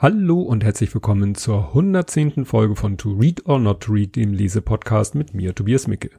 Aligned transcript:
Hallo 0.00 0.42
und 0.42 0.62
herzlich 0.62 0.94
willkommen 0.94 1.34
zur 1.34 1.70
110. 1.70 2.44
Folge 2.44 2.76
von 2.76 2.98
To 2.98 3.14
Read 3.14 3.46
or 3.46 3.58
Not 3.58 3.80
to 3.80 3.92
Read, 3.92 4.14
dem 4.14 4.32
Lesepodcast 4.32 5.16
mit 5.16 5.34
mir, 5.34 5.56
Tobias 5.56 5.88
Micke. 5.88 6.10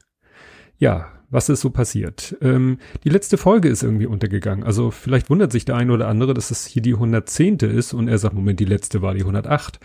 Ja, 0.80 1.08
was 1.30 1.48
ist 1.48 1.62
so 1.62 1.70
passiert? 1.70 2.36
Ähm, 2.42 2.80
die 3.06 3.10
letzte 3.10 3.38
Folge 3.38 3.70
ist 3.70 3.82
irgendwie 3.82 4.06
untergegangen. 4.06 4.66
Also 4.66 4.92
vielleicht 4.92 5.30
wundert 5.30 5.54
sich 5.54 5.64
der 5.64 5.78
eine 5.78 5.94
oder 5.94 6.10
andere, 6.10 6.34
dass 6.34 6.52
es 6.52 6.66
hier 6.66 6.82
die 6.82 6.96
110. 6.96 7.60
ist 7.60 7.94
und 7.94 8.10
er 8.10 8.18
sagt, 8.18 8.36
Moment, 8.36 8.60
die 8.60 8.66
letzte 8.66 9.02
war 9.02 9.14
die 9.14 9.22
108. 9.22 9.80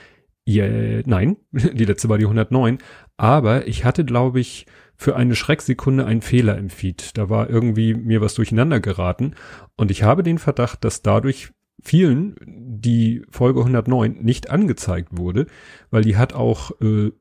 Yeah, 0.45 1.03
nein, 1.07 1.37
die 1.53 1.85
letzte 1.85 2.09
war 2.09 2.19
die 2.19 2.25
109. 2.25 2.79
Aber 3.17 3.69
ich 3.69 3.85
hatte, 3.85 4.05
glaube 4.05 4.41
ich, 4.41 4.67
für 4.97 5.15
eine 5.15 5.37
Schrecksekunde 5.37 6.05
einen 6.05 6.21
Fehler 6.21 6.59
im 6.59 6.69
Feed. 6.69 7.17
Da 7.17 7.31
war 7.31 7.49
irgendwie 7.49 7.95
mir 7.95 8.21
was 8.21 8.35
durcheinander 8.35 8.81
geraten 8.81 9.37
und 9.77 9.93
ich 9.93 10.03
habe 10.03 10.25
den 10.25 10.39
Verdacht, 10.39 10.83
dass 10.83 11.03
dadurch 11.03 11.53
vielen 11.85 12.37
die 12.47 13.23
Folge 13.31 13.61
109 13.61 14.19
nicht 14.23 14.51
angezeigt 14.51 15.11
wurde, 15.13 15.47
weil 15.91 16.03
die 16.03 16.17
hat 16.17 16.33
auch 16.33 16.73
äh, 16.81 17.13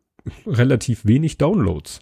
relativ 0.45 1.05
wenig 1.05 1.37
Downloads. 1.37 2.01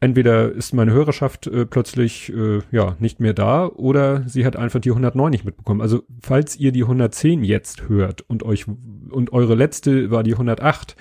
Entweder 0.00 0.50
ist 0.50 0.74
meine 0.74 0.92
Hörerschaft 0.92 1.46
äh, 1.46 1.64
plötzlich 1.64 2.32
äh, 2.32 2.60
ja 2.72 2.96
nicht 2.98 3.20
mehr 3.20 3.34
da 3.34 3.66
oder 3.66 4.28
sie 4.28 4.44
hat 4.44 4.56
einfach 4.56 4.80
die 4.80 4.90
109 4.90 5.30
nicht 5.30 5.44
mitbekommen. 5.44 5.80
Also 5.80 6.02
falls 6.20 6.56
ihr 6.56 6.72
die 6.72 6.82
110 6.82 7.44
jetzt 7.44 7.88
hört 7.88 8.22
und 8.22 8.42
euch 8.42 8.66
und 8.66 9.32
eure 9.32 9.54
letzte 9.54 10.10
war 10.10 10.24
die 10.24 10.32
108, 10.32 10.96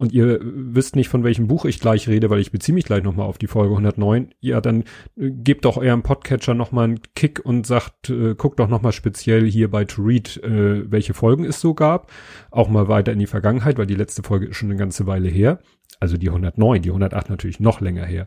und 0.00 0.12
ihr 0.12 0.40
wisst 0.42 0.96
nicht, 0.96 1.10
von 1.10 1.24
welchem 1.24 1.46
Buch 1.46 1.66
ich 1.66 1.78
gleich 1.78 2.08
rede, 2.08 2.30
weil 2.30 2.40
ich 2.40 2.50
beziehe 2.50 2.74
mich 2.74 2.86
gleich 2.86 3.02
nochmal 3.02 3.26
auf 3.26 3.36
die 3.36 3.46
Folge 3.46 3.72
109, 3.72 4.30
ja, 4.40 4.62
dann 4.62 4.84
äh, 5.18 5.30
gebt 5.30 5.66
doch 5.66 5.76
eurem 5.76 6.02
Podcatcher 6.02 6.54
nochmal 6.54 6.84
einen 6.84 7.00
Kick 7.14 7.44
und 7.44 7.66
sagt, 7.66 8.08
äh, 8.08 8.34
guckt 8.34 8.60
doch 8.60 8.68
nochmal 8.68 8.92
speziell 8.92 9.44
hier 9.44 9.70
bei 9.70 9.84
To 9.84 10.00
Read, 10.00 10.42
äh, 10.42 10.90
welche 10.90 11.12
Folgen 11.12 11.44
es 11.44 11.60
so 11.60 11.74
gab. 11.74 12.10
Auch 12.50 12.70
mal 12.70 12.88
weiter 12.88 13.12
in 13.12 13.18
die 13.18 13.26
Vergangenheit, 13.26 13.76
weil 13.76 13.84
die 13.84 13.94
letzte 13.94 14.22
Folge 14.22 14.46
ist 14.46 14.56
schon 14.56 14.70
eine 14.70 14.78
ganze 14.78 15.06
Weile 15.06 15.28
her. 15.28 15.60
Also 16.00 16.16
die 16.16 16.30
109, 16.30 16.80
die 16.80 16.88
108 16.88 17.28
natürlich 17.28 17.60
noch 17.60 17.82
länger 17.82 18.06
her. 18.06 18.26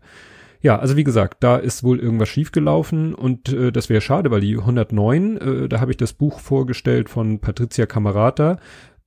Ja, 0.61 0.77
also 0.77 0.95
wie 0.95 1.03
gesagt, 1.03 1.43
da 1.43 1.57
ist 1.57 1.83
wohl 1.83 1.99
irgendwas 1.99 2.29
schiefgelaufen 2.29 3.15
und 3.15 3.51
äh, 3.51 3.71
das 3.71 3.89
wäre 3.89 3.99
schade, 3.99 4.29
weil 4.31 4.41
die 4.41 4.57
109, 4.57 5.37
äh, 5.37 5.67
da 5.67 5.81
habe 5.81 5.91
ich 5.91 5.97
das 5.97 6.13
Buch 6.13 6.39
vorgestellt 6.39 7.09
von 7.09 7.39
Patricia 7.39 7.85
Camerata, 7.85 8.59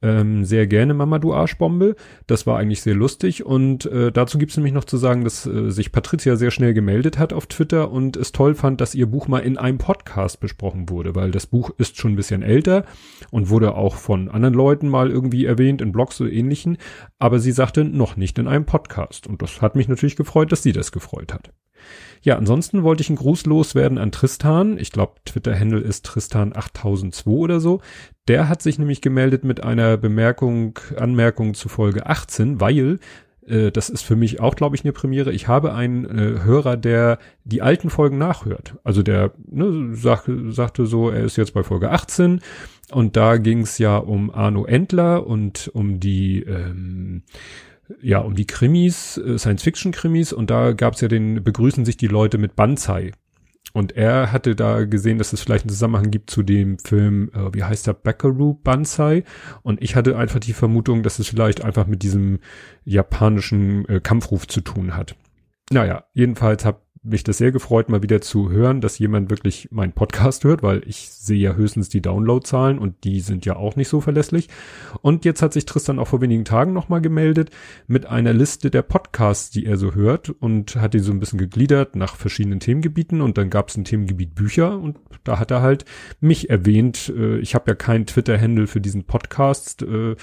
ähm, 0.02 0.44
sehr 0.44 0.66
gerne 0.66 0.94
Mama 0.94 1.18
du 1.18 1.32
Arschbombe. 1.32 1.96
Das 2.26 2.46
war 2.46 2.58
eigentlich 2.58 2.82
sehr 2.82 2.94
lustig 2.94 3.44
und 3.46 3.86
äh, 3.86 4.12
dazu 4.12 4.38
gibt's 4.38 4.56
nämlich 4.56 4.74
noch 4.74 4.84
zu 4.84 4.96
sagen, 4.96 5.24
dass 5.24 5.46
äh, 5.46 5.70
sich 5.70 5.92
Patricia 5.92 6.36
sehr 6.36 6.50
schnell 6.50 6.74
gemeldet 6.74 7.18
hat 7.18 7.32
auf 7.32 7.46
Twitter 7.46 7.90
und 7.90 8.16
es 8.16 8.32
toll 8.32 8.54
fand, 8.54 8.80
dass 8.80 8.94
ihr 8.94 9.06
Buch 9.06 9.28
mal 9.28 9.38
in 9.38 9.56
einem 9.56 9.78
Podcast 9.78 10.40
besprochen 10.40 10.90
wurde, 10.90 11.14
weil 11.14 11.30
das 11.30 11.46
Buch 11.46 11.70
ist 11.78 11.96
schon 11.96 12.12
ein 12.12 12.16
bisschen 12.16 12.42
älter 12.42 12.84
und 13.30 13.48
wurde 13.48 13.74
auch 13.74 13.96
von 13.96 14.28
anderen 14.28 14.54
Leuten 14.54 14.88
mal 14.88 15.10
irgendwie 15.10 15.46
erwähnt 15.46 15.80
in 15.80 15.92
Blogs 15.92 16.20
oder 16.20 16.30
ähnlichen, 16.30 16.76
aber 17.18 17.38
sie 17.38 17.52
sagte 17.52 17.84
noch 17.84 18.16
nicht 18.16 18.38
in 18.38 18.48
einem 18.48 18.66
Podcast 18.66 19.26
und 19.26 19.40
das 19.42 19.62
hat 19.62 19.76
mich 19.76 19.88
natürlich 19.88 20.16
gefreut, 20.16 20.52
dass 20.52 20.62
sie 20.62 20.72
das 20.72 20.92
gefreut 20.92 21.32
hat. 21.32 21.52
Ja, 22.26 22.36
ansonsten 22.36 22.82
wollte 22.82 23.02
ich 23.02 23.08
einen 23.08 23.18
Gruß 23.18 23.46
loswerden 23.46 23.98
an 23.98 24.10
Tristan. 24.10 24.78
Ich 24.78 24.90
glaube, 24.90 25.12
Twitter-Handle 25.26 25.78
ist 25.78 26.08
Tristan8002 26.08 27.28
oder 27.28 27.60
so. 27.60 27.80
Der 28.26 28.48
hat 28.48 28.62
sich 28.62 28.80
nämlich 28.80 29.00
gemeldet 29.00 29.44
mit 29.44 29.62
einer 29.62 29.96
Bemerkung, 29.96 30.76
Anmerkung 30.96 31.54
zu 31.54 31.68
Folge 31.68 32.06
18, 32.06 32.60
weil 32.60 32.98
äh, 33.46 33.70
das 33.70 33.90
ist 33.90 34.02
für 34.02 34.16
mich 34.16 34.40
auch, 34.40 34.56
glaube 34.56 34.74
ich, 34.74 34.82
eine 34.82 34.92
Premiere. 34.92 35.30
Ich 35.30 35.46
habe 35.46 35.72
einen 35.72 36.04
äh, 36.04 36.42
Hörer, 36.42 36.76
der 36.76 37.20
die 37.44 37.62
alten 37.62 37.90
Folgen 37.90 38.18
nachhört. 38.18 38.74
Also 38.82 39.04
der 39.04 39.30
ne, 39.46 39.94
sag, 39.94 40.28
sagte 40.48 40.86
so, 40.86 41.10
er 41.10 41.22
ist 41.22 41.36
jetzt 41.36 41.54
bei 41.54 41.62
Folge 41.62 41.92
18 41.92 42.40
und 42.90 43.14
da 43.14 43.36
ging 43.36 43.60
es 43.60 43.78
ja 43.78 43.98
um 43.98 44.32
Arno 44.34 44.64
Endler 44.64 45.28
und 45.28 45.70
um 45.74 46.00
die 46.00 46.42
ähm, 46.42 47.22
ja, 48.00 48.18
um 48.18 48.34
die 48.34 48.46
Krimis, 48.46 49.16
äh, 49.18 49.38
Science-Fiction-Krimis 49.38 50.32
und 50.32 50.50
da 50.50 50.72
gab 50.72 50.94
es 50.94 51.00
ja 51.00 51.08
den, 51.08 51.42
begrüßen 51.42 51.84
sich 51.84 51.96
die 51.96 52.08
Leute 52.08 52.38
mit 52.38 52.56
Banzai. 52.56 53.12
Und 53.72 53.92
er 53.92 54.32
hatte 54.32 54.56
da 54.56 54.84
gesehen, 54.84 55.18
dass 55.18 55.34
es 55.34 55.40
vielleicht 55.42 55.64
einen 55.64 55.70
Zusammenhang 55.70 56.10
gibt 56.10 56.30
zu 56.30 56.42
dem 56.42 56.78
Film, 56.78 57.30
äh, 57.34 57.52
wie 57.52 57.64
heißt 57.64 57.86
der, 57.86 57.92
Buckaroo 57.92 58.54
Banzai. 58.54 59.24
Und 59.62 59.82
ich 59.82 59.96
hatte 59.96 60.16
einfach 60.16 60.40
die 60.40 60.54
Vermutung, 60.54 61.02
dass 61.02 61.18
es 61.18 61.28
vielleicht 61.28 61.62
einfach 61.62 61.86
mit 61.86 62.02
diesem 62.02 62.38
japanischen 62.84 63.86
äh, 63.88 64.00
Kampfruf 64.00 64.46
zu 64.46 64.62
tun 64.62 64.96
hat. 64.96 65.14
Naja, 65.70 66.04
jedenfalls 66.14 66.64
habe 66.64 66.80
mich 67.06 67.24
das 67.24 67.38
sehr 67.38 67.52
gefreut, 67.52 67.88
mal 67.88 68.02
wieder 68.02 68.20
zu 68.20 68.50
hören, 68.50 68.80
dass 68.80 68.98
jemand 68.98 69.30
wirklich 69.30 69.68
meinen 69.70 69.92
Podcast 69.92 70.44
hört, 70.44 70.62
weil 70.62 70.82
ich 70.86 71.08
sehe 71.10 71.38
ja 71.38 71.54
höchstens 71.54 71.88
die 71.88 72.02
Downloadzahlen 72.02 72.78
und 72.78 73.04
die 73.04 73.20
sind 73.20 73.46
ja 73.46 73.56
auch 73.56 73.76
nicht 73.76 73.88
so 73.88 74.00
verlässlich. 74.00 74.48
Und 75.02 75.24
jetzt 75.24 75.42
hat 75.42 75.52
sich 75.52 75.64
Tristan 75.64 75.98
auch 75.98 76.08
vor 76.08 76.20
wenigen 76.20 76.44
Tagen 76.44 76.72
nochmal 76.72 77.00
gemeldet 77.00 77.50
mit 77.86 78.06
einer 78.06 78.32
Liste 78.32 78.70
der 78.70 78.82
Podcasts, 78.82 79.50
die 79.50 79.66
er 79.66 79.76
so 79.76 79.94
hört 79.94 80.30
und 80.30 80.76
hat 80.76 80.94
die 80.94 80.98
so 80.98 81.12
ein 81.12 81.20
bisschen 81.20 81.38
gegliedert 81.38 81.96
nach 81.96 82.16
verschiedenen 82.16 82.60
Themengebieten 82.60 83.20
und 83.20 83.38
dann 83.38 83.50
gab 83.50 83.68
es 83.68 83.76
ein 83.76 83.84
Themengebiet 83.84 84.34
Bücher 84.34 84.78
und 84.78 84.98
da 85.24 85.38
hat 85.38 85.50
er 85.50 85.62
halt 85.62 85.84
mich 86.20 86.50
erwähnt. 86.50 87.12
Äh, 87.16 87.38
ich 87.38 87.54
habe 87.54 87.70
ja 87.70 87.74
keinen 87.74 88.06
Twitter-Handle 88.06 88.66
für 88.66 88.80
diesen 88.80 89.04
Podcast. 89.04 89.82
Äh, 89.82 90.16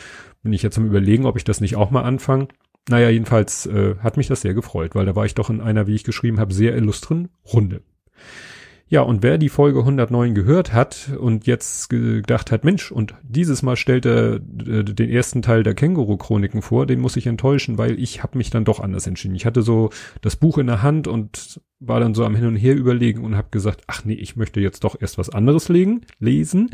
bin 0.43 0.53
ich 0.53 0.63
jetzt 0.63 0.77
am 0.77 0.85
überlegen, 0.85 1.25
ob 1.25 1.37
ich 1.37 1.45
das 1.45 1.61
nicht 1.61 1.75
auch 1.75 1.91
mal 1.91 2.03
anfange. 2.03 2.49
Naja, 2.89 3.09
jedenfalls 3.09 3.65
äh, 3.65 3.95
hat 3.99 4.17
mich 4.17 4.27
das 4.27 4.41
sehr 4.41 4.53
gefreut, 4.53 4.93
weil 4.93 5.05
da 5.05 5.15
war 5.15 5.25
ich 5.25 5.35
doch 5.35 5.49
in 5.49 5.61
einer, 5.61 5.87
wie 5.87 5.95
ich 5.95 6.03
geschrieben 6.03 6.39
habe, 6.39 6.53
sehr 6.53 6.75
illustren 6.75 7.29
Runde. 7.45 7.81
Ja, 8.93 9.01
und 9.01 9.23
wer 9.23 9.39
die 9.39 9.49
Folge 9.49 9.79
109 9.79 10.35
gehört 10.35 10.71
hat 10.71 11.09
und 11.17 11.47
jetzt 11.47 11.89
gedacht 11.89 12.51
hat, 12.51 12.63
Mensch, 12.63 12.91
und 12.91 13.15
dieses 13.23 13.63
Mal 13.63 13.75
stellt 13.75 14.05
er 14.05 14.35
äh, 14.35 14.83
den 14.83 15.09
ersten 15.09 15.41
Teil 15.41 15.63
der 15.63 15.73
Känguru-Chroniken 15.73 16.61
vor, 16.61 16.85
den 16.85 16.99
muss 16.99 17.15
ich 17.15 17.25
enttäuschen, 17.25 17.79
weil 17.79 17.97
ich 17.97 18.21
habe 18.21 18.37
mich 18.37 18.51
dann 18.51 18.65
doch 18.65 18.79
anders 18.79 19.07
entschieden. 19.07 19.33
Ich 19.35 19.47
hatte 19.47 19.63
so 19.63 19.89
das 20.21 20.35
Buch 20.35 20.59
in 20.59 20.67
der 20.67 20.83
Hand 20.83 21.07
und 21.07 21.59
war 21.79 22.01
dann 22.01 22.13
so 22.13 22.23
am 22.23 22.35
Hin 22.35 22.45
und 22.45 22.55
Her 22.55 22.75
überlegen 22.75 23.23
und 23.23 23.35
habe 23.35 23.47
gesagt, 23.49 23.81
ach 23.87 24.05
nee, 24.05 24.13
ich 24.13 24.35
möchte 24.35 24.59
jetzt 24.59 24.83
doch 24.83 24.95
erst 24.99 25.17
was 25.17 25.29
anderes 25.31 25.69
legen, 25.69 26.01
lesen. 26.19 26.69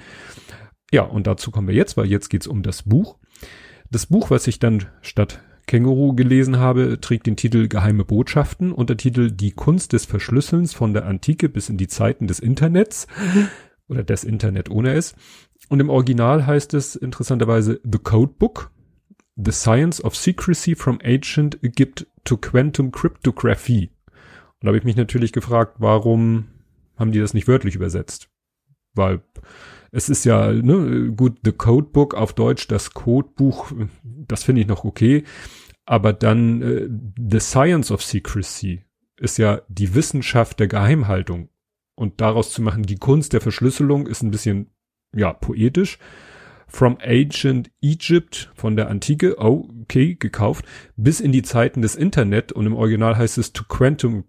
Ja, 0.92 1.04
und 1.04 1.26
dazu 1.26 1.52
kommen 1.52 1.68
wir 1.68 1.76
jetzt, 1.76 1.96
weil 1.96 2.08
jetzt 2.08 2.30
geht's 2.30 2.48
um 2.48 2.64
das 2.64 2.84
Buch. 2.84 3.18
Das 3.92 4.08
Buch, 4.08 4.30
was 4.30 4.46
ich 4.48 4.60
dann 4.60 4.88
statt 5.02 5.42
Känguru 5.70 6.16
gelesen 6.16 6.58
habe, 6.58 7.00
trägt 7.00 7.28
den 7.28 7.36
Titel 7.36 7.68
Geheime 7.68 8.04
Botschaften, 8.04 8.72
und 8.72 8.90
der 8.90 8.98
Titel 8.98 9.30
Die 9.30 9.52
Kunst 9.52 9.94
des 9.94 10.06
Verschlüsselns 10.06 10.74
von 10.74 10.94
der 10.96 11.06
Antike 11.06 11.48
bis 11.48 11.70
in 11.70 11.78
die 11.78 11.88
Zeiten 11.88 12.26
des 12.26 12.40
Internets 12.40 13.06
oder 13.88 14.04
des 14.04 14.24
Internet 14.24 14.72
ohne 14.72 14.94
es. 14.94 15.14
Und 15.70 15.80
im 15.80 15.92
Original 15.92 16.48
heißt 16.48 16.74
es 16.74 16.96
interessanterweise 16.96 17.80
The 17.84 18.00
Codebook, 18.00 18.72
The 19.36 19.52
Science 19.52 20.04
of 20.04 20.16
Secrecy 20.16 20.74
from 20.74 20.98
Ancient 21.04 21.64
Egypt 21.64 22.08
to 22.24 22.38
Quantum 22.38 22.92
Cryptography. 22.92 23.92
Und 24.08 24.64
da 24.64 24.68
habe 24.70 24.80
ich 24.80 24.86
mich 24.86 24.96
natürlich 24.96 25.34
gefragt, 25.34 25.76
warum 25.78 26.48
haben 26.98 27.12
die 27.12 27.20
das 27.20 27.36
nicht 27.36 27.48
wörtlich 27.48 27.76
übersetzt? 27.76 28.28
Weil 28.96 29.22
es 29.92 30.10
ist 30.10 30.26
ja, 30.26 30.52
ne, 30.52 31.12
gut, 31.16 31.38
The 31.44 31.52
Codebook 31.52 32.16
auf 32.16 32.34
Deutsch, 32.34 32.68
das 32.68 32.96
Codebuch, 32.96 33.72
das 34.04 34.44
finde 34.44 34.62
ich 34.62 34.68
noch 34.68 34.84
okay. 34.84 35.26
Aber 35.90 36.14
dann 36.14 36.62
äh, 36.62 36.88
The 37.18 37.40
Science 37.40 37.90
of 37.90 38.04
Secrecy 38.04 38.84
ist 39.18 39.40
ja 39.40 39.64
die 39.70 39.96
Wissenschaft 39.96 40.60
der 40.60 40.68
Geheimhaltung. 40.68 41.50
Und 41.96 42.22
daraus 42.22 42.52
zu 42.52 42.62
machen, 42.62 42.84
die 42.84 42.98
Kunst 42.98 43.34
der 43.34 43.42
Verschlüsselung 43.42 44.06
ist 44.06 44.22
ein 44.22 44.30
bisschen, 44.30 44.70
ja, 45.16 45.34
poetisch. 45.34 45.98
From 46.70 46.98
Ancient 47.02 47.72
Egypt 47.82 48.52
von 48.54 48.76
der 48.76 48.90
Antike, 48.90 49.38
okay, 49.40 50.16
gekauft, 50.16 50.66
bis 50.96 51.20
in 51.20 51.32
die 51.32 51.42
Zeiten 51.42 51.82
des 51.82 51.96
Internet 51.96 52.52
und 52.52 52.68
im 52.68 52.76
Original 52.76 53.18
heißt 53.18 53.40
es 53.40 53.54
to 53.54 53.64
Quantum 53.68 54.26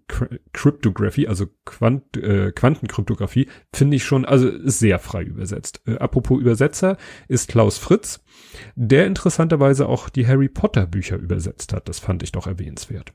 Cryptography, 0.51 1.27
also 1.27 1.45
Quant, 1.65 2.17
äh, 2.17 2.51
Quantenkryptographie, 2.51 3.47
finde 3.73 3.95
ich 3.95 4.03
schon, 4.03 4.25
also 4.25 4.49
sehr 4.63 4.97
frei 4.97 5.23
übersetzt. 5.23 5.81
Äh, 5.85 5.97
apropos 5.97 6.41
Übersetzer 6.41 6.97
ist 7.27 7.47
Klaus 7.47 7.77
Fritz, 7.77 8.23
der 8.75 9.05
interessanterweise 9.05 9.87
auch 9.87 10.09
die 10.09 10.27
Harry 10.27 10.49
Potter 10.49 10.87
Bücher 10.87 11.17
übersetzt 11.17 11.73
hat. 11.73 11.87
Das 11.87 11.99
fand 11.99 12.23
ich 12.23 12.31
doch 12.31 12.47
erwähnenswert. 12.47 13.13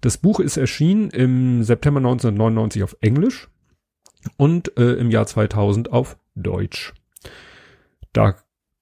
Das 0.00 0.16
Buch 0.16 0.40
ist 0.40 0.56
erschienen 0.56 1.10
im 1.10 1.62
September 1.62 1.98
1999 1.98 2.84
auf 2.84 2.96
Englisch 3.00 3.48
und 4.36 4.76
äh, 4.78 4.92
im 4.94 5.10
Jahr 5.10 5.26
2000 5.26 5.92
auf 5.92 6.16
Deutsch. 6.34 6.94
Da 8.12 8.36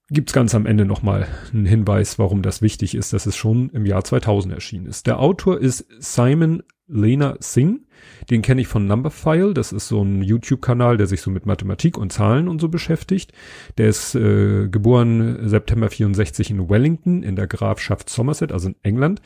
gibt's 0.09 0.33
ganz 0.33 0.55
am 0.55 0.65
Ende 0.65 0.85
nochmal 0.85 1.27
einen 1.53 1.65
Hinweis, 1.65 2.17
warum 2.17 2.41
das 2.41 2.61
wichtig 2.61 2.95
ist, 2.95 3.13
dass 3.13 3.25
es 3.25 3.35
schon 3.35 3.69
im 3.69 3.85
Jahr 3.85 4.03
2000 4.03 4.53
erschienen 4.53 4.87
ist. 4.87 5.07
Der 5.07 5.19
Autor 5.19 5.59
ist 5.59 5.85
Simon 5.99 6.63
Lena 6.87 7.37
Singh. 7.39 7.81
Den 8.29 8.41
kenne 8.41 8.61
ich 8.61 8.67
von 8.67 8.87
Numberphile. 8.87 9.53
Das 9.53 9.71
ist 9.71 9.87
so 9.87 10.01
ein 10.01 10.23
YouTube-Kanal, 10.23 10.97
der 10.97 11.07
sich 11.07 11.21
so 11.21 11.29
mit 11.29 11.45
Mathematik 11.45 11.97
und 11.97 12.11
Zahlen 12.11 12.47
und 12.47 12.59
so 12.59 12.69
beschäftigt. 12.69 13.31
Der 13.77 13.89
ist 13.89 14.15
äh, 14.15 14.67
geboren 14.67 15.47
September 15.47 15.89
64 15.89 16.49
in 16.49 16.69
Wellington 16.69 17.21
in 17.23 17.35
der 17.35 17.47
Grafschaft 17.47 18.09
Somerset, 18.09 18.51
also 18.51 18.69
in 18.69 18.75
England. 18.81 19.21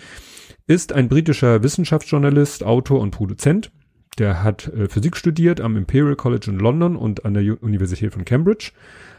Ist 0.67 0.94
ein 0.94 1.07
britischer 1.07 1.63
Wissenschaftsjournalist, 1.63 2.63
Autor 2.63 3.00
und 3.00 3.11
Produzent 3.11 3.71
Der 4.17 4.44
hat 4.44 4.67
äh, 4.67 4.88
Physik 4.89 5.15
studiert 5.15 5.61
am 5.61 5.77
Imperial 5.77 6.15
College 6.15 6.47
in 6.50 6.59
London 6.59 6.95
und 6.97 7.25
an 7.25 7.33
der 7.33 7.44
U 7.44 7.55
Universität 7.61 8.13
von 8.13 8.25
Cambridge. 8.25 8.71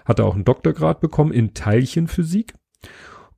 Hat 0.05 0.19
er 0.19 0.27
auch 0.27 0.35
einen 0.35 0.45
Doktorgrad 0.45 1.01
bekommen 1.01 1.33
in 1.33 1.55
Teilchenphysik 1.55 2.55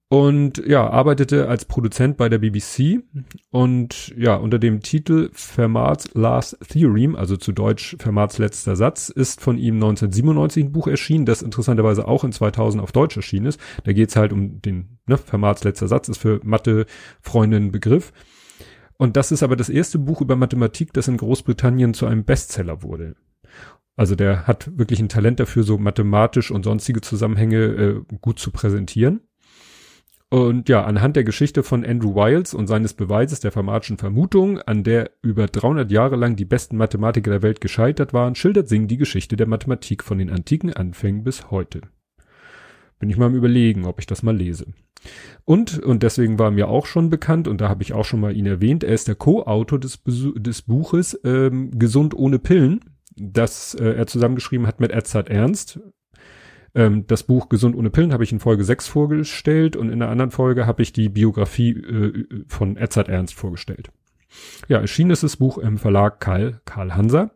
und 0.08 0.62
ja, 0.64 0.88
arbeitete 0.88 1.48
als 1.48 1.64
Produzent 1.64 2.16
bei 2.16 2.28
der 2.28 2.38
BBC 2.38 3.02
und 3.50 4.14
ja, 4.16 4.36
unter 4.36 4.60
dem 4.60 4.80
Titel 4.80 5.30
Fermat's 5.32 6.14
Last 6.14 6.58
Theorem, 6.68 7.16
also 7.16 7.36
zu 7.36 7.50
Deutsch 7.50 7.96
Fermats 7.98 8.38
letzter 8.38 8.76
Satz, 8.76 9.08
ist 9.08 9.40
von 9.40 9.58
ihm 9.58 9.74
1997 9.74 10.64
ein 10.66 10.72
Buch 10.72 10.86
erschienen, 10.86 11.26
das 11.26 11.42
interessanterweise 11.42 12.06
auch 12.06 12.22
in 12.22 12.30
2000 12.30 12.82
auf 12.82 12.92
Deutsch 12.92 13.16
erschienen 13.16 13.46
ist. 13.46 13.60
Da 13.82 13.92
geht's 13.92 14.14
halt 14.14 14.32
um 14.32 14.62
den, 14.62 14.98
ne, 15.06 15.18
Fermats 15.18 15.64
letzter 15.64 15.88
Satz 15.88 16.08
ist 16.08 16.18
für 16.18 16.40
Mathe-Freunde 16.44 17.56
Begriff. 17.72 18.12
Und 18.98 19.16
das 19.16 19.32
ist 19.32 19.42
aber 19.42 19.56
das 19.56 19.68
erste 19.68 19.98
Buch 19.98 20.20
über 20.20 20.36
Mathematik, 20.36 20.92
das 20.92 21.08
in 21.08 21.16
Großbritannien 21.16 21.94
zu 21.94 22.06
einem 22.06 22.24
Bestseller 22.24 22.82
wurde. 22.82 23.16
Also 23.96 24.14
der 24.14 24.46
hat 24.46 24.76
wirklich 24.76 25.00
ein 25.00 25.08
Talent 25.08 25.40
dafür, 25.40 25.62
so 25.62 25.78
mathematisch 25.78 26.50
und 26.50 26.64
sonstige 26.64 27.00
Zusammenhänge 27.00 27.56
äh, 27.56 28.00
gut 28.20 28.38
zu 28.38 28.50
präsentieren. 28.50 29.20
Und 30.28 30.68
ja, 30.68 30.84
anhand 30.84 31.16
der 31.16 31.24
Geschichte 31.24 31.62
von 31.62 31.84
Andrew 31.84 32.14
Wiles 32.14 32.52
und 32.52 32.66
seines 32.66 32.94
Beweises 32.94 33.40
der 33.40 33.52
Fermatschen 33.52 33.96
Vermutung, 33.96 34.60
an 34.60 34.82
der 34.82 35.12
über 35.22 35.46
300 35.46 35.90
Jahre 35.90 36.16
lang 36.16 36.34
die 36.34 36.44
besten 36.44 36.76
Mathematiker 36.76 37.30
der 37.30 37.42
Welt 37.42 37.60
gescheitert 37.60 38.12
waren, 38.12 38.34
schildert 38.34 38.68
Singh 38.68 38.88
die 38.88 38.96
Geschichte 38.96 39.36
der 39.36 39.46
Mathematik 39.46 40.02
von 40.02 40.18
den 40.18 40.30
antiken 40.30 40.72
Anfängen 40.72 41.22
bis 41.22 41.50
heute. 41.50 41.82
Bin 42.98 43.08
ich 43.08 43.16
mal 43.16 43.26
am 43.26 43.36
überlegen, 43.36 43.86
ob 43.86 44.00
ich 44.00 44.06
das 44.06 44.22
mal 44.22 44.36
lese. 44.36 44.66
Und, 45.44 45.78
und 45.78 46.02
deswegen 46.02 46.38
war 46.40 46.50
mir 46.50 46.68
auch 46.68 46.86
schon 46.86 47.08
bekannt, 47.08 47.46
und 47.46 47.60
da 47.60 47.68
habe 47.68 47.84
ich 47.84 47.92
auch 47.92 48.04
schon 48.04 48.20
mal 48.20 48.36
ihn 48.36 48.46
erwähnt, 48.46 48.82
er 48.82 48.94
ist 48.94 49.06
der 49.06 49.14
Co-Autor 49.14 49.78
des, 49.78 50.00
des 50.04 50.62
Buches 50.62 51.20
ähm, 51.22 51.70
Gesund 51.78 52.14
ohne 52.14 52.40
Pillen, 52.40 52.80
das 53.16 53.74
äh, 53.74 53.94
er 53.94 54.06
zusammengeschrieben 54.06 54.66
hat 54.66 54.80
mit 54.80 54.92
Edzard 54.92 55.28
Ernst, 55.28 55.80
ähm, 56.76 57.06
das 57.06 57.22
Buch 57.22 57.48
Gesund 57.48 57.74
ohne 57.74 57.90
Pillen 57.90 58.12
habe 58.12 58.22
ich 58.22 58.32
in 58.32 58.38
Folge 58.38 58.62
6 58.62 58.86
vorgestellt 58.86 59.76
und 59.76 59.88
in 59.88 60.02
einer 60.02 60.10
anderen 60.10 60.30
Folge 60.30 60.66
habe 60.66 60.82
ich 60.82 60.92
die 60.92 61.08
Biografie 61.08 61.70
äh, 61.70 62.44
von 62.48 62.76
Edzard 62.76 63.08
Ernst 63.08 63.34
vorgestellt. 63.34 63.90
Ja, 64.68 64.78
erschienen 64.78 65.10
ist 65.10 65.22
das 65.22 65.38
Buch 65.38 65.56
im 65.56 65.78
Verlag 65.78 66.20
Karl, 66.20 66.60
Karl 66.66 66.94
Hanser. 66.94 67.30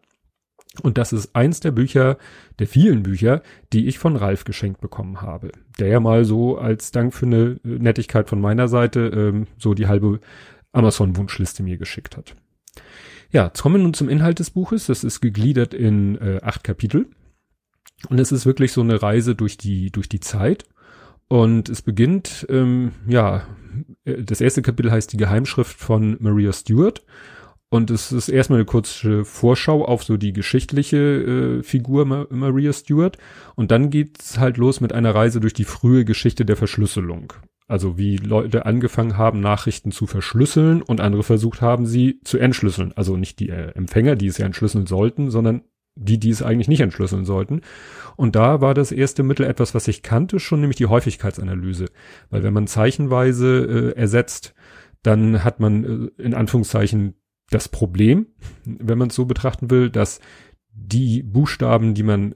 Und 0.83 0.99
das 0.99 1.13
ist 1.13 1.35
eins 1.35 1.59
der 1.61 1.73
Bücher, 1.73 2.17
der 2.59 2.67
vielen 2.67 3.03
Bücher, 3.03 3.43
die 3.73 3.89
ich 3.89 3.99
von 3.99 4.15
Ralf 4.15 4.45
geschenkt 4.45 4.81
bekommen 4.81 5.21
habe. 5.21 5.51
Der 5.81 5.89
ja 5.89 5.99
mal 5.99 6.25
so 6.25 6.59
als 6.59 6.93
Dank 6.93 7.13
für 7.13 7.27
eine 7.27 7.59
Nettigkeit 7.65 8.29
von 8.29 8.41
meiner 8.41 8.69
Seite 8.69 9.01
ähm, 9.09 9.47
so 9.59 9.75
die 9.75 9.89
halbe 9.89 10.21
Amazon-Wunschliste 10.73 11.63
mir 11.63 11.77
geschickt 11.77 12.17
hat. 12.17 12.37
Ja, 13.33 13.47
jetzt 13.47 13.63
kommen 13.63 13.77
wir 13.77 13.83
nun 13.83 13.95
zum 13.95 14.09
Inhalt 14.09 14.41
des 14.41 14.51
Buches. 14.51 14.87
Das 14.87 15.05
ist 15.05 15.21
gegliedert 15.21 15.73
in 15.73 16.17
äh, 16.17 16.41
acht 16.43 16.65
Kapitel. 16.65 17.07
Und 18.09 18.19
es 18.19 18.33
ist 18.33 18.47
wirklich 18.47 18.73
so 18.73 18.81
eine 18.81 19.03
Reise 19.03 19.35
durch 19.35 19.57
die, 19.57 19.91
durch 19.91 20.09
die 20.09 20.21
Zeit. 20.21 20.65
Und 21.29 21.69
es 21.69 21.83
beginnt, 21.83 22.47
ähm, 22.49 22.93
ja, 23.07 23.47
das 24.05 24.41
erste 24.41 24.63
Kapitel 24.63 24.91
heißt 24.91 25.13
die 25.13 25.17
Geheimschrift 25.17 25.79
von 25.79 26.17
Maria 26.19 26.53
Stewart. 26.53 27.05
Und 27.69 27.91
es 27.91 28.11
ist 28.11 28.29
erstmal 28.29 28.59
eine 28.59 28.67
kurze 28.67 29.25
Vorschau 29.25 29.85
auf 29.85 30.03
so 30.03 30.17
die 30.17 30.33
geschichtliche 30.33 30.97
äh, 30.97 31.63
Figur 31.63 32.05
Ma 32.05 32.27
Maria 32.31 32.73
Stewart. 32.73 33.17
Und 33.55 33.71
dann 33.71 33.91
geht's 33.91 34.39
halt 34.39 34.57
los 34.57 34.81
mit 34.81 34.93
einer 34.93 35.15
Reise 35.15 35.39
durch 35.39 35.55
die 35.55 35.65
frühe 35.65 36.05
Geschichte 36.05 36.45
der 36.45 36.57
Verschlüsselung. 36.57 37.33
Also 37.71 37.97
wie 37.97 38.17
Leute 38.17 38.67
angefangen 38.67 39.17
haben, 39.17 39.39
Nachrichten 39.39 39.93
zu 39.93 40.09
verschlüsseln 40.09 40.83
und 40.83 41.01
andere 41.01 41.23
versucht 41.23 41.63
haben, 41.63 41.87
sie 41.87 42.19
zu 42.25 42.37
entschlüsseln. 42.37 42.93
Also 42.97 43.17
nicht 43.17 43.39
die 43.39 43.51
äh, 43.51 43.71
Empfänger, 43.77 44.17
die 44.17 44.27
es 44.27 44.39
ja 44.39 44.47
entschlüsseln 44.47 44.87
sollten, 44.87 45.31
sondern 45.31 45.63
die, 45.95 46.19
die 46.19 46.31
es 46.31 46.43
eigentlich 46.43 46.67
nicht 46.67 46.81
entschlüsseln 46.81 47.25
sollten. 47.25 47.61
Und 48.17 48.35
da 48.35 48.61
war 48.61 48.75
das 48.75 48.91
erste 48.91 49.23
Mittel 49.23 49.47
etwas, 49.47 49.73
was 49.73 49.87
ich 49.87 50.03
kannte, 50.03 50.41
schon 50.41 50.59
nämlich 50.59 50.79
die 50.79 50.87
Häufigkeitsanalyse. 50.87 51.87
Weil 52.29 52.43
wenn 52.43 52.53
man 52.53 52.67
zeichenweise 52.67 53.93
äh, 53.95 53.97
ersetzt, 53.97 54.53
dann 55.05 55.45
hat 55.45 55.61
man 55.61 56.11
äh, 56.19 56.23
in 56.23 56.35
Anführungszeichen 56.35 57.15
das 57.51 57.69
Problem, 57.69 58.27
wenn 58.65 58.99
man 58.99 59.11
es 59.11 59.15
so 59.15 59.27
betrachten 59.27 59.71
will, 59.71 59.91
dass 59.91 60.19
die 60.73 61.23
Buchstaben, 61.23 61.95
die 61.95 62.03
man 62.03 62.35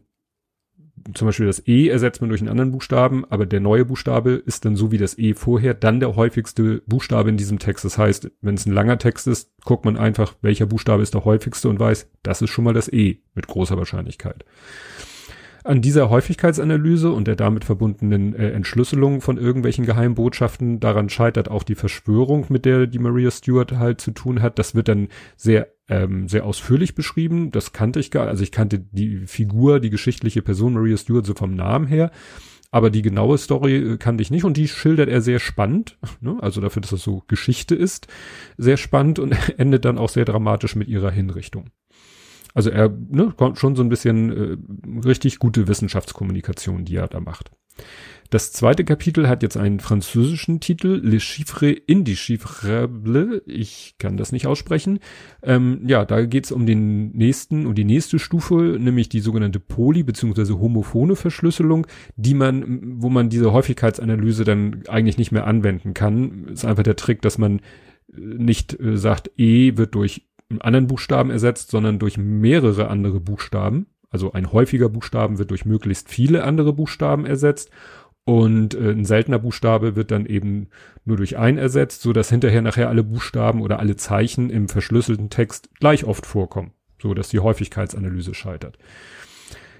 zum 1.12 1.26
Beispiel 1.26 1.46
das 1.46 1.66
E 1.66 1.88
ersetzt 1.88 2.20
man 2.20 2.30
durch 2.30 2.40
einen 2.40 2.50
anderen 2.50 2.72
Buchstaben, 2.72 3.24
aber 3.28 3.46
der 3.46 3.60
neue 3.60 3.84
Buchstabe 3.84 4.32
ist 4.32 4.64
dann 4.64 4.76
so 4.76 4.90
wie 4.90 4.98
das 4.98 5.18
E 5.18 5.34
vorher, 5.34 5.74
dann 5.74 6.00
der 6.00 6.16
häufigste 6.16 6.82
Buchstabe 6.86 7.28
in 7.28 7.36
diesem 7.36 7.58
Text. 7.58 7.84
Das 7.84 7.98
heißt, 7.98 8.30
wenn 8.40 8.54
es 8.54 8.66
ein 8.66 8.72
langer 8.72 8.98
Text 8.98 9.26
ist, 9.26 9.50
guckt 9.64 9.84
man 9.84 9.96
einfach, 9.96 10.34
welcher 10.40 10.66
Buchstabe 10.66 11.02
ist 11.02 11.14
der 11.14 11.24
häufigste 11.24 11.68
und 11.68 11.78
weiß, 11.78 12.08
das 12.22 12.42
ist 12.42 12.50
schon 12.50 12.64
mal 12.64 12.74
das 12.74 12.88
E 12.88 13.20
mit 13.34 13.46
großer 13.46 13.76
Wahrscheinlichkeit. 13.76 14.44
An 15.64 15.80
dieser 15.80 16.10
Häufigkeitsanalyse 16.10 17.10
und 17.10 17.26
der 17.26 17.36
damit 17.36 17.64
verbundenen 17.64 18.34
äh, 18.34 18.50
Entschlüsselung 18.50 19.22
von 19.22 19.38
irgendwelchen 19.38 19.86
Geheimbotschaften, 19.86 20.78
daran 20.78 21.08
scheitert 21.08 21.50
auch 21.50 21.62
die 21.62 21.74
Verschwörung, 21.74 22.44
mit 22.50 22.66
der 22.66 22.86
die 22.86 22.98
Maria 22.98 23.30
Stewart 23.30 23.72
halt 23.72 23.98
zu 23.98 24.10
tun 24.10 24.42
hat. 24.42 24.58
Das 24.58 24.74
wird 24.74 24.88
dann 24.88 25.08
sehr 25.38 25.68
ähm, 25.88 26.28
sehr 26.28 26.44
ausführlich 26.44 26.94
beschrieben. 26.94 27.50
Das 27.50 27.72
kannte 27.72 27.98
ich 27.98 28.10
gar, 28.10 28.26
also 28.26 28.42
ich 28.42 28.52
kannte 28.52 28.78
die 28.78 29.26
Figur, 29.26 29.80
die 29.80 29.90
geschichtliche 29.90 30.42
Person 30.42 30.74
Maria 30.74 30.98
Stewart 30.98 31.24
so 31.24 31.34
vom 31.34 31.54
Namen 31.54 31.86
her. 31.86 32.10
Aber 32.70 32.90
die 32.90 33.02
genaue 33.02 33.38
Story 33.38 33.76
äh, 33.76 33.96
kannte 33.96 34.20
ich 34.20 34.30
nicht 34.30 34.44
und 34.44 34.58
die 34.58 34.68
schildert 34.68 35.08
er 35.08 35.22
sehr 35.22 35.38
spannend, 35.38 35.96
ne? 36.20 36.36
also 36.40 36.60
dafür, 36.60 36.82
dass 36.82 36.90
das 36.90 37.02
so 37.02 37.22
Geschichte 37.26 37.74
ist, 37.74 38.08
sehr 38.58 38.76
spannend 38.76 39.18
und 39.18 39.34
endet 39.58 39.86
dann 39.86 39.96
auch 39.96 40.10
sehr 40.10 40.26
dramatisch 40.26 40.76
mit 40.76 40.88
ihrer 40.88 41.10
Hinrichtung. 41.10 41.70
Also 42.54 42.70
er 42.70 42.88
ne, 42.88 43.34
kommt 43.36 43.58
schon 43.58 43.76
so 43.76 43.82
ein 43.82 43.88
bisschen 43.88 44.30
äh, 44.30 45.06
richtig 45.06 45.38
gute 45.38 45.68
Wissenschaftskommunikation, 45.68 46.84
die 46.84 46.96
er 46.96 47.08
da 47.08 47.20
macht. 47.20 47.50
Das 48.30 48.52
zweite 48.52 48.84
Kapitel 48.84 49.28
hat 49.28 49.42
jetzt 49.42 49.56
einen 49.56 49.80
französischen 49.80 50.58
Titel, 50.58 51.00
Le 51.02 51.20
Chiffre 51.20 51.70
Indéchiffrable. 51.70 53.42
Ich 53.46 53.96
kann 53.98 54.16
das 54.16 54.32
nicht 54.32 54.46
aussprechen. 54.46 54.98
Ähm, 55.42 55.82
ja, 55.86 56.04
da 56.04 56.24
geht 56.24 56.46
es 56.46 56.52
um 56.52 56.66
den 56.66 57.10
nächsten, 57.10 57.66
um 57.66 57.74
die 57.74 57.84
nächste 57.84 58.18
Stufe, 58.18 58.54
nämlich 58.54 59.08
die 59.08 59.20
sogenannte 59.20 59.60
Poly- 59.60 60.04
bzw. 60.04 60.54
homophone 60.54 61.16
Verschlüsselung, 61.16 61.86
die 62.16 62.34
man, 62.34 63.00
wo 63.02 63.08
man 63.08 63.28
diese 63.28 63.52
Häufigkeitsanalyse 63.52 64.44
dann 64.44 64.82
eigentlich 64.88 65.18
nicht 65.18 65.32
mehr 65.32 65.46
anwenden 65.46 65.94
kann. 65.94 66.48
Ist 66.48 66.64
einfach 66.64 66.82
der 66.82 66.96
Trick, 66.96 67.22
dass 67.22 67.38
man 67.38 67.60
nicht 68.08 68.78
äh, 68.80 68.96
sagt, 68.96 69.30
E 69.36 69.76
wird 69.76 69.94
durch 69.94 70.22
anderen 70.60 70.86
Buchstaben 70.86 71.30
ersetzt, 71.30 71.70
sondern 71.70 71.98
durch 71.98 72.18
mehrere 72.18 72.88
andere 72.88 73.20
Buchstaben. 73.20 73.86
Also 74.10 74.32
ein 74.32 74.52
häufiger 74.52 74.88
Buchstaben 74.88 75.38
wird 75.38 75.50
durch 75.50 75.64
möglichst 75.64 76.08
viele 76.08 76.44
andere 76.44 76.72
Buchstaben 76.72 77.26
ersetzt 77.26 77.70
und 78.24 78.74
äh, 78.74 78.90
ein 78.90 79.04
seltener 79.04 79.38
Buchstabe 79.38 79.96
wird 79.96 80.10
dann 80.10 80.26
eben 80.26 80.68
nur 81.04 81.18
durch 81.18 81.36
ein 81.36 81.58
ersetzt, 81.58 82.00
so 82.02 82.12
dass 82.12 82.30
hinterher 82.30 82.62
nachher 82.62 82.88
alle 82.88 83.04
Buchstaben 83.04 83.60
oder 83.60 83.80
alle 83.80 83.96
Zeichen 83.96 84.50
im 84.50 84.68
verschlüsselten 84.68 85.28
Text 85.28 85.68
gleich 85.78 86.04
oft 86.04 86.24
vorkommen, 86.24 86.72
so 87.00 87.12
dass 87.12 87.28
die 87.28 87.40
Häufigkeitsanalyse 87.40 88.34
scheitert. 88.34 88.78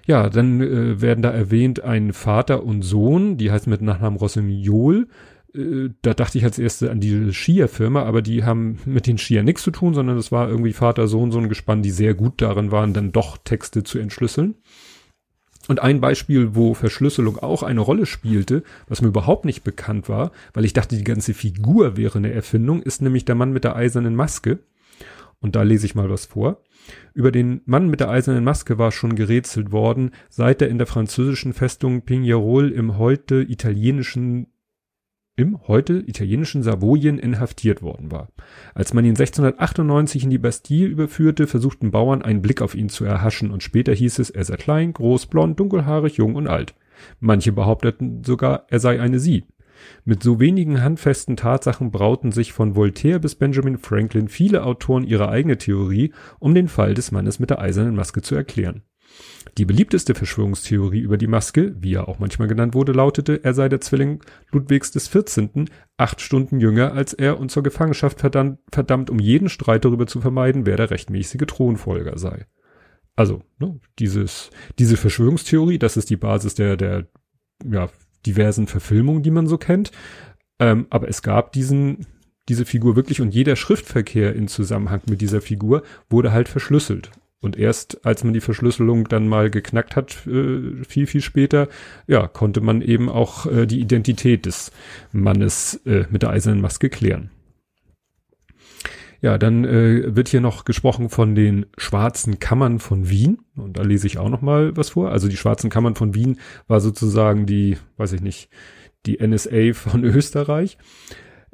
Ja, 0.06 0.28
dann 0.28 0.60
äh, 0.60 1.00
werden 1.00 1.22
da 1.22 1.30
erwähnt 1.30 1.80
ein 1.82 2.12
Vater 2.12 2.62
und 2.62 2.82
Sohn, 2.82 3.38
die 3.38 3.50
heißt 3.50 3.66
mit 3.66 3.80
Nachnamen 3.80 4.18
Rossignol, 4.18 5.08
da 5.54 6.14
dachte 6.14 6.38
ich 6.38 6.44
als 6.44 6.58
erste 6.58 6.90
an 6.90 6.98
die 6.98 7.32
Skier-Firma, 7.32 8.02
aber 8.02 8.22
die 8.22 8.42
haben 8.42 8.78
mit 8.86 9.06
den 9.06 9.18
Skier 9.18 9.44
nichts 9.44 9.62
zu 9.62 9.70
tun, 9.70 9.94
sondern 9.94 10.18
es 10.18 10.32
war 10.32 10.48
irgendwie 10.48 10.72
Vater, 10.72 11.06
Sohn, 11.06 11.30
so 11.30 11.38
ein 11.38 11.48
Gespann, 11.48 11.82
die 11.82 11.90
sehr 11.90 12.14
gut 12.14 12.42
darin 12.42 12.72
waren, 12.72 12.92
dann 12.92 13.12
doch 13.12 13.38
Texte 13.38 13.84
zu 13.84 13.98
entschlüsseln. 13.98 14.56
Und 15.68 15.80
ein 15.80 16.00
Beispiel, 16.00 16.54
wo 16.54 16.74
Verschlüsselung 16.74 17.38
auch 17.38 17.62
eine 17.62 17.80
Rolle 17.80 18.04
spielte, 18.04 18.64
was 18.88 19.00
mir 19.00 19.08
überhaupt 19.08 19.44
nicht 19.44 19.62
bekannt 19.62 20.08
war, 20.08 20.32
weil 20.52 20.64
ich 20.64 20.72
dachte, 20.72 20.96
die 20.96 21.04
ganze 21.04 21.34
Figur 21.34 21.96
wäre 21.96 22.18
eine 22.18 22.32
Erfindung, 22.32 22.82
ist 22.82 23.00
nämlich 23.00 23.24
der 23.24 23.36
Mann 23.36 23.52
mit 23.52 23.64
der 23.64 23.76
eisernen 23.76 24.16
Maske. 24.16 24.58
Und 25.40 25.56
da 25.56 25.62
lese 25.62 25.86
ich 25.86 25.94
mal 25.94 26.10
was 26.10 26.26
vor. 26.26 26.62
Über 27.14 27.30
den 27.30 27.60
Mann 27.64 27.88
mit 27.88 28.00
der 28.00 28.10
eisernen 28.10 28.44
Maske 28.44 28.76
war 28.76 28.92
schon 28.92 29.14
gerätselt 29.14 29.72
worden, 29.72 30.10
seit 30.28 30.60
er 30.60 30.68
in 30.68 30.78
der 30.78 30.86
französischen 30.86 31.52
Festung 31.52 32.02
Pignerol 32.02 32.70
im 32.70 32.98
heute 32.98 33.42
italienischen 33.42 34.48
im 35.36 35.58
heute 35.66 35.94
italienischen 36.06 36.62
Savoyen 36.62 37.18
inhaftiert 37.18 37.82
worden 37.82 38.12
war. 38.12 38.28
Als 38.74 38.94
man 38.94 39.04
ihn 39.04 39.16
1698 39.16 40.24
in 40.24 40.30
die 40.30 40.38
Bastille 40.38 40.86
überführte, 40.86 41.46
versuchten 41.46 41.90
Bauern 41.90 42.22
einen 42.22 42.42
Blick 42.42 42.62
auf 42.62 42.74
ihn 42.74 42.88
zu 42.88 43.04
erhaschen 43.04 43.50
und 43.50 43.62
später 43.62 43.92
hieß 43.92 44.20
es, 44.20 44.30
er 44.30 44.44
sei 44.44 44.56
klein, 44.56 44.92
groß, 44.92 45.26
blond, 45.26 45.58
dunkelhaarig, 45.58 46.16
jung 46.16 46.36
und 46.36 46.46
alt. 46.46 46.74
Manche 47.18 47.52
behaupteten 47.52 48.22
sogar, 48.22 48.66
er 48.68 48.78
sei 48.78 49.00
eine 49.00 49.18
Sie. 49.18 49.44
Mit 50.04 50.22
so 50.22 50.38
wenigen 50.38 50.82
handfesten 50.82 51.36
Tatsachen 51.36 51.90
brauten 51.90 52.30
sich 52.30 52.52
von 52.52 52.76
Voltaire 52.76 53.18
bis 53.18 53.34
Benjamin 53.34 53.76
Franklin 53.76 54.28
viele 54.28 54.64
Autoren 54.64 55.04
ihre 55.04 55.28
eigene 55.28 55.58
Theorie, 55.58 56.12
um 56.38 56.54
den 56.54 56.68
Fall 56.68 56.94
des 56.94 57.10
Mannes 57.10 57.40
mit 57.40 57.50
der 57.50 57.60
eisernen 57.60 57.96
Maske 57.96 58.22
zu 58.22 58.34
erklären. 58.36 58.82
Die 59.58 59.64
beliebteste 59.64 60.14
Verschwörungstheorie 60.14 61.00
über 61.00 61.16
die 61.16 61.26
Maske, 61.26 61.76
wie 61.78 61.94
er 61.94 62.08
auch 62.08 62.18
manchmal 62.18 62.48
genannt 62.48 62.74
wurde, 62.74 62.92
lautete, 62.92 63.44
er 63.44 63.54
sei 63.54 63.68
der 63.68 63.80
Zwilling 63.80 64.22
Ludwigs 64.50 64.90
des 64.90 65.06
14., 65.06 65.70
acht 65.96 66.20
Stunden 66.20 66.58
jünger 66.60 66.92
als 66.92 67.12
er 67.12 67.38
und 67.38 67.50
zur 67.50 67.62
Gefangenschaft 67.62 68.20
verdammt, 68.20 68.58
verdammt, 68.72 69.10
um 69.10 69.20
jeden 69.20 69.48
Streit 69.48 69.84
darüber 69.84 70.06
zu 70.06 70.20
vermeiden, 70.20 70.66
wer 70.66 70.76
der 70.76 70.90
rechtmäßige 70.90 71.46
Thronfolger 71.46 72.18
sei. 72.18 72.46
Also, 73.14 73.42
ne, 73.58 73.78
dieses, 74.00 74.50
diese 74.78 74.96
Verschwörungstheorie, 74.96 75.78
das 75.78 75.96
ist 75.96 76.10
die 76.10 76.16
Basis 76.16 76.54
der, 76.54 76.76
der, 76.76 77.06
ja, 77.64 77.88
diversen 78.26 78.66
Verfilmungen, 78.66 79.22
die 79.22 79.30
man 79.30 79.46
so 79.46 79.56
kennt. 79.56 79.92
Ähm, 80.58 80.86
aber 80.90 81.08
es 81.08 81.22
gab 81.22 81.52
diesen, 81.52 82.06
diese 82.48 82.64
Figur 82.64 82.96
wirklich 82.96 83.20
und 83.20 83.32
jeder 83.32 83.54
Schriftverkehr 83.54 84.34
in 84.34 84.48
Zusammenhang 84.48 85.02
mit 85.08 85.20
dieser 85.20 85.40
Figur 85.40 85.82
wurde 86.08 86.32
halt 86.32 86.48
verschlüsselt. 86.48 87.10
Und 87.44 87.58
erst 87.58 88.06
als 88.06 88.24
man 88.24 88.32
die 88.32 88.40
Verschlüsselung 88.40 89.06
dann 89.06 89.28
mal 89.28 89.50
geknackt 89.50 89.96
hat, 89.96 90.26
äh, 90.26 90.82
viel, 90.88 91.06
viel 91.06 91.20
später, 91.20 91.68
ja, 92.06 92.26
konnte 92.26 92.62
man 92.62 92.80
eben 92.80 93.10
auch 93.10 93.44
äh, 93.44 93.66
die 93.66 93.80
Identität 93.80 94.46
des 94.46 94.72
Mannes 95.12 95.74
äh, 95.84 96.06
mit 96.08 96.22
der 96.22 96.30
eisernen 96.30 96.62
Maske 96.62 96.88
klären. 96.88 97.30
Ja, 99.20 99.36
dann 99.36 99.64
äh, 99.64 100.16
wird 100.16 100.28
hier 100.28 100.40
noch 100.40 100.64
gesprochen 100.64 101.10
von 101.10 101.34
den 101.34 101.66
schwarzen 101.76 102.38
Kammern 102.38 102.78
von 102.78 103.10
Wien. 103.10 103.38
Und 103.56 103.76
da 103.76 103.82
lese 103.82 104.06
ich 104.06 104.16
auch 104.16 104.30
noch 104.30 104.40
mal 104.40 104.74
was 104.76 104.90
vor. 104.90 105.10
Also 105.10 105.28
die 105.28 105.36
schwarzen 105.36 105.68
Kammern 105.68 105.96
von 105.96 106.14
Wien 106.14 106.38
war 106.66 106.80
sozusagen 106.80 107.44
die, 107.44 107.76
weiß 107.98 108.14
ich 108.14 108.22
nicht, 108.22 108.48
die 109.04 109.18
NSA 109.26 109.74
von 109.74 110.02
Österreich. 110.04 110.78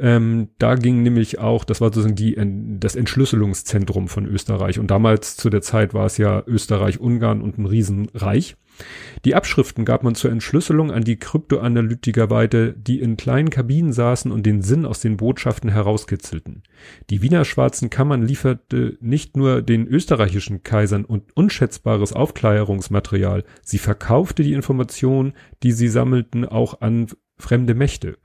Ähm, 0.00 0.48
da 0.58 0.76
ging 0.76 1.02
nämlich 1.02 1.38
auch, 1.40 1.64
das 1.64 1.82
war 1.82 1.88
sozusagen 1.88 2.14
die, 2.14 2.36
das 2.80 2.96
Entschlüsselungszentrum 2.96 4.08
von 4.08 4.24
Österreich. 4.24 4.78
Und 4.78 4.90
damals 4.90 5.36
zu 5.36 5.50
der 5.50 5.60
Zeit 5.60 5.92
war 5.92 6.06
es 6.06 6.16
ja 6.16 6.42
Österreich, 6.46 7.00
Ungarn 7.00 7.42
und 7.42 7.58
ein 7.58 7.66
Riesenreich. 7.66 8.56
Die 9.26 9.34
Abschriften 9.34 9.84
gab 9.84 10.02
man 10.02 10.14
zur 10.14 10.30
Entschlüsselung 10.30 10.90
an 10.90 11.04
die 11.04 11.18
Kryptoanalytiker 11.18 12.30
weiter, 12.30 12.72
die 12.72 13.00
in 13.00 13.18
kleinen 13.18 13.50
Kabinen 13.50 13.92
saßen 13.92 14.32
und 14.32 14.46
den 14.46 14.62
Sinn 14.62 14.86
aus 14.86 15.00
den 15.00 15.18
Botschaften 15.18 15.68
herauskitzelten. 15.68 16.62
Die 17.10 17.20
Wiener 17.20 17.44
Schwarzen 17.44 17.90
Kammern 17.90 18.22
lieferte 18.22 18.96
nicht 19.02 19.36
nur 19.36 19.60
den 19.60 19.86
österreichischen 19.86 20.62
Kaisern 20.62 21.04
und 21.04 21.36
unschätzbares 21.36 22.14
Aufklärungsmaterial, 22.14 23.44
sie 23.62 23.78
verkaufte 23.78 24.42
die 24.42 24.54
Informationen, 24.54 25.34
die 25.62 25.72
sie 25.72 25.88
sammelten, 25.88 26.46
auch 26.46 26.80
an 26.80 27.08
fremde 27.36 27.74
Mächte. 27.74 28.16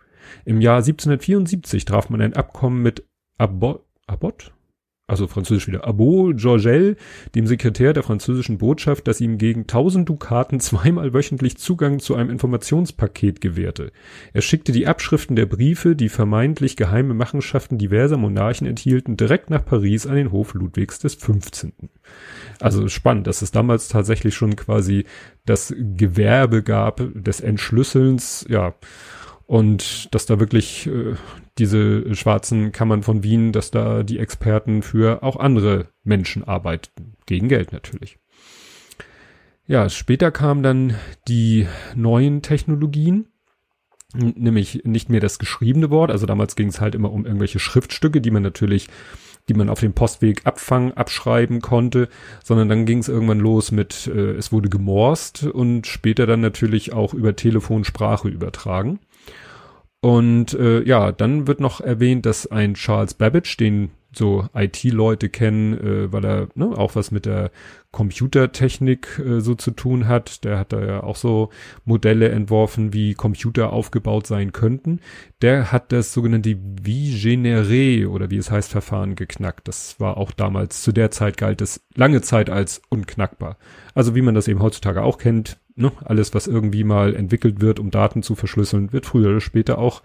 Im 0.45 0.61
Jahr 0.61 0.77
1774 0.77 1.85
traf 1.85 2.09
man 2.09 2.21
ein 2.21 2.33
Abkommen 2.33 2.81
mit 2.81 3.05
Abbot, 3.37 3.83
Abbot? 4.07 4.55
also 5.07 5.27
französisch 5.27 5.67
wieder, 5.67 5.87
Abo 5.87 6.31
Georgel, 6.35 6.97
dem 7.35 7.45
Sekretär 7.45 7.93
der 7.93 8.01
französischen 8.01 8.57
Botschaft, 8.57 9.07
das 9.07 9.21
ihm 9.21 9.37
gegen 9.37 9.61
1000 9.61 10.09
Dukaten 10.09 10.59
zweimal 10.59 11.13
wöchentlich 11.13 11.57
Zugang 11.57 11.99
zu 11.99 12.15
einem 12.15 12.31
Informationspaket 12.31 13.39
gewährte. 13.39 13.91
Er 14.33 14.41
schickte 14.41 14.71
die 14.71 14.87
Abschriften 14.87 15.35
der 15.35 15.45
Briefe, 15.45 15.95
die 15.95 16.09
vermeintlich 16.09 16.75
geheime 16.75 17.13
Machenschaften 17.13 17.77
diverser 17.77 18.17
Monarchen 18.17 18.65
enthielten, 18.65 19.15
direkt 19.15 19.49
nach 19.51 19.63
Paris 19.63 20.07
an 20.07 20.15
den 20.15 20.31
Hof 20.31 20.55
Ludwigs 20.55 20.97
des 20.99 21.13
15. 21.15 21.73
Also 22.59 22.87
spannend, 22.87 23.27
dass 23.27 23.43
es 23.43 23.51
damals 23.51 23.89
tatsächlich 23.89 24.33
schon 24.33 24.55
quasi 24.55 25.05
das 25.45 25.73
Gewerbe 25.77 26.63
gab 26.63 27.01
des 27.13 27.41
Entschlüsselns, 27.41 28.45
ja, 28.49 28.73
und 29.47 30.13
dass 30.13 30.25
da 30.25 30.39
wirklich 30.39 30.87
äh, 30.87 31.15
diese 31.57 32.15
schwarzen 32.15 32.71
Kammern 32.71 33.03
von 33.03 33.23
Wien, 33.23 33.51
dass 33.51 33.71
da 33.71 34.03
die 34.03 34.19
Experten 34.19 34.81
für 34.81 35.23
auch 35.23 35.37
andere 35.37 35.87
Menschen 36.03 36.43
arbeiten. 36.43 37.13
Gegen 37.25 37.47
Geld 37.47 37.71
natürlich. 37.71 38.17
Ja, 39.67 39.89
später 39.89 40.31
kamen 40.31 40.61
dann 40.61 40.95
die 41.27 41.67
neuen 41.95 42.41
Technologien, 42.41 43.27
nämlich 44.13 44.83
nicht 44.83 45.09
mehr 45.09 45.19
das 45.19 45.39
geschriebene 45.39 45.89
Wort. 45.89 46.11
Also 46.11 46.25
damals 46.25 46.55
ging 46.55 46.67
es 46.67 46.81
halt 46.81 46.93
immer 46.93 47.11
um 47.11 47.25
irgendwelche 47.25 47.59
Schriftstücke, 47.59 48.21
die 48.21 48.31
man 48.31 48.43
natürlich, 48.43 48.87
die 49.49 49.55
man 49.55 49.69
auf 49.69 49.79
dem 49.79 49.93
Postweg 49.93 50.45
abfangen, 50.45 50.93
abschreiben 50.93 51.61
konnte, 51.61 52.09
sondern 52.43 52.69
dann 52.69 52.85
ging 52.85 52.99
es 52.99 53.09
irgendwann 53.09 53.39
los 53.39 53.71
mit, 53.71 54.07
äh, 54.07 54.33
es 54.33 54.51
wurde 54.51 54.69
gemorst 54.69 55.43
und 55.43 55.87
später 55.87 56.27
dann 56.27 56.41
natürlich 56.41 56.93
auch 56.93 57.13
über 57.13 57.35
Telefonsprache 57.35 58.27
übertragen. 58.27 58.99
Und 60.05 60.53
äh, 60.53 60.83
ja, 60.83 61.11
dann 61.11 61.47
wird 61.47 61.59
noch 61.59 61.81
erwähnt, 61.81 62.27
dass 62.27 62.45
ein 62.45 62.75
Charles 62.75 63.15
Babbage, 63.15 63.57
den 63.57 63.89
so 64.13 64.47
IT-Leute 64.53 65.29
kennen, 65.29 65.73
äh, 65.73 66.13
weil 66.13 66.23
er 66.23 66.47
ne, 66.53 66.67
auch 66.77 66.93
was 66.93 67.09
mit 67.09 67.25
der 67.25 67.49
Computertechnik 67.89 69.19
äh, 69.25 69.39
so 69.41 69.55
zu 69.55 69.71
tun 69.71 70.07
hat. 70.07 70.43
Der 70.43 70.59
hat 70.59 70.73
da 70.73 70.85
ja 70.85 71.01
auch 71.01 71.15
so 71.15 71.49
Modelle 71.85 72.29
entworfen, 72.29 72.93
wie 72.93 73.15
Computer 73.15 73.73
aufgebaut 73.73 74.27
sein 74.27 74.51
könnten. 74.51 74.99
Der 75.41 75.71
hat 75.71 75.91
das 75.91 76.13
sogenannte 76.13 76.55
Vigenere 76.83 78.07
oder 78.07 78.29
wie 78.29 78.37
es 78.37 78.51
heißt 78.51 78.69
Verfahren 78.69 79.15
geknackt. 79.15 79.67
Das 79.67 79.99
war 79.99 80.17
auch 80.17 80.29
damals, 80.29 80.83
zu 80.83 80.91
der 80.91 81.09
Zeit 81.09 81.35
galt 81.35 81.61
es 81.61 81.81
lange 81.95 82.21
Zeit 82.21 82.51
als 82.51 82.79
unknackbar. 82.89 83.57
Also 83.95 84.13
wie 84.13 84.21
man 84.21 84.35
das 84.35 84.47
eben 84.47 84.61
heutzutage 84.61 85.01
auch 85.01 85.17
kennt, 85.17 85.57
ne, 85.75 85.91
alles 86.03 86.33
was 86.33 86.47
irgendwie 86.47 86.83
mal 86.83 87.15
entwickelt 87.15 87.61
wird, 87.61 87.79
um 87.79 87.91
Daten 87.91 88.23
zu 88.23 88.35
verschlüsseln, 88.35 88.93
wird 88.93 89.05
früher 89.05 89.29
oder 89.29 89.41
später 89.41 89.77
auch 89.77 90.01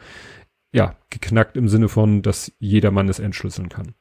ja, 0.73 0.97
geknackt 1.11 1.57
im 1.57 1.69
Sinne 1.69 1.89
von, 1.89 2.23
dass 2.23 2.53
jedermann 2.59 3.09
es 3.09 3.19
entschlüsseln 3.19 3.69
kann. 3.69 3.95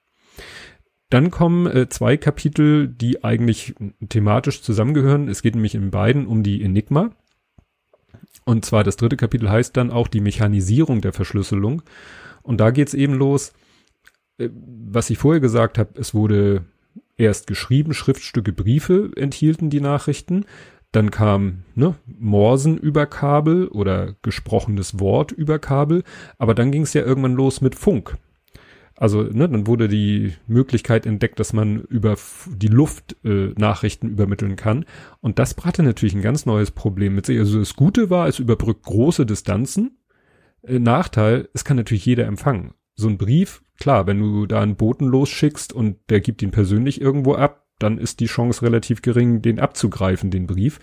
Dann 1.09 1.31
kommen 1.31 1.65
äh, 1.65 1.89
zwei 1.89 2.17
Kapitel, 2.17 2.88
die 2.88 3.23
eigentlich 3.23 3.73
thematisch 4.07 4.61
zusammengehören. 4.61 5.27
Es 5.27 5.41
geht 5.41 5.55
nämlich 5.55 5.73
in 5.73 5.89
beiden 5.89 6.27
um 6.27 6.43
die 6.43 6.61
Enigma. 6.61 7.11
Und 8.45 8.65
zwar 8.65 8.83
das 8.83 8.97
dritte 8.97 9.17
Kapitel 9.17 9.49
heißt 9.49 9.75
dann 9.75 9.89
auch 9.89 10.07
die 10.07 10.21
Mechanisierung 10.21 11.01
der 11.01 11.13
Verschlüsselung. 11.13 11.81
Und 12.43 12.59
da 12.59 12.69
geht's 12.69 12.93
eben 12.93 13.15
los, 13.15 13.53
äh, 14.38 14.49
was 14.53 15.09
ich 15.09 15.17
vorher 15.17 15.41
gesagt 15.41 15.79
habe, 15.79 15.99
es 15.99 16.13
wurde 16.13 16.65
erst 17.17 17.47
geschrieben, 17.47 17.93
Schriftstücke, 17.93 18.53
Briefe 18.53 19.11
enthielten 19.15 19.71
die 19.71 19.81
Nachrichten. 19.81 20.45
Dann 20.91 21.12
kam 21.12 21.63
ne, 21.75 21.96
Morsen 22.05 22.77
über 22.77 23.05
Kabel 23.05 23.67
oder 23.67 24.15
gesprochenes 24.22 25.00
Wort 25.00 25.31
über 25.31 25.60
Kabel. 25.60 26.03
Aber 26.38 26.55
dann 26.55 26.72
ging 26.72 26.81
es 26.81 26.93
ja 26.93 27.03
irgendwann 27.03 27.34
los 27.34 27.62
mit 27.62 27.75
Funk. 27.75 28.17
Also 29.00 29.24
ne, 29.24 29.48
dann 29.48 29.65
wurde 29.65 29.88
die 29.88 30.34
Möglichkeit 30.46 31.05
entdeckt, 31.05 31.39
dass 31.39 31.53
man 31.53 31.79
über 31.84 32.17
die 32.48 32.67
Luft 32.67 33.15
äh, 33.24 33.53
Nachrichten 33.58 34.10
übermitteln 34.10 34.58
kann. 34.58 34.84
Und 35.22 35.39
das 35.39 35.53
brachte 35.53 35.84
natürlich 35.84 36.15
ein 36.15 36.22
ganz 36.22 36.46
neues 36.46 36.72
Problem 36.72 37.15
mit 37.15 37.25
sich. 37.25 37.39
Also 37.39 37.60
das 37.60 37.75
Gute 37.75 38.10
war, 38.10 38.27
es 38.27 38.39
überbrückt 38.39 38.84
große 38.84 39.25
Distanzen. 39.25 40.00
Äh, 40.63 40.79
Nachteil, 40.79 41.48
es 41.53 41.63
kann 41.63 41.77
natürlich 41.77 42.05
jeder 42.05 42.25
empfangen. 42.25 42.74
So 42.96 43.08
ein 43.08 43.17
Brief, 43.17 43.63
klar, 43.79 44.05
wenn 44.05 44.19
du 44.19 44.46
da 44.46 44.60
einen 44.60 44.75
Boten 44.75 45.08
losschickst 45.08 45.72
und 45.72 45.96
der 46.10 46.19
gibt 46.19 46.41
ihn 46.41 46.51
persönlich 46.51 47.00
irgendwo 47.00 47.36
ab, 47.36 47.68
dann 47.79 47.98
ist 47.98 48.19
die 48.19 48.27
Chance 48.27 48.62
relativ 48.62 49.01
gering, 49.01 49.41
den 49.41 49.59
abzugreifen, 49.59 50.31
den 50.31 50.48
Brief. 50.48 50.79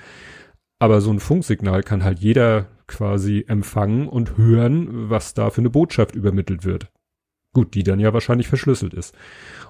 Aber 0.79 1.01
so 1.01 1.11
ein 1.11 1.21
Funksignal 1.21 1.83
kann 1.83 2.05
halt 2.05 2.19
jeder 2.19 2.69
quasi 2.87 3.45
empfangen 3.49 4.09
und 4.09 4.37
hören, 4.37 5.11
was 5.11 5.35
da 5.35 5.51
für 5.51 5.61
eine 5.61 5.71
Botschaft 5.71 6.15
übermittelt 6.15 6.65
wird. 6.65 6.91
Gut, 7.55 7.75
die 7.75 7.83
dann 7.83 8.01
ja 8.01 8.13
wahrscheinlich 8.13 8.49
verschlüsselt 8.49 8.93
ist. 8.93 9.15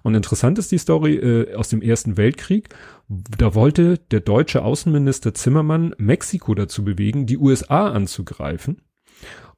Und 0.03 0.17
interessant 0.17 0.59
ist 0.59 0.73
die 0.73 0.79
Story 0.79 1.15
äh, 1.15 1.55
aus 1.55 1.69
dem 1.69 1.83
Ersten 1.83 2.17
Weltkrieg. 2.17 2.71
Da 3.09 3.55
wollte 3.55 3.99
der 3.99 4.21
deutsche 4.21 4.63
Außenminister 4.65 5.35
Zimmermann 5.35 5.95
Mexiko 5.97 6.55
dazu 6.57 6.85
bewegen, 6.85 7.27
die 7.27 7.39
USA 7.39 7.89
anzugreifen. 7.89 8.83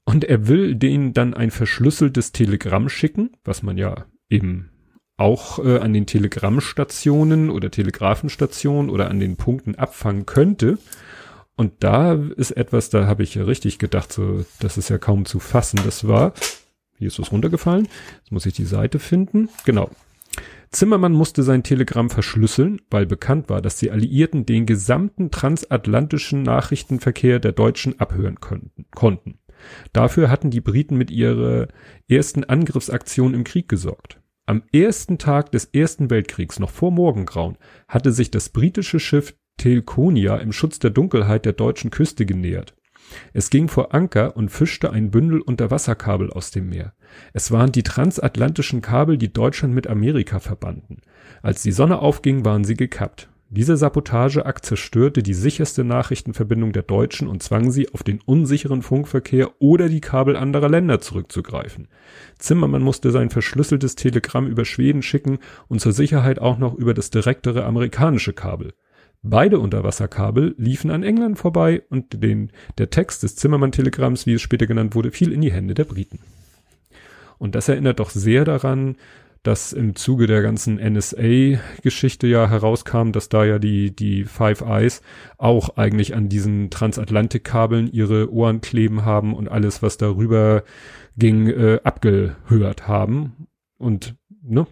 Und 0.04 0.24
er 0.24 0.46
will 0.46 0.74
denen 0.74 1.14
dann 1.14 1.32
ein 1.32 1.50
verschlüsseltes 1.50 2.32
Telegramm 2.32 2.90
schicken, 2.90 3.30
was 3.44 3.62
man 3.62 3.78
ja 3.78 4.06
eben 4.28 4.70
auch 5.18 5.58
äh, 5.58 5.78
an 5.78 5.92
den 5.92 6.06
Telegrammstationen 6.06 7.50
oder 7.50 7.70
Telegrafenstationen 7.70 8.90
oder 8.90 9.10
an 9.10 9.20
den 9.20 9.36
Punkten 9.36 9.74
abfangen 9.74 10.24
könnte. 10.24 10.78
Und 11.56 11.72
da 11.80 12.14
ist 12.14 12.52
etwas, 12.52 12.88
da 12.88 13.06
habe 13.06 13.24
ich 13.24 13.34
ja 13.34 13.42
richtig 13.42 13.78
gedacht, 13.78 14.12
so, 14.12 14.44
das 14.60 14.78
ist 14.78 14.88
ja 14.88 14.98
kaum 14.98 15.24
zu 15.24 15.40
fassen. 15.40 15.80
Das 15.84 16.06
war, 16.06 16.32
hier 16.96 17.08
ist 17.08 17.18
was 17.18 17.32
runtergefallen. 17.32 17.88
Jetzt 18.20 18.32
muss 18.32 18.46
ich 18.46 18.54
die 18.54 18.64
Seite 18.64 19.00
finden. 19.00 19.48
Genau. 19.64 19.90
Zimmermann 20.70 21.12
musste 21.12 21.42
sein 21.42 21.64
Telegramm 21.64 22.10
verschlüsseln, 22.10 22.80
weil 22.90 23.06
bekannt 23.06 23.48
war, 23.48 23.60
dass 23.60 23.76
die 23.76 23.90
Alliierten 23.90 24.46
den 24.46 24.66
gesamten 24.66 25.32
transatlantischen 25.32 26.42
Nachrichtenverkehr 26.44 27.40
der 27.40 27.52
Deutschen 27.52 27.98
abhören 27.98 28.38
könnten, 28.40 28.84
konnten. 28.94 29.38
Dafür 29.92 30.30
hatten 30.30 30.50
die 30.50 30.60
Briten 30.60 30.96
mit 30.96 31.10
ihrer 31.10 31.66
ersten 32.08 32.44
Angriffsaktion 32.44 33.34
im 33.34 33.42
Krieg 33.42 33.68
gesorgt. 33.68 34.17
Am 34.48 34.62
ersten 34.72 35.18
Tag 35.18 35.52
des 35.52 35.66
Ersten 35.66 36.08
Weltkriegs, 36.08 36.58
noch 36.58 36.70
vor 36.70 36.90
Morgengrauen, 36.90 37.58
hatte 37.86 38.12
sich 38.12 38.30
das 38.30 38.48
britische 38.48 38.98
Schiff 38.98 39.34
Telkonia 39.58 40.38
im 40.38 40.52
Schutz 40.54 40.78
der 40.78 40.88
Dunkelheit 40.88 41.44
der 41.44 41.52
deutschen 41.52 41.90
Küste 41.90 42.24
genähert. 42.24 42.74
Es 43.34 43.50
ging 43.50 43.68
vor 43.68 43.94
Anker 43.94 44.38
und 44.38 44.48
fischte 44.48 44.90
ein 44.90 45.10
Bündel 45.10 45.42
Unterwasserkabel 45.42 46.30
aus 46.30 46.50
dem 46.50 46.70
Meer. 46.70 46.94
Es 47.34 47.52
waren 47.52 47.72
die 47.72 47.82
transatlantischen 47.82 48.80
Kabel, 48.80 49.18
die 49.18 49.30
Deutschland 49.30 49.74
mit 49.74 49.86
Amerika 49.86 50.38
verbanden. 50.38 51.02
Als 51.42 51.60
die 51.60 51.72
Sonne 51.72 51.98
aufging, 51.98 52.46
waren 52.46 52.64
sie 52.64 52.74
gekappt. 52.74 53.28
Diese 53.50 53.78
Sabotageakt 53.78 54.66
zerstörte 54.66 55.22
die 55.22 55.32
sicherste 55.32 55.82
Nachrichtenverbindung 55.82 56.72
der 56.72 56.82
Deutschen 56.82 57.26
und 57.28 57.42
zwang 57.42 57.70
sie, 57.70 57.88
auf 57.94 58.02
den 58.02 58.20
unsicheren 58.20 58.82
Funkverkehr 58.82 59.52
oder 59.58 59.88
die 59.88 60.02
Kabel 60.02 60.36
anderer 60.36 60.68
Länder 60.68 61.00
zurückzugreifen. 61.00 61.88
Zimmermann 62.38 62.82
musste 62.82 63.10
sein 63.10 63.30
verschlüsseltes 63.30 63.94
Telegramm 63.94 64.46
über 64.48 64.66
Schweden 64.66 65.00
schicken 65.00 65.38
und 65.66 65.80
zur 65.80 65.92
Sicherheit 65.92 66.40
auch 66.40 66.58
noch 66.58 66.74
über 66.74 66.92
das 66.92 67.08
direktere 67.08 67.64
amerikanische 67.64 68.34
Kabel. 68.34 68.74
Beide 69.22 69.58
Unterwasserkabel 69.58 70.54
liefen 70.58 70.90
an 70.90 71.02
England 71.02 71.38
vorbei 71.38 71.82
und 71.88 72.22
den, 72.22 72.52
der 72.76 72.90
Text 72.90 73.22
des 73.22 73.34
Zimmermann-Telegramms, 73.36 74.26
wie 74.26 74.34
es 74.34 74.42
später 74.42 74.66
genannt 74.66 74.94
wurde, 74.94 75.10
fiel 75.10 75.32
in 75.32 75.40
die 75.40 75.52
Hände 75.52 75.72
der 75.72 75.84
Briten. 75.84 76.20
Und 77.38 77.54
das 77.54 77.68
erinnert 77.68 77.98
doch 77.98 78.10
sehr 78.10 78.44
daran, 78.44 78.96
dass 79.42 79.72
im 79.72 79.94
Zuge 79.94 80.26
der 80.26 80.42
ganzen 80.42 80.76
NSA-Geschichte 80.76 82.26
ja 82.26 82.48
herauskam, 82.48 83.12
dass 83.12 83.28
da 83.28 83.44
ja 83.44 83.58
die, 83.58 83.94
die 83.94 84.24
Five 84.24 84.62
Eyes 84.62 85.02
auch 85.36 85.76
eigentlich 85.76 86.14
an 86.14 86.28
diesen 86.28 86.70
Transatlantikkabeln 86.70 87.90
ihre 87.90 88.32
Ohren 88.32 88.60
kleben 88.60 89.04
haben 89.04 89.34
und 89.34 89.48
alles, 89.48 89.82
was 89.82 89.96
darüber 89.96 90.64
ging, 91.16 91.48
äh, 91.48 91.80
abgehört 91.84 92.88
haben. 92.88 93.48
Und 93.78 94.16
ne, 94.42 94.66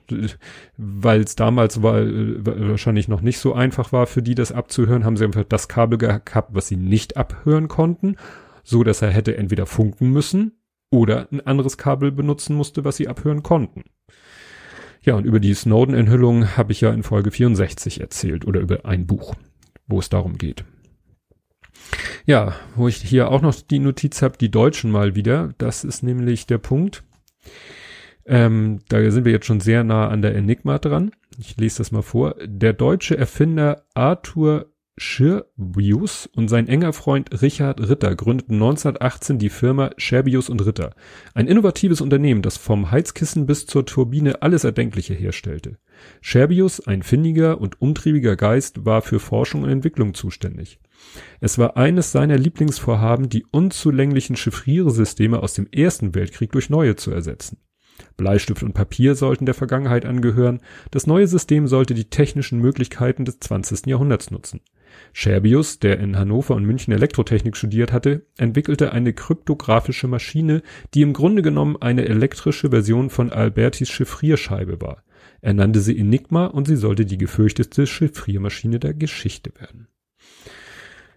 weil 0.77 1.21
es 1.21 1.37
damals 1.37 1.83
war, 1.83 2.05
wahrscheinlich 2.05 3.09
noch 3.09 3.21
nicht 3.21 3.39
so 3.39 3.53
einfach 3.53 3.93
war 3.93 4.07
für 4.07 4.23
die, 4.23 4.35
das 4.35 4.53
abzuhören, 4.53 5.05
haben 5.05 5.17
sie 5.17 5.25
einfach 5.25 5.45
das 5.45 5.69
Kabel 5.69 5.99
gehabt, 5.99 6.51
was 6.53 6.69
sie 6.69 6.77
nicht 6.77 7.17
abhören 7.17 7.69
konnten, 7.69 8.17
so 8.65 8.83
dass 8.83 9.03
er 9.03 9.11
hätte 9.11 9.37
entweder 9.37 9.67
funken 9.67 10.11
müssen 10.11 10.53
oder 10.91 11.29
ein 11.31 11.41
anderes 11.47 11.79
Kabel 11.79 12.13
benutzen 12.13 12.57
musste, 12.57 12.85
was 12.85 12.97
sie 12.97 13.09
abhören 13.09 13.43
konnten. 13.43 13.85
Ja, 15.07 15.15
und 15.15 15.25
über 15.25 15.39
die 15.39 15.55
Snowden-Enthüllung 15.55 16.57
habe 16.57 16.73
ich 16.73 16.81
ja 16.81 16.91
in 16.91 17.05
Folge 17.05 17.31
64 17.31 18.01
erzählt 18.01 18.45
oder 18.45 18.59
über 18.59 18.85
ein 18.85 19.07
Buch, 19.07 19.37
wo 19.87 20.01
es 20.01 20.09
darum 20.09 20.37
geht. 20.37 20.65
Ja, 22.27 22.57
wo 22.75 22.89
ich 22.89 22.97
hier 22.97 23.31
auch 23.31 23.41
noch 23.41 23.55
die 23.55 23.79
Notiz 23.79 24.21
habe, 24.21 24.37
die 24.37 24.51
Deutschen 24.51 24.91
mal 24.91 25.15
wieder. 25.15 25.55
Das 25.59 25.85
ist 25.85 26.03
nämlich 26.03 26.47
der 26.47 26.59
Punkt. 26.59 27.05
Ähm, 28.27 28.81
da 28.89 29.09
sind 29.13 29.25
wir 29.25 29.31
jetzt 29.31 29.47
schon 29.47 29.61
sehr 29.61 29.85
nah 29.85 30.09
an 30.09 30.23
der 30.23 30.35
Enigma 30.35 30.81
dran. 30.81 31.13
Ich 31.39 31.57
lese 31.57 31.79
das 31.79 31.93
mal 31.93 32.03
vor. 32.03 32.35
Der 32.45 32.73
deutsche 32.73 33.17
Erfinder 33.17 33.85
Arthur 33.95 34.73
Schirbius 34.99 36.27
und 36.35 36.49
sein 36.49 36.69
enger 36.69 36.95
Freund 36.95 37.43
Richard 37.43 37.87
Ritter 37.87 38.15
gründeten 38.17 38.55
1918 38.55 39.39
die 39.39 39.51
Firma 39.51 39.91
Scherbius 39.99 40.49
und 40.49 40.65
Ritter, 40.65 40.95
ein 41.35 41.49
innovatives 41.49 42.01
Unternehmen, 42.01 42.41
das 42.41 42.57
vom 42.57 42.91
Heizkissen 42.91 43.45
bis 43.45 43.67
zur 43.67 43.85
Turbine 43.85 44.41
alles 44.41 44.65
Erdenkliche 44.65 45.13
herstellte. 45.13 45.77
Scherbius, 46.23 46.87
ein 46.87 47.03
findiger 47.03 47.61
und 47.61 47.83
umtriebiger 47.83 48.37
Geist, 48.37 48.87
war 48.87 49.03
für 49.03 49.21
Forschung 49.21 49.65
und 49.65 49.69
Entwicklung 49.69 50.15
zuständig. 50.15 50.81
Es 51.41 51.59
war 51.59 51.77
eines 51.77 52.13
seiner 52.13 52.39
Lieblingsvorhaben, 52.39 53.29
die 53.29 53.45
unzulänglichen 53.51 54.37
Chiffriersysteme 54.37 55.43
aus 55.43 55.53
dem 55.53 55.69
Ersten 55.73 56.15
Weltkrieg 56.15 56.53
durch 56.53 56.71
neue 56.71 56.97
zu 56.97 57.11
ersetzen. 57.11 57.59
Bleistift 58.17 58.63
und 58.63 58.73
Papier 58.73 59.15
sollten 59.15 59.45
der 59.45 59.55
Vergangenheit 59.55 60.07
angehören, 60.07 60.61
das 60.91 61.07
neue 61.07 61.27
System 61.27 61.67
sollte 61.67 61.93
die 61.93 62.09
technischen 62.09 62.61
Möglichkeiten 62.61 63.27
des 63.27 63.41
20. 63.41 63.87
Jahrhunderts 63.87 64.31
nutzen. 64.31 64.61
Scherbius, 65.13 65.79
der 65.79 65.99
in 65.99 66.17
Hannover 66.19 66.55
und 66.55 66.65
München 66.65 66.93
Elektrotechnik 66.93 67.57
studiert 67.57 67.93
hatte, 67.93 68.27
entwickelte 68.37 68.93
eine 68.93 69.13
kryptographische 69.13 70.09
Maschine, 70.09 70.63
die 70.95 71.03
im 71.03 71.13
Grunde 71.13 71.43
genommen 71.43 71.77
eine 71.81 72.07
elektrische 72.07 72.71
Version 72.71 73.11
von 73.11 73.33
Albertis 73.33 73.89
Chiffrierscheibe 73.91 74.81
war. 74.81 75.03
Er 75.41 75.55
nannte 75.55 75.81
sie 75.81 75.99
Enigma 75.99 76.47
und 76.47 76.67
sie 76.67 76.77
sollte 76.77 77.07
die 77.07 77.19
gefürchtetste 77.19 77.87
Chiffriermaschine 77.87 78.79
der 78.79 78.95
Geschichte 78.95 79.53
werden. 79.59 79.89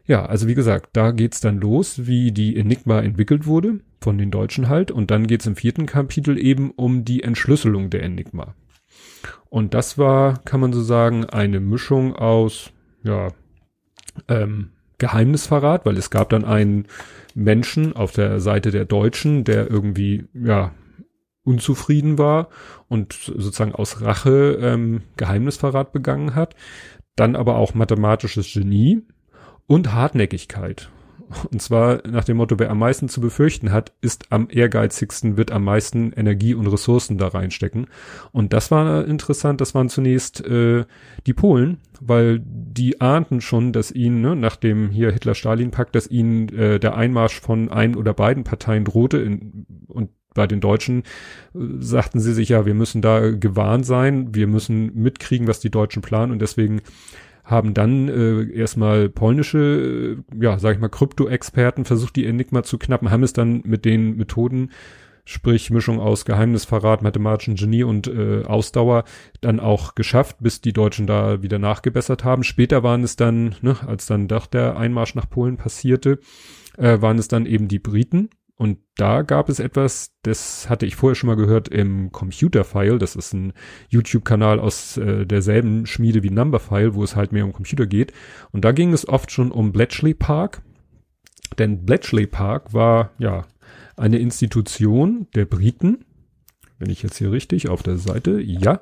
Ja, 0.05 0.25
also 0.25 0.47
wie 0.47 0.55
gesagt, 0.55 0.89
da 0.93 1.11
geht's 1.11 1.39
dann 1.39 1.59
los, 1.59 2.07
wie 2.07 2.31
die 2.31 2.57
Enigma 2.57 2.99
entwickelt 2.99 3.45
wurde, 3.45 3.81
von 4.01 4.17
den 4.17 4.31
Deutschen 4.31 4.67
halt, 4.67 4.89
und 4.89 5.11
dann 5.11 5.27
geht's 5.27 5.45
im 5.45 5.55
vierten 5.55 5.85
Kapitel 5.85 6.37
eben 6.43 6.71
um 6.71 7.05
die 7.05 7.21
Entschlüsselung 7.21 7.91
der 7.91 8.01
Enigma. 8.01 8.55
Und 9.49 9.75
das 9.75 9.99
war, 9.99 10.39
kann 10.45 10.61
man 10.61 10.73
so 10.73 10.81
sagen, 10.81 11.25
eine 11.25 11.59
Mischung 11.59 12.15
aus, 12.15 12.71
ja, 13.03 13.29
ähm, 14.27 14.71
Geheimnisverrat, 14.97 15.85
weil 15.85 15.97
es 15.97 16.09
gab 16.09 16.29
dann 16.29 16.45
einen 16.45 16.87
Menschen 17.33 17.95
auf 17.95 18.11
der 18.11 18.39
Seite 18.39 18.71
der 18.71 18.85
Deutschen, 18.85 19.43
der 19.43 19.69
irgendwie, 19.69 20.25
ja, 20.33 20.71
unzufrieden 21.43 22.17
war 22.17 22.49
und 22.89 23.13
sozusagen 23.13 23.73
aus 23.73 24.01
Rache 24.01 24.59
ähm, 24.61 25.01
Geheimnisverrat 25.17 25.93
begangen 25.93 26.35
hat. 26.35 26.55
Dann 27.15 27.35
aber 27.35 27.55
auch 27.55 27.73
mathematisches 27.73 28.53
Genie 28.53 29.01
und 29.65 29.93
Hartnäckigkeit. 29.93 30.89
Und 31.51 31.61
zwar 31.61 32.01
nach 32.07 32.23
dem 32.23 32.37
Motto, 32.37 32.57
wer 32.57 32.71
am 32.71 32.79
meisten 32.79 33.07
zu 33.07 33.21
befürchten 33.21 33.71
hat, 33.71 33.93
ist 34.01 34.31
am 34.31 34.47
ehrgeizigsten, 34.49 35.37
wird 35.37 35.51
am 35.51 35.63
meisten 35.63 36.11
Energie 36.13 36.55
und 36.55 36.67
Ressourcen 36.67 37.17
da 37.17 37.27
reinstecken. 37.27 37.87
Und 38.31 38.53
das 38.53 38.71
war 38.71 39.05
interessant, 39.05 39.61
das 39.61 39.75
waren 39.75 39.89
zunächst 39.89 40.45
äh, 40.45 40.85
die 41.27 41.33
Polen, 41.33 41.77
weil 42.01 42.41
die 42.43 43.01
ahnten 43.01 43.41
schon, 43.41 43.73
dass 43.73 43.91
ihnen, 43.91 44.21
ne, 44.21 44.35
nach 44.35 44.55
dem 44.55 44.89
hier 44.89 45.11
Hitler-Stalin-Pakt, 45.11 45.95
dass 45.95 46.07
ihnen 46.07 46.49
äh, 46.49 46.79
der 46.79 46.95
Einmarsch 46.95 47.39
von 47.39 47.69
ein 47.69 47.95
oder 47.95 48.13
beiden 48.13 48.43
Parteien 48.43 48.85
drohte 48.85 49.17
in, 49.17 49.65
und 49.87 50.09
bei 50.33 50.47
den 50.47 50.61
Deutschen 50.61 51.03
äh, 51.53 51.59
sagten 51.79 52.19
sie 52.19 52.33
sich 52.33 52.49
ja, 52.49 52.65
wir 52.65 52.73
müssen 52.73 53.01
da 53.01 53.31
gewarnt 53.31 53.85
sein, 53.85 54.33
wir 54.33 54.47
müssen 54.47 54.93
mitkriegen, 54.95 55.47
was 55.47 55.59
die 55.59 55.71
Deutschen 55.71 56.01
planen 56.01 56.31
und 56.31 56.39
deswegen 56.39 56.81
haben 57.49 57.73
dann 57.73 58.07
äh, 58.07 58.43
erstmal 58.51 59.09
polnische, 59.09 60.17
äh, 60.29 60.43
ja, 60.43 60.59
sag 60.59 60.75
ich 60.75 60.81
mal, 60.81 60.89
Krypto-Experten 60.89 61.85
versucht, 61.85 62.15
die 62.15 62.25
Enigma 62.25 62.63
zu 62.63 62.77
knappen, 62.77 63.09
haben 63.09 63.23
es 63.23 63.33
dann 63.33 63.61
mit 63.65 63.85
den 63.85 64.17
Methoden, 64.17 64.71
sprich 65.25 65.69
Mischung 65.69 65.99
aus 65.99 66.25
Geheimnisverrat, 66.25 67.01
mathematischen 67.01 67.55
Genie 67.55 67.83
und 67.83 68.07
äh, 68.07 68.43
Ausdauer, 68.45 69.03
dann 69.41 69.59
auch 69.59 69.95
geschafft, 69.95 70.37
bis 70.39 70.61
die 70.61 70.73
Deutschen 70.73 71.07
da 71.07 71.41
wieder 71.41 71.59
nachgebessert 71.59 72.23
haben. 72.23 72.43
Später 72.43 72.83
waren 72.83 73.03
es 73.03 73.15
dann, 73.15 73.55
ne, 73.61 73.75
als 73.85 74.05
dann 74.05 74.27
doch 74.27 74.45
der 74.45 74.77
Einmarsch 74.77 75.15
nach 75.15 75.29
Polen 75.29 75.57
passierte, 75.57 76.19
äh, 76.77 77.01
waren 77.01 77.17
es 77.17 77.27
dann 77.27 77.45
eben 77.45 77.67
die 77.67 77.79
Briten, 77.79 78.29
und 78.59 78.79
da 78.97 79.21
gab 79.21 79.47
es 79.47 79.59
etwas, 79.59 80.11
das 80.21 80.69
hatte 80.69 80.85
ich 80.85 80.97
vorher 80.97 81.15
schon 81.15 81.29
mal 81.29 81.37
gehört 81.37 81.69
im 81.69 82.11
Computerfile. 82.11 82.97
Das 82.97 83.15
ist 83.15 83.31
ein 83.31 83.53
YouTube-Kanal 83.87 84.59
aus 84.59 84.97
äh, 84.97 85.25
derselben 85.25 85.85
Schmiede 85.85 86.23
wie 86.23 86.29
Numberfile, 86.29 86.93
wo 86.93 87.01
es 87.01 87.15
halt 87.15 87.31
mehr 87.31 87.45
um 87.45 87.53
Computer 87.53 87.87
geht. 87.87 88.11
Und 88.51 88.65
da 88.65 88.73
ging 88.73 88.91
es 88.91 89.07
oft 89.07 89.31
schon 89.31 89.51
um 89.51 89.71
Bletchley 89.71 90.13
Park. 90.13 90.61
Denn 91.57 91.85
Bletchley 91.85 92.27
Park 92.27 92.73
war, 92.73 93.11
ja, 93.17 93.45
eine 93.95 94.19
Institution 94.19 95.27
der 95.35 95.45
Briten. 95.45 96.03
Wenn 96.79 96.89
ich 96.89 97.01
jetzt 97.01 97.17
hier 97.17 97.31
richtig 97.31 97.69
auf 97.69 97.81
der 97.81 97.97
Seite, 97.97 98.41
ja. 98.41 98.81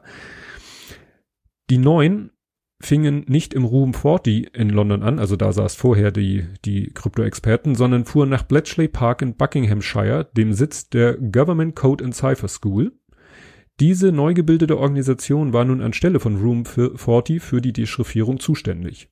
Die 1.69 1.77
neuen 1.77 2.31
fingen 2.79 3.25
nicht 3.27 3.53
im 3.53 3.65
Room 3.65 3.93
40 3.93 4.55
in 4.55 4.69
London 4.69 5.03
an, 5.03 5.19
also 5.19 5.35
da 5.35 5.51
saß 5.51 5.75
vorher 5.75 6.11
die, 6.11 6.45
die 6.63 6.91
Krypto-Experten, 6.93 7.75
sondern 7.75 8.05
fuhren 8.05 8.29
nach 8.29 8.43
Bletchley 8.43 8.87
Park 8.87 9.21
in 9.21 9.35
Buckinghamshire, 9.35 10.29
dem 10.35 10.53
Sitz 10.53 10.89
der 10.89 11.17
Government 11.17 11.75
Code 11.75 12.03
and 12.03 12.15
Cipher 12.15 12.47
School. 12.47 12.93
Diese 13.79 14.11
neu 14.11 14.33
gebildete 14.33 14.77
Organisation 14.77 15.53
war 15.53 15.65
nun 15.65 15.81
anstelle 15.81 16.19
von 16.19 16.37
Room 16.37 16.65
40 16.65 17.41
für 17.41 17.61
die 17.61 17.73
Dechiffrierung 17.73 18.39
zuständig. 18.39 19.09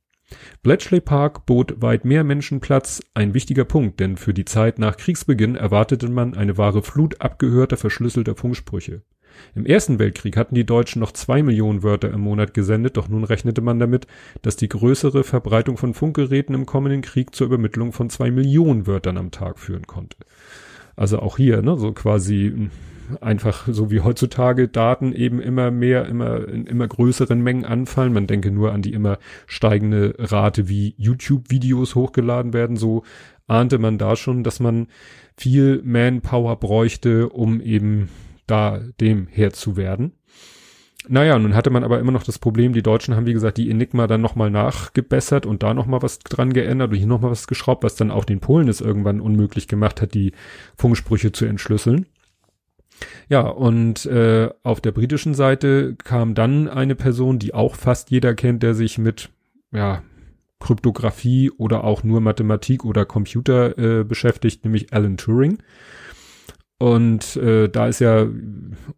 Bletchley 0.64 1.02
Park 1.02 1.46
bot 1.46 1.82
weit 1.82 2.04
mehr 2.04 2.24
Menschen 2.24 2.60
Platz, 2.60 3.02
ein 3.14 3.36
wichtiger 3.36 3.66
Punkt, 3.66 4.00
denn 4.00 4.18
für 4.18 4.34
die 4.34 4.46
Zeit 4.46 4.80
nach 4.80 4.98
Kriegsbeginn 4.98 5.56
erwartete 5.56 6.10
man 6.10 6.34
eine 6.34 6.58
wahre 6.58 6.82
Flut 6.82 7.22
abgehörter, 7.22 7.78
verschlüsselter 7.78 8.36
Funksprüche. 8.36 9.04
Im 9.56 9.66
Ersten 9.66 10.00
Weltkrieg 10.00 10.38
hatten 10.38 10.56
die 10.56 10.66
Deutschen 10.66 11.00
noch 11.00 11.12
zwei 11.12 11.44
Millionen 11.44 11.84
Wörter 11.84 12.12
im 12.12 12.22
Monat 12.22 12.54
gesendet, 12.54 12.98
doch 12.98 13.08
nun 13.08 13.24
rechnete 13.24 13.62
man 13.62 13.80
damit, 13.80 14.08
dass 14.42 14.56
die 14.56 14.70
größere 14.70 15.24
Verbreitung 15.24 15.78
von 15.78 15.94
Funkgeräten 15.94 16.56
im 16.56 16.66
kommenden 16.66 17.02
Krieg 17.02 17.36
zur 17.36 17.48
Übermittlung 17.48 17.92
von 17.92 18.10
zwei 18.10 18.32
Millionen 18.32 18.88
Wörtern 18.88 19.18
am 19.18 19.32
Tag 19.32 19.60
führen 19.60 19.88
konnte. 19.88 20.18
Also 20.96 21.20
auch 21.20 21.38
hier, 21.38 21.62
ne, 21.62 21.78
so 21.78 21.92
quasi 21.92 22.52
hm, 22.54 22.72
einfach 23.22 23.68
so 23.70 23.92
wie 23.92 24.02
heutzutage 24.02 24.68
Daten 24.68 25.14
eben 25.14 25.40
immer 25.40 25.72
mehr, 25.72 26.06
immer 26.06 26.48
in 26.48 26.66
immer 26.66 26.88
größeren 26.88 27.40
Mengen 27.42 27.66
anfallen. 27.66 28.14
Man 28.14 28.28
denke 28.28 28.52
nur 28.52 28.72
an 28.72 28.82
die 28.82 28.94
immer 28.94 29.20
steigende 29.46 30.16
Rate, 30.18 30.70
wie 30.70 30.96
YouTube-Videos 30.98 31.96
hochgeladen 31.96 32.54
werden. 32.54 32.78
So 32.78 33.04
ahnte 33.48 33.78
man 33.78 33.98
da 33.98 34.16
schon, 34.16 34.44
dass 34.44 34.60
man 34.60 34.88
viel 35.38 35.82
Manpower 35.84 36.56
bräuchte, 36.58 37.30
um 37.30 37.62
eben 37.62 38.10
da 38.48 38.80
dem 39.00 39.28
Herr 39.28 39.52
zu 39.52 39.78
werden. 39.78 40.14
Naja, 41.08 41.38
nun 41.38 41.54
hatte 41.54 41.70
man 41.70 41.84
aber 41.84 42.00
immer 42.00 42.12
noch 42.12 42.24
das 42.24 42.40
Problem, 42.40 42.74
die 42.74 42.82
Deutschen 42.82 43.16
haben, 43.16 43.28
wie 43.28 43.34
gesagt, 43.34 43.58
die 43.58 43.70
Enigma 43.70 44.08
dann 44.08 44.22
nochmal 44.22 44.50
nachgebessert 44.50 45.46
und 45.46 45.62
da 45.62 45.74
nochmal 45.74 46.02
was 46.02 46.20
dran 46.20 46.52
geändert 46.52 46.92
und 46.92 46.98
hier 46.98 47.08
nochmal 47.08 47.32
was 47.32 47.48
geschraubt, 47.48 47.84
was 47.84 47.96
dann 47.96 48.12
auch 48.12 48.26
den 48.26 48.40
Polen 48.40 48.68
es 48.68 48.82
irgendwann 48.82 49.22
unmöglich 49.22 49.68
gemacht 49.68 50.02
hat, 50.02 50.14
die 50.14 50.32
Funksprüche 50.78 51.32
zu 51.32 51.46
entschlüsseln. 51.46 52.08
Ja, 53.30 53.42
und 53.42 54.06
äh, 54.06 54.50
auf 54.64 54.82
der 54.82 54.94
britischen 54.94 55.34
Seite 55.34 55.96
kam 55.96 56.34
dann 56.34 56.68
eine 56.68 56.96
Person, 56.96 57.40
die 57.40 57.54
auch 57.54 57.76
fast 57.76 58.10
jeder 58.10 58.34
kennt, 58.34 58.64
der 58.64 58.74
sich 58.74 58.98
mit 58.98 59.30
ja, 59.72 60.02
Kryptographie 60.60 61.52
oder 61.52 61.84
auch 61.84 62.04
nur 62.04 62.22
Mathematik 62.22 62.86
oder 62.86 63.06
Computer 63.06 63.78
äh, 63.78 64.04
beschäftigt, 64.04 64.64
nämlich 64.64 64.94
Alan 64.94 65.18
Turing. 65.18 65.60
Und 66.78 67.38
äh, 67.38 67.70
da 67.70 67.88
ist 67.88 68.00
ja 68.00 68.28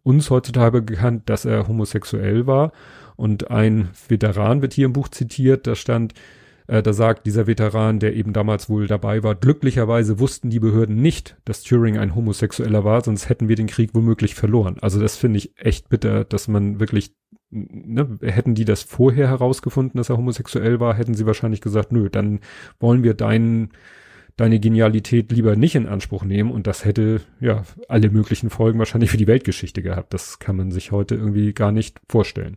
uns 0.02 0.30
heutzutage 0.30 0.82
bekannt, 0.82 1.22
dass 1.26 1.44
er 1.44 1.68
homosexuell 1.68 2.46
war. 2.46 2.72
Und 3.16 3.50
ein 3.50 3.90
Veteran 4.08 4.62
wird 4.62 4.74
hier 4.74 4.86
im 4.86 4.92
Buch 4.92 5.08
zitiert, 5.08 5.66
da 5.66 5.74
stand, 5.74 6.14
äh, 6.66 6.82
da 6.82 6.92
sagt 6.92 7.26
dieser 7.26 7.46
Veteran, 7.46 8.00
der 8.00 8.14
eben 8.14 8.32
damals 8.32 8.68
wohl 8.68 8.86
dabei 8.86 9.22
war, 9.22 9.34
glücklicherweise 9.34 10.18
wussten 10.18 10.50
die 10.50 10.60
Behörden 10.60 11.00
nicht, 11.02 11.36
dass 11.44 11.62
Turing 11.62 11.98
ein 11.98 12.14
Homosexueller 12.14 12.84
war, 12.84 13.02
sonst 13.04 13.28
hätten 13.28 13.48
wir 13.48 13.56
den 13.56 13.66
Krieg 13.68 13.90
womöglich 13.94 14.34
verloren. 14.34 14.76
Also 14.80 15.00
das 15.00 15.16
finde 15.16 15.38
ich 15.38 15.52
echt 15.56 15.88
bitter, 15.88 16.24
dass 16.24 16.48
man 16.48 16.80
wirklich 16.80 17.12
ne, 17.50 18.18
hätten 18.22 18.54
die 18.54 18.64
das 18.64 18.82
vorher 18.82 19.28
herausgefunden, 19.28 19.98
dass 19.98 20.10
er 20.10 20.16
homosexuell 20.16 20.80
war, 20.80 20.94
hätten 20.94 21.14
sie 21.14 21.26
wahrscheinlich 21.26 21.60
gesagt, 21.60 21.92
nö, 21.92 22.08
dann 22.10 22.40
wollen 22.80 23.02
wir 23.02 23.14
deinen 23.14 23.70
deine 24.38 24.60
Genialität 24.60 25.30
lieber 25.32 25.56
nicht 25.56 25.74
in 25.74 25.86
Anspruch 25.86 26.24
nehmen 26.24 26.50
und 26.50 26.66
das 26.66 26.84
hätte 26.84 27.20
ja 27.40 27.64
alle 27.88 28.08
möglichen 28.08 28.50
Folgen 28.50 28.78
wahrscheinlich 28.78 29.10
für 29.10 29.16
die 29.16 29.26
Weltgeschichte 29.26 29.82
gehabt. 29.82 30.14
Das 30.14 30.38
kann 30.38 30.56
man 30.56 30.70
sich 30.70 30.92
heute 30.92 31.16
irgendwie 31.16 31.52
gar 31.52 31.72
nicht 31.72 32.00
vorstellen. 32.08 32.56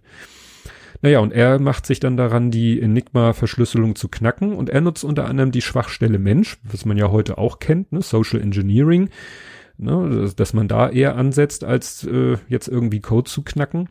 Naja, 1.02 1.20
und 1.20 1.34
er 1.34 1.60
macht 1.60 1.88
sich 1.88 2.00
dann 2.00 2.18
daran, 2.18 2.52
die 2.52 2.80
Enigma-Verschlüsselung 2.80 3.96
zu 3.96 4.08
knacken 4.08 4.54
und 4.54 4.70
er 4.70 4.82
nutzt 4.82 5.04
unter 5.04 5.26
anderem 5.26 5.52
die 5.52 5.64
Schwachstelle 5.64 6.20
Mensch, 6.20 6.58
was 6.64 6.86
man 6.86 6.98
ja 6.98 7.10
heute 7.10 7.40
auch 7.40 7.58
kennt, 7.58 7.92
ne, 7.92 8.04
Social 8.04 8.40
Engineering, 8.40 9.10
ne, 9.80 10.32
dass 10.36 10.54
man 10.54 10.68
da 10.68 10.88
eher 10.88 11.16
ansetzt, 11.16 11.64
als 11.64 12.04
äh, 12.04 12.38
jetzt 12.48 12.68
irgendwie 12.68 13.00
Code 13.00 13.30
zu 13.30 13.42
knacken 13.42 13.90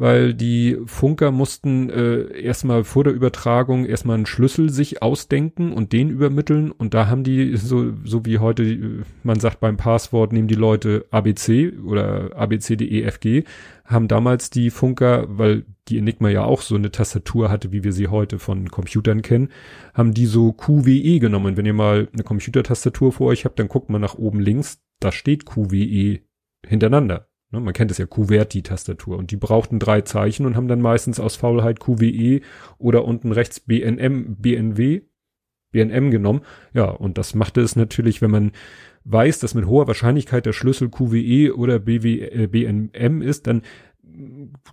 weil 0.00 0.32
die 0.32 0.78
Funker 0.86 1.30
mussten 1.30 1.90
äh, 1.90 2.40
erstmal 2.40 2.84
vor 2.84 3.04
der 3.04 3.12
Übertragung 3.12 3.84
erstmal 3.84 4.16
einen 4.16 4.24
Schlüssel 4.24 4.70
sich 4.70 5.02
ausdenken 5.02 5.74
und 5.74 5.92
den 5.92 6.08
übermitteln 6.08 6.70
und 6.72 6.94
da 6.94 7.06
haben 7.08 7.22
die 7.22 7.54
so 7.58 7.92
so 8.02 8.24
wie 8.24 8.38
heute 8.38 8.62
äh, 8.62 9.02
man 9.24 9.38
sagt 9.40 9.60
beim 9.60 9.76
Passwort 9.76 10.32
nehmen 10.32 10.48
die 10.48 10.54
Leute 10.54 11.04
ABC 11.10 11.74
oder 11.84 12.30
ABCDEFG 12.34 13.44
haben 13.84 14.08
damals 14.08 14.48
die 14.48 14.70
Funker, 14.70 15.26
weil 15.28 15.64
die 15.88 15.98
Enigma 15.98 16.30
ja 16.30 16.44
auch 16.44 16.62
so 16.62 16.76
eine 16.76 16.90
Tastatur 16.90 17.50
hatte, 17.50 17.72
wie 17.72 17.84
wir 17.84 17.92
sie 17.92 18.08
heute 18.08 18.38
von 18.38 18.70
Computern 18.70 19.20
kennen, 19.20 19.50
haben 19.92 20.14
die 20.14 20.26
so 20.26 20.52
QWE 20.52 21.18
genommen. 21.18 21.56
Wenn 21.56 21.66
ihr 21.66 21.74
mal 21.74 22.08
eine 22.12 22.22
Computertastatur 22.22 23.12
vor 23.12 23.26
euch 23.26 23.44
habt, 23.44 23.58
dann 23.58 23.68
guckt 23.68 23.90
man 23.90 24.00
nach 24.00 24.14
oben 24.14 24.40
links, 24.40 24.80
da 25.00 25.12
steht 25.12 25.44
QWE 25.44 26.20
hintereinander. 26.64 27.29
Ne, 27.50 27.60
man 27.60 27.74
kennt 27.74 27.90
es 27.90 27.98
ja, 27.98 28.06
QWERTY-Tastatur. 28.06 29.16
Und 29.18 29.30
die 29.30 29.36
brauchten 29.36 29.78
drei 29.78 30.02
Zeichen 30.02 30.46
und 30.46 30.56
haben 30.56 30.68
dann 30.68 30.80
meistens 30.80 31.18
aus 31.18 31.36
Faulheit 31.36 31.80
QWE 31.80 32.40
oder 32.78 33.04
unten 33.04 33.32
rechts 33.32 33.60
BNM, 33.60 34.36
BNW, 34.36 35.02
BNM 35.72 36.10
genommen. 36.10 36.42
Ja, 36.72 36.90
und 36.90 37.18
das 37.18 37.34
machte 37.34 37.60
es 37.60 37.76
natürlich, 37.76 38.22
wenn 38.22 38.30
man 38.30 38.52
weiß, 39.04 39.40
dass 39.40 39.54
mit 39.54 39.66
hoher 39.66 39.86
Wahrscheinlichkeit 39.86 40.46
der 40.46 40.52
Schlüssel 40.52 40.90
QWE 40.90 41.56
oder 41.56 41.78
BW, 41.78 42.20
äh, 42.20 42.46
BNM 42.46 43.22
ist, 43.22 43.46
dann 43.46 43.62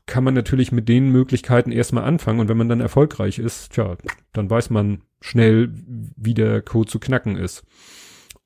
kann 0.06 0.24
man 0.24 0.34
natürlich 0.34 0.72
mit 0.72 0.90
den 0.90 1.12
Möglichkeiten 1.12 1.72
erstmal 1.72 2.04
anfangen. 2.04 2.40
Und 2.40 2.50
wenn 2.50 2.58
man 2.58 2.70
dann 2.70 2.82
erfolgreich 2.82 3.40
ist, 3.40 3.74
tja, 3.74 3.98
dann 4.34 4.50
weiß 4.50 4.70
man 4.70 5.02
schnell, 5.22 5.72
wie 6.16 6.34
der 6.34 6.62
Code 6.62 6.90
zu 6.90 7.00
knacken 7.00 7.38
ist. 7.38 7.64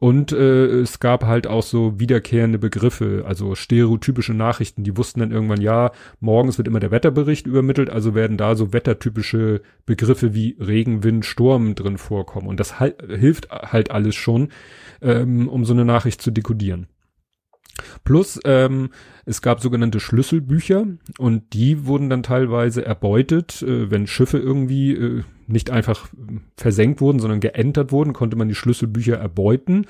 Und 0.01 0.31
äh, 0.31 0.65
es 0.65 0.99
gab 0.99 1.25
halt 1.25 1.45
auch 1.45 1.61
so 1.61 1.99
wiederkehrende 1.99 2.57
Begriffe, 2.57 3.23
also 3.27 3.53
stereotypische 3.53 4.33
Nachrichten. 4.33 4.83
Die 4.83 4.97
wussten 4.97 5.19
dann 5.19 5.29
irgendwann, 5.29 5.61
ja, 5.61 5.91
morgens 6.19 6.57
wird 6.57 6.67
immer 6.67 6.79
der 6.79 6.89
Wetterbericht 6.89 7.45
übermittelt, 7.45 7.91
also 7.91 8.15
werden 8.15 8.35
da 8.35 8.55
so 8.55 8.73
wettertypische 8.73 9.61
Begriffe 9.85 10.33
wie 10.33 10.57
Regen, 10.59 11.03
Wind, 11.03 11.23
Sturm 11.23 11.75
drin 11.75 11.99
vorkommen. 11.99 12.47
Und 12.47 12.59
das 12.59 12.79
halt, 12.79 12.95
hilft 13.09 13.51
halt 13.51 13.91
alles 13.91 14.15
schon, 14.15 14.49
ähm, 15.03 15.47
um 15.47 15.65
so 15.65 15.73
eine 15.73 15.85
Nachricht 15.85 16.19
zu 16.19 16.31
dekodieren. 16.31 16.87
Plus, 18.03 18.39
ähm, 18.45 18.89
es 19.25 19.41
gab 19.41 19.61
sogenannte 19.61 19.99
Schlüsselbücher 19.99 20.85
und 21.17 21.53
die 21.53 21.85
wurden 21.85 22.09
dann 22.09 22.23
teilweise 22.23 22.85
erbeutet, 22.85 23.61
äh, 23.61 23.89
wenn 23.89 24.07
Schiffe 24.07 24.37
irgendwie 24.37 24.93
äh, 24.93 25.23
nicht 25.47 25.69
einfach 25.69 26.09
versenkt 26.57 27.01
wurden, 27.01 27.19
sondern 27.19 27.39
geentert 27.39 27.91
wurden, 27.91 28.13
konnte 28.13 28.37
man 28.37 28.47
die 28.47 28.55
Schlüsselbücher 28.55 29.17
erbeuten, 29.17 29.85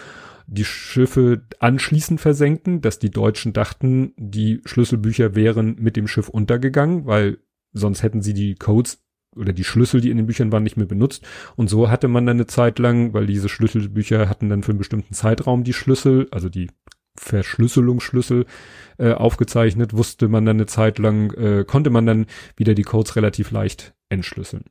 die 0.47 0.65
Schiffe 0.65 1.43
anschließend 1.59 2.19
versenken, 2.19 2.81
dass 2.81 2.99
die 2.99 3.11
Deutschen 3.11 3.53
dachten, 3.53 4.13
die 4.17 4.61
Schlüsselbücher 4.65 5.35
wären 5.35 5.75
mit 5.79 5.95
dem 5.95 6.07
Schiff 6.07 6.29
untergegangen, 6.29 7.05
weil 7.05 7.37
sonst 7.73 8.03
hätten 8.03 8.21
sie 8.21 8.33
die 8.33 8.55
Codes 8.55 9.03
oder 9.35 9.53
die 9.53 9.63
Schlüssel, 9.63 10.01
die 10.01 10.09
in 10.09 10.17
den 10.17 10.25
Büchern 10.25 10.51
waren, 10.51 10.63
nicht 10.63 10.75
mehr 10.75 10.87
benutzt. 10.87 11.25
Und 11.55 11.69
so 11.69 11.89
hatte 11.89 12.09
man 12.09 12.25
dann 12.25 12.35
eine 12.35 12.47
Zeit 12.47 12.79
lang, 12.79 13.13
weil 13.13 13.27
diese 13.27 13.47
Schlüsselbücher 13.47 14.27
hatten 14.27 14.49
dann 14.49 14.63
für 14.63 14.71
einen 14.71 14.79
bestimmten 14.79 15.13
Zeitraum 15.13 15.63
die 15.63 15.73
Schlüssel, 15.73 16.27
also 16.31 16.49
die 16.49 16.69
Verschlüsselungsschlüssel 17.21 18.45
äh, 18.97 19.13
aufgezeichnet, 19.13 19.95
wusste 19.95 20.27
man 20.27 20.45
dann 20.45 20.57
eine 20.57 20.65
Zeit 20.65 20.97
lang, 20.97 21.31
äh, 21.33 21.63
konnte 21.65 21.91
man 21.91 22.05
dann 22.05 22.25
wieder 22.57 22.73
die 22.73 22.83
Codes 22.83 23.15
relativ 23.15 23.51
leicht 23.51 23.93
entschlüsseln. 24.09 24.65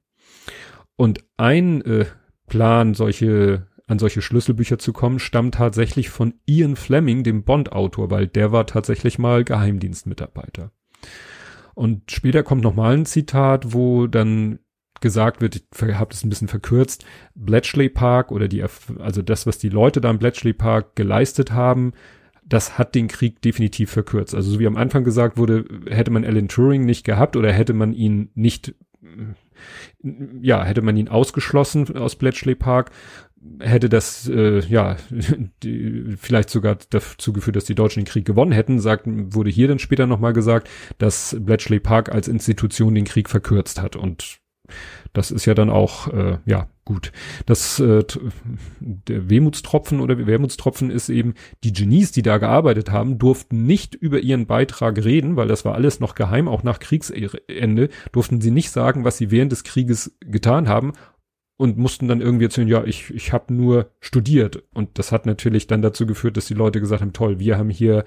Und 0.97 1.25
ein 1.37 1.81
äh, 1.83 2.07
Plan, 2.49 2.95
solche 2.95 3.69
an 3.87 3.99
solche 3.99 4.23
Schlüsselbücher 4.23 4.79
zu 4.79 4.93
kommen, 4.93 5.19
stammt 5.19 5.57
tatsächlich 5.57 6.11
von 6.11 6.35
Ian 6.47 6.77
Fleming, 6.77 7.25
dem 7.25 7.43
Bond-Autor, 7.43 8.11
weil 8.11 8.29
der 8.29 8.53
war 8.53 8.67
tatsächlich 8.67 9.19
mal 9.19 9.43
Geheimdienstmitarbeiter. 9.43 10.71
Und 11.75 12.11
später 12.13 12.45
kommt 12.45 12.63
nochmal 12.63 12.95
ein 12.97 13.07
Zitat, 13.07 13.73
wo 13.73 14.07
dann 14.07 14.61
gesagt 15.01 15.41
wird, 15.41 15.57
ich 15.57 15.95
habe 15.95 16.11
das 16.11 16.23
ein 16.23 16.29
bisschen 16.29 16.47
verkürzt, 16.47 17.05
Bletchley 17.35 17.89
Park 17.89 18.31
oder 18.31 18.47
die, 18.47 18.65
also 18.99 19.23
das, 19.23 19.47
was 19.47 19.59
die 19.59 19.71
Leute 19.71 20.01
da 20.01 20.11
im 20.11 20.19
Bletchley 20.19 20.53
Park 20.53 20.95
geleistet 20.95 21.51
haben, 21.51 21.93
das 22.51 22.77
hat 22.77 22.95
den 22.95 23.09
Krieg 23.09 23.41
definitiv 23.41 23.91
verkürzt. 23.91 24.35
Also 24.35 24.51
so 24.51 24.59
wie 24.59 24.67
am 24.67 24.77
Anfang 24.77 25.05
gesagt 25.05 25.39
wurde, 25.39 25.65
hätte 25.89 26.11
man 26.11 26.25
Alan 26.25 26.49
Turing 26.49 26.85
nicht 26.85 27.05
gehabt 27.05 27.37
oder 27.37 27.53
hätte 27.53 27.73
man 27.73 27.95
ihn 27.95 28.31
nicht 28.35 28.75
ja, 30.41 30.65
hätte 30.65 30.83
man 30.83 30.97
ihn 30.97 31.09
ausgeschlossen 31.09 31.97
aus 31.97 32.17
Bletchley 32.17 32.55
Park, 32.55 32.91
hätte 33.61 33.89
das 33.89 34.29
äh, 34.29 34.61
ja 34.61 34.97
die, 35.63 36.17
vielleicht 36.19 36.51
sogar 36.51 36.79
dazu 36.91 37.33
geführt, 37.33 37.57
dass 37.57 37.65
die 37.65 37.75
Deutschen 37.75 38.01
den 38.05 38.11
Krieg 38.11 38.25
gewonnen 38.25 38.53
hätten, 38.53 38.79
sagt, 38.79 39.05
wurde 39.07 39.51
hier 39.51 39.69
dann 39.69 39.79
später 39.79 40.07
nochmal 40.07 40.33
gesagt, 40.33 40.69
dass 40.99 41.37
Bletchley 41.39 41.81
Park 41.81 42.11
als 42.11 42.29
Institution 42.29 42.95
den 42.95 43.05
Krieg 43.05 43.29
verkürzt 43.29 43.81
hat 43.81 43.97
und 43.97 44.41
das 45.13 45.31
ist 45.31 45.47
ja 45.47 45.55
dann 45.55 45.71
auch, 45.71 46.09
äh, 46.09 46.39
ja, 46.47 46.69
gut. 46.85 47.13
Das, 47.47 47.79
äh, 47.79 48.05
der 48.81 49.31
Wehmutstropfen 49.31 50.01
oder 50.01 50.27
Wermutstropfen 50.27 50.91
ist 50.91 51.09
eben, 51.09 51.35
die 51.63 51.73
Genies, 51.73 52.13
die 52.13 52.23
da 52.23 52.39
gearbeitet 52.39 52.91
haben, 52.91 53.19
durften 53.19 53.65
nicht 53.65 53.95
über 53.95 54.21
ihren 54.21 54.47
Beitrag 54.47 55.05
reden, 55.05 55.37
weil 55.37 55.49
das 55.49 55.65
war 55.65 55.75
alles 55.75 56.01
noch 56.01 56.15
geheim, 56.15 56.49
auch 56.49 56.63
nach 56.63 56.81
Kriegsende, 56.81 57.89
durften 58.13 58.41
sie 58.41 58.51
nicht 58.51 58.71
sagen, 58.71 59.05
was 59.05 59.19
sie 59.19 59.31
während 59.31 59.53
des 59.53 59.65
Krieges 59.65 60.17
getan 60.21 60.69
haben 60.69 60.93
und 61.61 61.77
mussten 61.77 62.09
dann 62.09 62.23
irgendwie 62.23 62.47
erzählen, 62.47 62.69
ja, 62.69 62.85
ich, 62.85 63.11
ich 63.11 63.35
habe 63.35 63.53
nur 63.53 63.91
studiert. 64.01 64.63
Und 64.73 64.99
das 64.99 65.13
hat 65.13 65.27
natürlich 65.27 65.67
dann 65.67 65.83
dazu 65.83 66.07
geführt, 66.07 66.39
dass 66.39 66.47
die 66.47 66.55
Leute 66.55 66.81
gesagt 66.81 67.03
haben, 67.03 67.13
toll, 67.13 67.39
wir 67.39 67.59
haben 67.59 67.69
hier, 67.69 67.99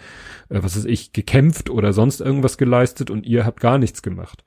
äh, 0.49 0.63
was 0.63 0.76
weiß 0.76 0.86
ich, 0.86 1.13
gekämpft 1.13 1.69
oder 1.69 1.93
sonst 1.93 2.19
irgendwas 2.19 2.58
geleistet 2.58 3.12
und 3.12 3.28
ihr 3.28 3.45
habt 3.45 3.60
gar 3.60 3.78
nichts 3.78 4.02
gemacht. 4.02 4.43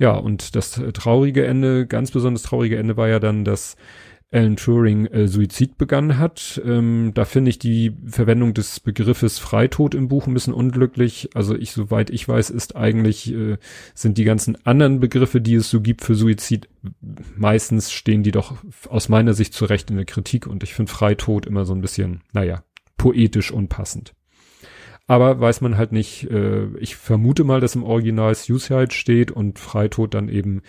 Ja, 0.00 0.12
und 0.12 0.56
das 0.56 0.80
traurige 0.94 1.46
Ende, 1.46 1.86
ganz 1.86 2.10
besonders 2.10 2.42
traurige 2.42 2.78
Ende 2.78 2.96
war 2.96 3.08
ja 3.08 3.18
dann, 3.18 3.44
dass 3.44 3.76
Alan 4.32 4.56
Turing 4.56 5.04
äh, 5.06 5.28
Suizid 5.28 5.76
begangen 5.76 6.16
hat. 6.16 6.58
Ähm, 6.64 7.10
da 7.12 7.26
finde 7.26 7.50
ich 7.50 7.58
die 7.58 7.92
Verwendung 8.06 8.54
des 8.54 8.80
Begriffes 8.80 9.38
Freitod 9.38 9.94
im 9.94 10.08
Buch 10.08 10.26
ein 10.26 10.32
bisschen 10.32 10.54
unglücklich. 10.54 11.28
Also 11.34 11.54
ich, 11.54 11.72
soweit 11.72 12.08
ich 12.08 12.26
weiß, 12.26 12.48
ist 12.48 12.76
eigentlich, 12.76 13.30
äh, 13.34 13.58
sind 13.92 14.16
die 14.16 14.24
ganzen 14.24 14.56
anderen 14.64 15.00
Begriffe, 15.00 15.42
die 15.42 15.56
es 15.56 15.68
so 15.68 15.82
gibt 15.82 16.02
für 16.02 16.14
Suizid, 16.14 16.70
meistens 17.36 17.92
stehen 17.92 18.22
die 18.22 18.32
doch 18.32 18.56
aus 18.88 19.10
meiner 19.10 19.34
Sicht 19.34 19.52
zurecht 19.52 19.90
in 19.90 19.96
der 19.96 20.06
Kritik 20.06 20.46
und 20.46 20.62
ich 20.62 20.72
finde 20.72 20.90
Freitod 20.90 21.44
immer 21.44 21.66
so 21.66 21.74
ein 21.74 21.82
bisschen, 21.82 22.22
naja, 22.32 22.64
poetisch 22.96 23.50
unpassend. 23.50 24.14
Aber 25.10 25.40
weiß 25.40 25.60
man 25.60 25.76
halt 25.76 25.90
nicht, 25.90 26.30
äh, 26.30 26.66
ich 26.78 26.94
vermute 26.94 27.42
mal, 27.42 27.58
dass 27.58 27.74
im 27.74 27.82
Original 27.82 28.32
Suicide 28.32 28.92
steht 28.92 29.32
und 29.32 29.58
Freitod 29.58 30.14
dann 30.14 30.28
eben, 30.28 30.62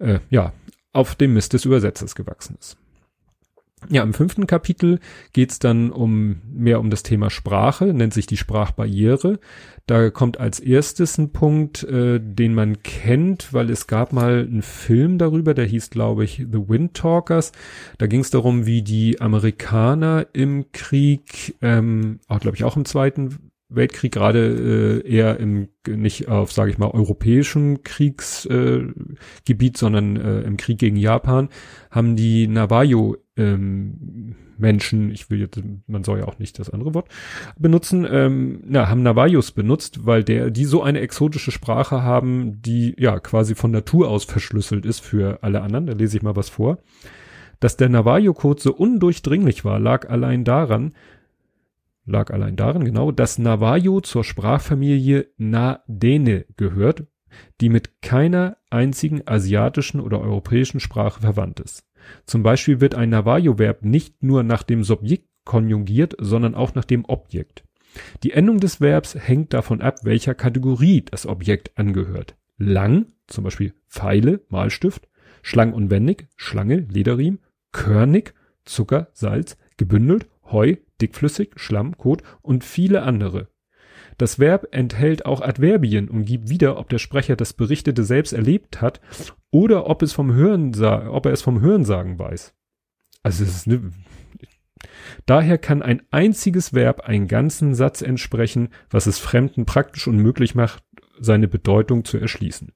äh, 0.00 0.18
ja, 0.28 0.52
auf 0.92 1.14
dem 1.14 1.34
Mist 1.34 1.52
des 1.52 1.66
Übersetzers 1.66 2.16
gewachsen 2.16 2.56
ist. 2.58 2.76
Ja, 3.88 4.02
im 4.02 4.12
fünften 4.12 4.48
Kapitel 4.48 4.98
geht's 5.32 5.60
dann 5.60 5.92
um 5.92 6.42
mehr 6.52 6.80
um 6.80 6.90
das 6.90 7.04
Thema 7.04 7.30
Sprache, 7.30 7.94
nennt 7.94 8.12
sich 8.12 8.26
die 8.26 8.36
Sprachbarriere. 8.36 9.38
Da 9.86 10.10
kommt 10.10 10.40
als 10.40 10.58
erstes 10.58 11.16
ein 11.16 11.30
Punkt, 11.30 11.84
äh, 11.84 12.18
den 12.20 12.54
man 12.54 12.82
kennt, 12.82 13.52
weil 13.52 13.70
es 13.70 13.86
gab 13.86 14.12
mal 14.12 14.48
einen 14.48 14.62
Film 14.62 15.16
darüber, 15.16 15.54
der 15.54 15.66
hieß, 15.66 15.90
glaube 15.90 16.24
ich, 16.24 16.38
The 16.38 16.68
Wind 16.68 16.94
Talkers. 16.94 17.52
Da 17.98 18.08
ging 18.08 18.20
es 18.20 18.30
darum, 18.30 18.66
wie 18.66 18.82
die 18.82 19.20
Amerikaner 19.20 20.26
im 20.32 20.72
Krieg, 20.72 21.54
ähm, 21.62 22.18
auch 22.26 22.40
glaube 22.40 22.56
ich 22.56 22.64
auch 22.64 22.76
im 22.76 22.84
Zweiten 22.84 23.49
Weltkrieg 23.70 24.12
gerade 24.12 25.02
äh, 25.04 25.08
eher 25.08 25.38
im 25.38 25.68
nicht 25.88 26.28
auf 26.28 26.52
sage 26.52 26.70
ich 26.70 26.78
mal 26.78 26.90
europäischem 26.90 27.82
Kriegsgebiet, 27.82 29.76
äh, 29.76 29.78
sondern 29.78 30.16
äh, 30.16 30.40
im 30.42 30.56
Krieg 30.56 30.78
gegen 30.78 30.96
Japan 30.96 31.48
haben 31.90 32.16
die 32.16 32.46
Navajo 32.46 33.16
ähm, 33.36 34.36
Menschen, 34.60 35.10
ich 35.10 35.30
will 35.30 35.40
jetzt, 35.40 35.60
man 35.86 36.04
soll 36.04 36.18
ja 36.18 36.26
auch 36.26 36.38
nicht 36.38 36.58
das 36.58 36.70
andere 36.70 36.94
Wort 36.94 37.08
benutzen, 37.58 38.06
ähm, 38.08 38.62
na, 38.66 38.88
haben 38.88 39.02
Navajos 39.02 39.52
benutzt, 39.52 40.06
weil 40.06 40.22
der, 40.22 40.50
die 40.50 40.66
so 40.66 40.82
eine 40.82 41.00
exotische 41.00 41.50
Sprache 41.50 42.02
haben, 42.02 42.60
die 42.62 42.94
ja 42.98 43.18
quasi 43.18 43.54
von 43.54 43.70
Natur 43.70 44.08
aus 44.08 44.24
verschlüsselt 44.24 44.84
ist 44.84 45.00
für 45.00 45.42
alle 45.42 45.62
anderen. 45.62 45.86
Da 45.86 45.94
lese 45.94 46.18
ich 46.18 46.22
mal 46.22 46.36
was 46.36 46.50
vor. 46.50 46.78
Dass 47.58 47.76
der 47.76 47.88
Navajo-Code 47.88 48.60
so 48.60 48.74
undurchdringlich 48.74 49.64
war, 49.64 49.78
lag 49.78 50.08
allein 50.08 50.44
daran, 50.44 50.92
lag 52.06 52.30
allein 52.30 52.56
darin, 52.56 52.84
genau, 52.84 53.12
dass 53.12 53.38
Navajo 53.38 54.00
zur 54.00 54.24
Sprachfamilie 54.24 55.28
Na-Dene 55.36 56.46
gehört, 56.56 57.06
die 57.60 57.68
mit 57.68 58.02
keiner 58.02 58.56
einzigen 58.70 59.22
asiatischen 59.26 60.00
oder 60.00 60.20
europäischen 60.20 60.80
Sprache 60.80 61.20
verwandt 61.20 61.60
ist. 61.60 61.84
Zum 62.26 62.42
Beispiel 62.42 62.80
wird 62.80 62.94
ein 62.94 63.10
Navajo-Verb 63.10 63.84
nicht 63.84 64.22
nur 64.22 64.42
nach 64.42 64.62
dem 64.62 64.84
Subjekt 64.84 65.28
konjugiert, 65.44 66.16
sondern 66.18 66.54
auch 66.54 66.74
nach 66.74 66.84
dem 66.84 67.04
Objekt. 67.04 67.64
Die 68.22 68.32
Endung 68.32 68.60
des 68.60 68.80
Verbs 68.80 69.16
hängt 69.16 69.52
davon 69.52 69.80
ab, 69.80 70.04
welcher 70.04 70.34
Kategorie 70.34 71.02
das 71.02 71.26
Objekt 71.26 71.76
angehört. 71.76 72.36
Lang, 72.56 73.06
zum 73.26 73.44
Beispiel 73.44 73.74
Pfeile, 73.88 74.40
Malstift, 74.48 75.08
schlang 75.42 75.72
und 75.72 75.90
wendig, 75.90 76.28
Schlange, 76.36 76.86
Lederriem, 76.90 77.40
körnig, 77.72 78.34
Zucker, 78.64 79.08
Salz, 79.12 79.56
gebündelt, 79.76 80.28
Heu, 80.52 80.76
dickflüssig, 81.00 81.52
Schlamm, 81.56 81.96
Kot 81.96 82.22
und 82.42 82.64
viele 82.64 83.02
andere. 83.02 83.48
Das 84.18 84.38
Verb 84.38 84.68
enthält 84.72 85.24
auch 85.24 85.40
Adverbien 85.40 86.08
und 86.08 86.26
gibt 86.26 86.50
wieder, 86.50 86.78
ob 86.78 86.88
der 86.90 86.98
Sprecher 86.98 87.36
das 87.36 87.52
Berichtete 87.52 88.04
selbst 88.04 88.32
erlebt 88.32 88.82
hat 88.82 89.00
oder 89.50 89.88
ob 89.88 90.02
es 90.02 90.12
vom 90.12 90.34
Hören, 90.34 90.74
ob 91.08 91.26
er 91.26 91.32
es 91.32 91.42
vom 91.42 91.60
Hörensagen 91.60 92.18
weiß. 92.18 92.54
Also 93.22 93.44
es 93.44 93.50
ist 93.50 93.66
ne, 93.66 93.92
Daher 95.26 95.58
kann 95.58 95.82
ein 95.82 96.02
einziges 96.10 96.74
Verb 96.74 97.00
einen 97.00 97.28
ganzen 97.28 97.74
Satz 97.74 98.02
entsprechen, 98.02 98.68
was 98.88 99.06
es 99.06 99.18
Fremden 99.18 99.66
praktisch 99.66 100.06
unmöglich 100.06 100.54
macht, 100.54 100.82
seine 101.18 101.48
Bedeutung 101.48 102.04
zu 102.04 102.18
erschließen. 102.18 102.72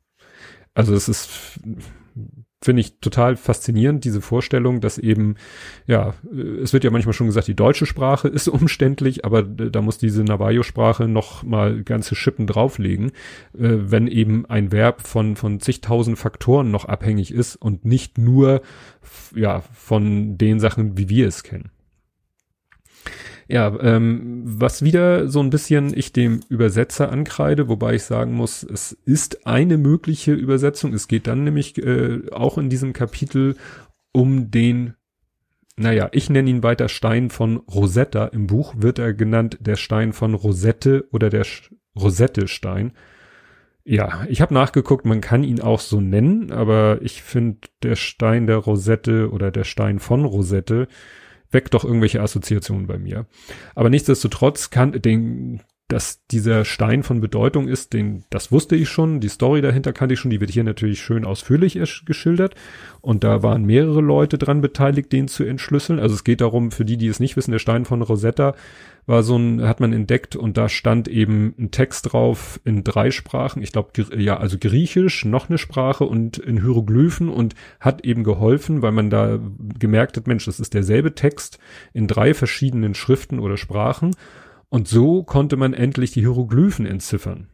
Also 0.75 0.95
es 0.95 1.09
ist 1.09 1.61
finde 2.65 2.81
ich 2.81 2.99
total 3.01 3.37
faszinierend, 3.37 4.05
diese 4.05 4.23
Vorstellung, 4.23 4.81
dass 4.81 4.97
eben, 4.97 5.37
ja, 5.87 6.15
es 6.63 6.73
wird 6.73 6.83
ja 6.83 6.91
manchmal 6.91 7.13
schon 7.13 7.27
gesagt, 7.27 7.47
die 7.47 7.55
deutsche 7.55 7.85
Sprache 7.85 8.29
ist 8.29 8.49
umständlich, 8.55 9.25
aber 9.25 9.43
da 9.43 9.83
muss 9.83 9.99
diese 9.99 10.25
Navajo-Sprache 10.25 11.07
noch 11.07 11.43
mal 11.43 11.83
ganze 11.83 12.15
Schippen 12.15 12.47
drauflegen, 12.47 13.09
äh, 13.09 13.13
wenn 13.59 14.07
eben 14.07 14.47
ein 14.47 14.73
Verb 14.73 15.07
von, 15.07 15.37
von 15.37 15.61
zigtausend 15.61 16.19
Faktoren 16.19 16.71
noch 16.71 16.87
abhängig 16.87 17.33
ist 17.33 17.57
und 17.57 17.85
nicht 17.85 18.17
nur, 18.17 18.63
ja, 19.35 19.63
von 19.75 20.39
den 20.39 20.59
Sachen, 20.59 20.97
wie 20.97 21.11
wir 21.11 21.29
es 21.29 21.43
kennen. 21.43 21.71
Ja, 23.49 23.77
ähm, 23.81 24.43
was 24.45 24.83
wieder 24.83 25.29
so 25.29 25.41
ein 25.41 25.51
bisschen 25.51 25.97
ich 25.97 26.13
dem 26.13 26.41
Übersetzer 26.49 27.13
ankreide, 27.13 27.69
wobei 27.69 27.95
ich 27.95 28.05
sagen 28.05 28.33
muss, 28.33 28.63
es 28.63 28.93
ist 29.05 29.47
eine 29.47 29.77
mögliche 29.77 30.33
Übersetzung. 30.33 30.95
Es 30.95 31.09
geht 31.09 31.27
dann 31.27 31.45
nämlich 31.45 31.77
äh, 31.79 32.23
auch 32.33 32.57
in 32.57 32.71
diesem 32.71 32.93
Kapitel 32.93 33.57
um 34.13 34.51
den, 34.51 34.95
naja, 35.77 36.09
ich 36.13 36.31
nenne 36.31 36.49
ihn 36.49 36.63
weiter 36.63 36.89
Stein 36.89 37.29
von 37.29 37.59
Rosetta. 37.59 38.27
Im 38.27 38.47
Buch 38.47 38.75
wird 38.79 38.99
er 38.99 39.13
genannt 39.13 39.59
der 39.61 39.77
Stein 39.77 40.13
von 40.13 40.35
Rosette 40.35 41.07
oder 41.11 41.29
der 41.29 41.45
Rosette-Stein. 41.97 42.93
Ja, 43.87 44.25
ich 44.31 44.41
habe 44.41 44.55
nachgeguckt, 44.55 45.05
man 45.05 45.21
kann 45.21 45.45
ihn 45.45 45.61
auch 45.61 45.81
so 45.81 46.01
nennen, 46.01 46.51
aber 46.51 47.01
ich 47.03 47.23
finde 47.23 47.59
der 47.83 47.97
Stein 47.97 48.47
der 48.47 48.57
Rosette 48.57 49.31
oder 49.31 49.51
der 49.51 49.65
Stein 49.65 49.99
von 49.99 50.25
Rosette 50.25 50.89
weckt 51.55 51.75
doch 51.75 51.85
irgendwelche 51.85 52.21
Assoziationen 52.21 52.87
bei 52.87 52.99
mir. 52.99 53.27
Aber 53.75 53.89
nichtsdestotrotz 53.89 54.71
kann 54.71 54.93
den, 55.01 55.63
dass 55.89 56.25
dieser 56.29 56.65
Stein 56.65 57.03
von 57.03 57.21
Bedeutung 57.21 57.69
ist, 57.69 57.93
den, 57.93 58.25
das 58.31 58.51
wusste 58.51 58.75
ich 58.75 58.89
schon, 58.89 59.21
die 59.21 59.29
Story 59.29 59.61
dahinter 59.61 59.93
kannte 59.93 60.15
ich 60.15 60.21
schon, 60.21 60.31
die 60.31 60.41
wird 60.41 60.51
hier 60.51 60.65
natürlich 60.65 61.03
schön 61.03 61.27
ausführlich 61.27 61.79
geschildert. 62.07 62.55
Und 63.03 63.23
da 63.23 63.43
waren 63.43 63.65
mehrere 63.65 64.01
Leute 64.01 64.39
dran 64.39 64.63
beteiligt, 64.63 65.13
den 65.13 65.29
zu 65.29 65.45
entschlüsseln. 65.45 66.01
Also 66.01 66.15
es 66.15 66.25
geht 66.25 66.41
darum, 66.41 66.71
für 66.71 66.87
die, 66.87 66.97
die 66.97 67.09
es 67.09 67.21
nicht 67.21 67.37
wissen, 67.37 67.53
der 67.53 67.59
Stein 67.59 67.85
von 67.85 68.01
Rosetta 68.01 68.55
war 69.07 69.23
so 69.23 69.37
ein, 69.37 69.61
hat 69.63 69.81
man 69.81 69.93
entdeckt 69.93 70.35
und 70.37 70.57
da 70.57 70.71
stand 70.71 71.09
eben 71.09 71.55
ein 71.59 71.71
Text 71.71 72.13
drauf 72.13 72.59
in 72.65 72.83
drei 72.83 73.11
Sprachen. 73.11 73.63
Ich 73.63 73.73
glaube, 73.73 73.91
ja, 74.17 74.39
also 74.39 74.57
Griechisch, 74.59 75.27
noch 75.27 75.51
eine 75.51 75.59
Sprache 75.59 76.05
und 76.05 76.39
in 76.39 76.63
Hieroglyphen 76.63 77.29
und 77.29 77.55
hat 77.81 78.07
eben 78.07 78.25
geholfen, 78.25 78.81
weil 78.81 78.93
man 78.93 79.11
da 79.11 79.39
gemerkt 79.79 80.17
hat, 80.17 80.27
Mensch, 80.27 80.47
das 80.47 80.61
ist 80.61 80.73
derselbe 80.73 81.15
Text 81.15 81.59
in 81.93 82.07
drei 82.07 82.33
verschiedenen 82.33 82.95
Schriften 82.95 83.39
oder 83.39 83.59
Sprachen. 83.59 84.13
Und 84.75 84.89
so 84.89 85.23
konnte 85.23 85.57
man 85.57 85.73
endlich 85.73 86.11
die 86.11 86.23
Hieroglyphen 86.23 86.85
entziffern. 86.85 87.47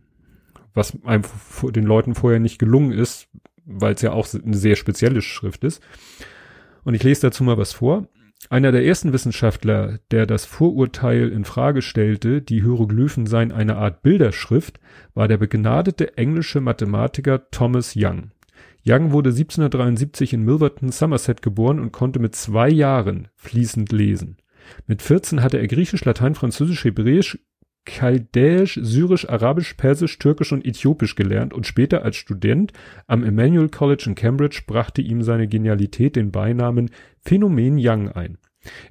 Was 0.72 0.96
einem 1.04 1.22
den 1.64 1.84
Leuten 1.84 2.14
vorher 2.14 2.40
nicht 2.40 2.58
gelungen 2.58 2.92
ist, 2.92 3.28
weil 3.66 3.92
es 3.92 4.00
ja 4.00 4.12
auch 4.12 4.26
eine 4.32 4.56
sehr 4.56 4.74
spezielle 4.74 5.20
Schrift 5.20 5.62
ist. 5.62 5.82
Und 6.82 6.94
ich 6.94 7.02
lese 7.02 7.20
dazu 7.20 7.44
mal 7.44 7.58
was 7.58 7.74
vor. 7.74 8.08
Einer 8.48 8.72
der 8.72 8.86
ersten 8.86 9.12
Wissenschaftler, 9.12 9.98
der 10.10 10.24
das 10.24 10.46
Vorurteil 10.46 11.28
in 11.28 11.44
Frage 11.44 11.82
stellte, 11.82 12.40
die 12.40 12.62
Hieroglyphen 12.62 13.26
seien 13.26 13.52
eine 13.52 13.76
Art 13.76 14.02
Bilderschrift, 14.02 14.80
war 15.12 15.28
der 15.28 15.36
begnadete 15.36 16.16
englische 16.16 16.62
Mathematiker 16.62 17.50
Thomas 17.50 17.92
Young. 17.94 18.30
Young 18.88 19.12
wurde 19.12 19.28
1773 19.28 20.32
in 20.32 20.46
Milverton, 20.46 20.90
Somerset 20.90 21.42
geboren 21.42 21.80
und 21.80 21.92
konnte 21.92 22.18
mit 22.18 22.34
zwei 22.34 22.70
Jahren 22.70 23.28
fließend 23.36 23.92
lesen. 23.92 24.38
Mit 24.86 25.02
14 25.02 25.42
hatte 25.42 25.58
er 25.58 25.66
Griechisch, 25.66 26.04
Latein, 26.04 26.34
Französisch, 26.34 26.84
Hebräisch, 26.84 27.38
Chaldäisch, 27.86 28.78
Syrisch, 28.82 29.28
Arabisch, 29.28 29.74
Persisch, 29.74 30.18
Türkisch 30.18 30.52
und 30.52 30.66
Äthiopisch 30.66 31.14
gelernt 31.14 31.54
und 31.54 31.66
später 31.66 32.02
als 32.04 32.16
Student 32.16 32.72
am 33.06 33.24
Emmanuel 33.24 33.68
College 33.68 34.04
in 34.06 34.14
Cambridge 34.14 34.62
brachte 34.66 35.02
ihm 35.02 35.22
seine 35.22 35.48
Genialität 35.48 36.16
den 36.16 36.30
Beinamen 36.30 36.90
Phänomen 37.22 37.76
Young 37.78 38.10
ein. 38.10 38.38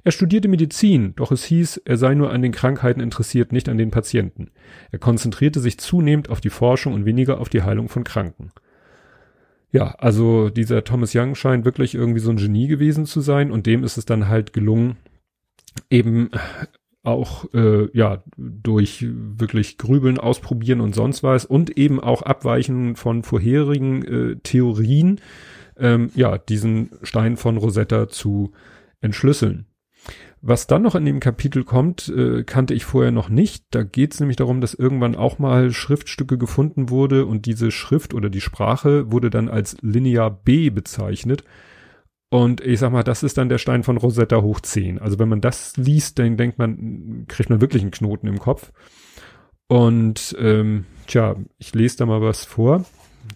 Er 0.02 0.10
studierte 0.10 0.48
Medizin, 0.48 1.14
doch 1.14 1.30
es 1.30 1.44
hieß, 1.44 1.82
er 1.84 1.96
sei 1.96 2.14
nur 2.14 2.32
an 2.32 2.42
den 2.42 2.50
Krankheiten 2.50 3.00
interessiert, 3.00 3.52
nicht 3.52 3.68
an 3.68 3.78
den 3.78 3.92
Patienten. 3.92 4.50
Er 4.90 4.98
konzentrierte 4.98 5.60
sich 5.60 5.78
zunehmend 5.78 6.28
auf 6.28 6.40
die 6.40 6.50
Forschung 6.50 6.92
und 6.92 7.04
weniger 7.04 7.40
auf 7.40 7.48
die 7.48 7.62
Heilung 7.62 7.88
von 7.88 8.02
Kranken. 8.02 8.50
Ja, 9.70 9.94
also 9.98 10.50
dieser 10.50 10.82
Thomas 10.82 11.14
Young 11.14 11.36
scheint 11.36 11.64
wirklich 11.64 11.94
irgendwie 11.94 12.18
so 12.18 12.30
ein 12.30 12.36
Genie 12.36 12.66
gewesen 12.66 13.06
zu 13.06 13.20
sein 13.20 13.52
und 13.52 13.66
dem 13.66 13.84
ist 13.84 13.96
es 13.96 14.04
dann 14.04 14.26
halt 14.26 14.52
gelungen, 14.52 14.96
eben 15.88 16.30
auch 17.02 17.46
äh, 17.54 17.88
ja 17.96 18.22
durch 18.36 19.06
wirklich 19.08 19.78
Grübeln 19.78 20.18
ausprobieren 20.18 20.80
und 20.80 20.94
sonst 20.94 21.22
was 21.22 21.44
und 21.44 21.76
eben 21.78 21.98
auch 21.98 22.22
abweichen 22.22 22.96
von 22.96 23.22
vorherigen 23.22 24.04
äh, 24.04 24.36
Theorien 24.36 25.20
ähm, 25.78 26.10
ja 26.14 26.36
diesen 26.36 26.90
Stein 27.02 27.36
von 27.36 27.56
Rosetta 27.56 28.08
zu 28.08 28.52
entschlüsseln. 29.00 29.66
Was 30.42 30.66
dann 30.66 30.82
noch 30.82 30.94
in 30.94 31.04
dem 31.04 31.20
Kapitel 31.20 31.64
kommt, 31.64 32.08
äh, 32.08 32.44
kannte 32.44 32.72
ich 32.72 32.86
vorher 32.86 33.10
noch 33.10 33.28
nicht. 33.28 33.64
Da 33.70 33.82
geht 33.82 34.14
es 34.14 34.20
nämlich 34.20 34.36
darum, 34.36 34.62
dass 34.62 34.72
irgendwann 34.72 35.14
auch 35.14 35.38
mal 35.38 35.70
Schriftstücke 35.70 36.38
gefunden 36.38 36.88
wurde 36.88 37.26
und 37.26 37.44
diese 37.44 37.70
Schrift 37.70 38.14
oder 38.14 38.30
die 38.30 38.40
Sprache 38.40 39.12
wurde 39.12 39.28
dann 39.28 39.50
als 39.50 39.76
Linear 39.82 40.30
B 40.30 40.70
bezeichnet. 40.70 41.44
Und 42.30 42.60
ich 42.60 42.78
sag 42.78 42.92
mal, 42.92 43.02
das 43.02 43.24
ist 43.24 43.36
dann 43.38 43.48
der 43.48 43.58
Stein 43.58 43.82
von 43.82 43.96
Rosetta 43.96 44.40
hoch 44.40 44.60
10. 44.60 45.00
Also 45.00 45.18
wenn 45.18 45.28
man 45.28 45.40
das 45.40 45.76
liest, 45.76 46.18
dann 46.18 46.36
denkt 46.36 46.58
man, 46.58 47.24
kriegt 47.26 47.50
man 47.50 47.60
wirklich 47.60 47.82
einen 47.82 47.90
Knoten 47.90 48.28
im 48.28 48.38
Kopf. 48.38 48.72
Und 49.66 50.36
ähm, 50.38 50.86
tja, 51.06 51.36
ich 51.58 51.74
lese 51.74 51.98
da 51.98 52.06
mal 52.06 52.22
was 52.22 52.44
vor. 52.44 52.84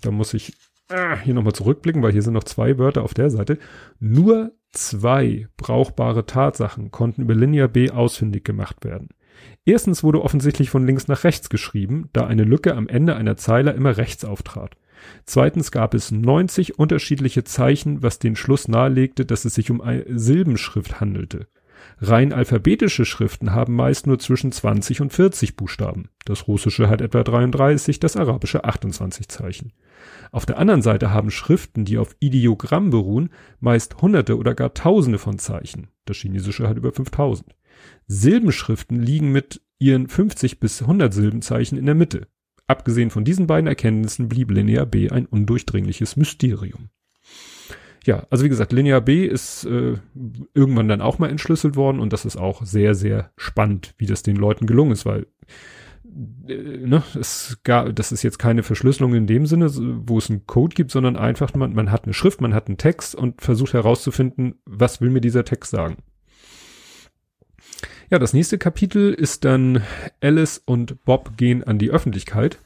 Da 0.01 0.13
muss 0.13 0.33
ich 0.33 0.55
äh, 0.89 1.17
hier 1.17 1.35
nochmal 1.35 1.53
zurückblicken, 1.55 2.03
weil 2.03 2.13
hier 2.13 2.23
sind 2.23 2.35
noch 2.35 2.45
zwei 2.45 2.79
Wörter 2.79 3.03
auf 3.03 3.15
der 3.15 3.31
Seite. 3.31 3.59
Nur 3.99 4.53
zwei 4.71 5.49
brauchbare 5.57 6.27
Tatsachen 6.27 6.93
konnten 6.93 7.23
über 7.23 7.35
Linear 7.35 7.69
B 7.69 7.91
ausfindig 7.91 8.45
gemacht 8.45 8.85
werden. 8.85 9.09
Erstens 9.65 10.05
wurde 10.05 10.23
offensichtlich 10.23 10.71
von 10.71 10.87
links 10.87 11.09
nach 11.09 11.25
rechts 11.25 11.49
geschrieben, 11.49 12.11
da 12.13 12.27
eine 12.27 12.45
Lücke 12.45 12.75
am 12.75 12.87
Ende 12.87 13.17
einer 13.17 13.37
Zeile 13.37 13.73
immer 13.73 13.97
rechts 13.97 14.25
auftrat. 14.25 14.77
Zweitens 15.27 15.71
gab 15.71 15.95
es 15.95 16.11
90 16.11 16.79
unterschiedliche 16.79 17.45
Zeichen, 17.45 18.03
was 18.03 18.19
den 18.19 18.37
Schluss 18.37 18.69
nahelegte, 18.69 19.25
dass 19.25 19.45
es 19.45 19.55
sich 19.55 19.71
um 19.71 19.81
eine 19.81 20.05
Silbenschrift 20.09 21.01
handelte. 21.01 21.47
Rein 22.01 22.33
alphabetische 22.33 23.05
Schriften 23.05 23.53
haben 23.53 23.75
meist 23.75 24.07
nur 24.07 24.19
zwischen 24.19 24.53
20 24.53 25.01
und 25.01 25.13
40 25.13 25.57
Buchstaben. 25.57 26.09
Das 26.25 26.49
Russische 26.49 26.89
hat 26.89 27.01
etwa 27.01 27.23
33, 27.23 28.01
das 28.01 28.17
Arabische 28.17 28.65
28 28.65 29.29
Zeichen. 29.29 29.73
Auf 30.33 30.47
der 30.47 30.59
anderen 30.59 30.83
Seite 30.83 31.11
haben 31.11 31.31
Schriften, 31.31 31.85
die 31.85 31.99
auf 31.99 32.17
Ideogramm 32.21 32.91
beruhen, 32.91 33.31
meist 33.61 34.01
Hunderte 34.03 34.37
oder 34.37 34.55
gar 34.55 34.75
Tausende 34.75 35.19
von 35.19 35.39
Zeichen. 35.39 35.89
Das 36.05 36.17
Chinesische 36.17 36.69
hat 36.69 36.77
über 36.77 36.93
5000. 36.93 37.55
Silbenschriften 38.07 39.01
liegen 39.01 39.33
mit 39.33 39.63
ihren 39.79 40.09
50 40.09 40.61
bis 40.61 40.83
100 40.83 41.13
Silbenzeichen 41.13 41.79
in 41.79 41.87
der 41.87 41.95
Mitte. 41.95 42.27
Abgesehen 42.67 43.11
von 43.11 43.25
diesen 43.25 43.47
beiden 43.47 43.67
Erkenntnissen 43.67 44.29
blieb 44.29 44.51
Linear 44.51 44.87
B 44.87 45.11
ein 45.11 45.27
undurchdringliches 45.27 46.17
Mysterium. 46.17 46.89
Ja, 48.05 48.27
also 48.31 48.45
wie 48.45 48.49
gesagt, 48.51 48.73
Linear 48.73 49.01
B 49.01 49.27
ist 49.27 49.65
äh, 49.65 49.95
irgendwann 50.53 50.89
dann 50.89 51.01
auch 51.01 51.19
mal 51.19 51.31
entschlüsselt 51.31 51.77
worden 51.77 52.01
und 52.01 52.13
das 52.13 52.25
ist 52.25 52.37
auch 52.37 52.65
sehr, 52.65 52.95
sehr 52.95 53.33
spannend, 53.37 53.95
wie 53.97 54.07
das 54.07 54.23
den 54.23 54.37
Leuten 54.37 54.67
gelungen 54.67 54.93
ist, 54.93 55.07
weil 55.07 55.27
äh, 56.47 56.87
ne, 56.87 57.03
es 57.19 57.59
gab, 57.65 57.95
das 57.97 58.13
ist 58.13 58.23
jetzt 58.23 58.39
keine 58.39 58.63
Verschlüsselung 58.63 59.15
in 59.15 59.27
dem 59.27 59.47
Sinne, 59.47 59.71
wo 60.07 60.19
es 60.19 60.31
einen 60.31 60.47
Code 60.47 60.75
gibt, 60.75 60.91
sondern 60.91 61.17
einfach, 61.17 61.55
man, 61.55 61.75
man 61.75 61.91
hat 61.91 62.05
eine 62.05 62.15
Schrift, 62.15 62.43
man 62.43 62.55
hat 62.55 62.69
einen 62.69 62.77
Text 62.77 63.15
und 63.15 63.41
versucht 63.41 63.73
herauszufinden, 63.73 64.57
was 64.67 65.01
will 65.01 65.11
mir 65.11 65.23
dieser 65.23 65.45
Text 65.45 65.71
sagen. 65.71 65.97
Ja, 68.11 68.19
das 68.19 68.35
nächste 68.35 68.59
Kapitel 68.59 69.15
ist 69.15 69.45
dann 69.45 69.83
Alice 70.21 70.63
und 70.65 71.05
Bob 71.05 71.37
gehen 71.37 71.65
an 71.65 71.79
die 71.79 71.91
Öffentlichkeit. 71.91 72.59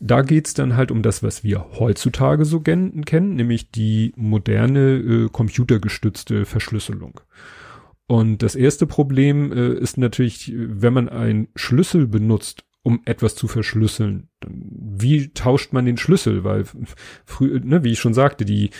Da 0.00 0.20
geht's 0.20 0.52
dann 0.52 0.76
halt 0.76 0.90
um 0.90 1.02
das, 1.02 1.22
was 1.22 1.42
wir 1.42 1.66
heutzutage 1.78 2.44
so 2.44 2.60
kennen, 2.60 3.34
nämlich 3.34 3.70
die 3.70 4.12
moderne 4.16 4.96
äh, 4.98 5.28
computergestützte 5.30 6.44
Verschlüsselung. 6.44 7.20
Und 8.06 8.42
das 8.42 8.54
erste 8.54 8.86
Problem 8.86 9.52
äh, 9.52 9.72
ist 9.72 9.96
natürlich, 9.96 10.52
wenn 10.54 10.92
man 10.92 11.08
einen 11.08 11.48
Schlüssel 11.56 12.06
benutzt, 12.06 12.64
um 12.86 13.00
etwas 13.04 13.34
zu 13.34 13.48
verschlüsseln. 13.48 14.28
Wie 14.46 15.30
tauscht 15.30 15.72
man 15.72 15.86
den 15.86 15.96
Schlüssel? 15.96 16.44
Weil 16.44 16.66
früh, 17.24 17.60
ne, 17.64 17.82
wie 17.82 17.90
ich 17.90 17.98
schon 17.98 18.14
sagte, 18.14 18.44
die 18.44 18.70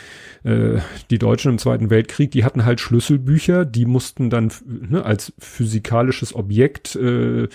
äh, 0.45 0.79
die 1.11 1.19
Deutschen 1.19 1.51
im 1.51 1.59
Zweiten 1.59 1.91
Weltkrieg, 1.91 2.31
die 2.31 2.45
hatten 2.45 2.65
halt 2.65 2.79
Schlüsselbücher, 2.79 3.65
die 3.65 3.85
mussten 3.85 4.31
dann 4.31 4.53
ne, 4.65 5.05
als 5.05 5.33
physikalisches 5.41 6.37
Objekt 6.37 6.95
äh, 6.95 7.49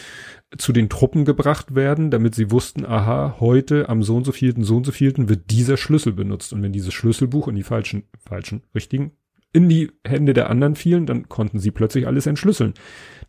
zu 0.57 0.73
den 0.73 0.89
Truppen 0.89 1.23
gebracht 1.23 1.73
werden, 1.73 2.11
damit 2.11 2.35
sie 2.35 2.51
wussten, 2.51 2.85
aha, 2.85 3.37
heute 3.39 3.87
am 3.87 4.03
so 4.03 4.17
und 4.17 4.25
so 4.25 4.33
vielten, 4.33 4.65
so 4.65 4.75
und 4.75 4.85
so 4.85 4.91
vielten 4.91 5.29
wird 5.29 5.51
dieser 5.51 5.77
Schlüssel 5.77 6.11
benutzt. 6.11 6.51
Und 6.51 6.63
wenn 6.63 6.73
dieses 6.73 6.93
Schlüsselbuch 6.93 7.47
in 7.47 7.55
die 7.55 7.63
falschen, 7.63 8.03
falschen, 8.19 8.61
richtigen 8.75 9.13
in 9.53 9.69
die 9.69 9.91
Hände 10.05 10.33
der 10.33 10.49
anderen 10.49 10.75
fielen, 10.75 11.05
dann 11.05 11.29
konnten 11.29 11.59
sie 11.59 11.71
plötzlich 11.71 12.07
alles 12.07 12.25
entschlüsseln. 12.25 12.73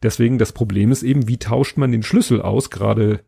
Deswegen 0.03 0.39
das 0.39 0.53
Problem 0.53 0.93
ist 0.93 1.03
eben, 1.03 1.29
wie 1.29 1.39
tauscht 1.39 1.77
man 1.77 1.93
den 1.93 2.03
Schlüssel 2.03 2.41
aus, 2.41 2.71
gerade 2.71 3.21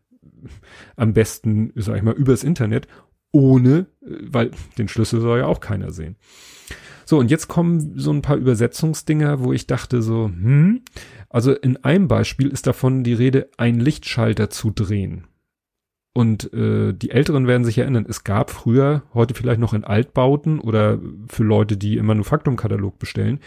am 0.95 1.13
besten, 1.13 1.71
sag 1.75 1.97
ich 1.97 2.03
mal, 2.03 2.13
übers 2.13 2.43
Internet, 2.43 2.87
ohne, 3.31 3.87
weil 4.01 4.51
den 4.77 4.87
Schlüssel 4.87 5.19
soll 5.19 5.39
ja 5.39 5.45
auch 5.45 5.59
keiner 5.59 5.91
sehen. 5.91 6.15
So, 7.05 7.19
und 7.19 7.29
jetzt 7.29 7.47
kommen 7.47 7.99
so 7.99 8.11
ein 8.11 8.21
paar 8.21 8.37
Übersetzungsdinger, 8.37 9.43
wo 9.43 9.53
ich 9.53 9.67
dachte 9.67 10.01
so, 10.01 10.25
hm, 10.25 10.81
also 11.29 11.53
in 11.53 11.77
einem 11.83 12.07
Beispiel 12.07 12.47
ist 12.47 12.65
davon 12.65 13.03
die 13.03 13.13
Rede, 13.13 13.49
einen 13.57 13.79
Lichtschalter 13.79 14.49
zu 14.49 14.71
drehen. 14.71 15.27
Und 16.17 16.53
äh, 16.53 16.93
die 16.93 17.11
Älteren 17.11 17.45
werden 17.45 17.65
sich 17.65 17.77
erinnern, 17.77 18.05
es 18.07 18.23
gab 18.23 18.49
früher, 18.49 19.03
heute 19.13 19.33
vielleicht 19.33 19.59
noch 19.59 19.73
in 19.73 19.83
Altbauten 19.83 20.61
oder 20.61 20.97
für 21.27 21.43
Leute, 21.43 21.75
die 21.75 21.97
im 21.97 22.05
Manufaktumkatalog 22.05 22.97
bestellen, 22.99 23.41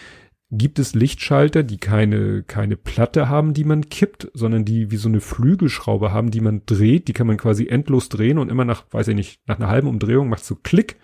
gibt 0.51 0.79
es 0.79 0.95
Lichtschalter, 0.95 1.63
die 1.63 1.79
keine, 1.79 2.43
keine 2.43 2.77
Platte 2.77 3.31
haben, 3.31 3.55
die 3.55 3.65
man 3.65 3.89
kippt, 3.89 4.31
sondern 4.35 4.67
die 4.67 4.91
wie 4.91 4.99
so 4.99 5.09
eine 5.09 5.23
Flügelschraube 5.23 6.13
haben, 6.13 6.31
die 6.31 6.43
man 6.43 6.61
dreht, 6.67 7.09
die 7.09 7.15
kann 7.15 7.27
man 7.27 7.39
quasi 7.39 7.67
endlos 7.67 8.11
drehen 8.11 8.37
und 8.37 8.51
immer 8.51 8.67
nach, 8.67 8.85
weiß 8.91 9.09
ich 9.09 9.15
nicht, 9.15 9.41
nach 9.47 9.57
einer 9.57 9.69
halben 9.69 9.89
Umdrehung 9.89 10.29
macht 10.29 10.45
so 10.45 10.55
Klick 10.55 10.97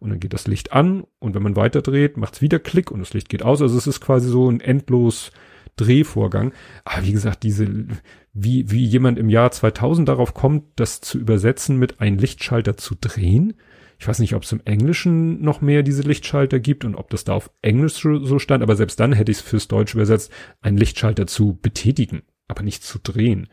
und 0.00 0.10
dann 0.10 0.18
geht 0.18 0.32
das 0.32 0.48
Licht 0.48 0.72
an 0.72 1.04
und 1.20 1.36
wenn 1.36 1.42
man 1.44 1.54
weiter 1.54 1.82
dreht, 1.82 2.16
macht 2.16 2.34
es 2.34 2.42
wieder 2.42 2.58
Klick 2.58 2.90
und 2.90 2.98
das 2.98 3.14
Licht 3.14 3.28
geht 3.28 3.44
aus. 3.44 3.62
Also 3.62 3.78
es 3.78 3.86
ist 3.86 4.00
quasi 4.00 4.28
so 4.28 4.50
ein 4.50 4.60
endlos 4.60 5.30
Drehvorgang. 5.76 6.52
Aber 6.84 7.04
wie 7.06 7.12
gesagt, 7.12 7.42
diese, 7.42 7.86
wie, 8.32 8.70
wie 8.70 8.84
jemand 8.84 9.18
im 9.18 9.28
Jahr 9.28 9.50
2000 9.50 10.08
darauf 10.08 10.34
kommt, 10.34 10.64
das 10.76 11.00
zu 11.00 11.18
übersetzen 11.18 11.76
mit 11.78 12.00
ein 12.00 12.18
Lichtschalter 12.18 12.76
zu 12.76 12.94
drehen. 12.98 13.54
Ich 13.98 14.08
weiß 14.08 14.18
nicht, 14.18 14.34
ob 14.34 14.42
es 14.42 14.52
im 14.52 14.62
Englischen 14.64 15.42
noch 15.42 15.60
mehr 15.60 15.82
diese 15.82 16.02
Lichtschalter 16.02 16.58
gibt 16.58 16.84
und 16.84 16.94
ob 16.94 17.10
das 17.10 17.24
da 17.24 17.34
auf 17.34 17.50
Englisch 17.60 17.94
so 17.94 18.38
stand, 18.38 18.62
aber 18.62 18.74
selbst 18.74 18.98
dann 18.98 19.12
hätte 19.12 19.30
ich 19.30 19.38
es 19.38 19.44
fürs 19.44 19.68
Deutsch 19.68 19.94
übersetzt, 19.94 20.32
einen 20.60 20.78
Lichtschalter 20.78 21.26
zu 21.26 21.58
betätigen, 21.60 22.22
aber 22.48 22.62
nicht 22.62 22.82
zu 22.82 22.98
drehen. 22.98 23.48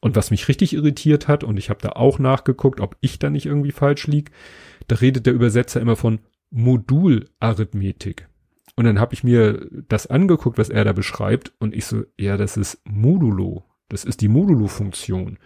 Und 0.00 0.16
was 0.16 0.30
mich 0.30 0.48
richtig 0.48 0.74
irritiert 0.74 1.28
hat, 1.28 1.44
und 1.44 1.56
ich 1.56 1.70
habe 1.70 1.80
da 1.80 1.90
auch 1.90 2.18
nachgeguckt, 2.18 2.80
ob 2.80 2.96
ich 3.00 3.18
da 3.18 3.30
nicht 3.30 3.46
irgendwie 3.46 3.72
falsch 3.72 4.06
lieg, 4.06 4.30
da 4.88 4.96
redet 4.96 5.26
der 5.26 5.32
Übersetzer 5.32 5.80
immer 5.80 5.96
von 5.96 6.20
Modularithmetik. 6.50 8.28
Und 8.74 8.84
dann 8.84 9.00
habe 9.00 9.14
ich 9.14 9.24
mir 9.24 9.66
das 9.88 10.06
angeguckt, 10.06 10.58
was 10.58 10.68
er 10.68 10.84
da 10.84 10.92
beschreibt, 10.92 11.52
und 11.58 11.74
ich 11.74 11.86
so, 11.86 12.02
ja, 12.18 12.36
das 12.36 12.56
ist 12.56 12.82
Modulo. 12.84 13.64
Das 13.88 14.04
ist 14.04 14.20
die 14.20 14.28
Modulo-Funktion. 14.28 15.38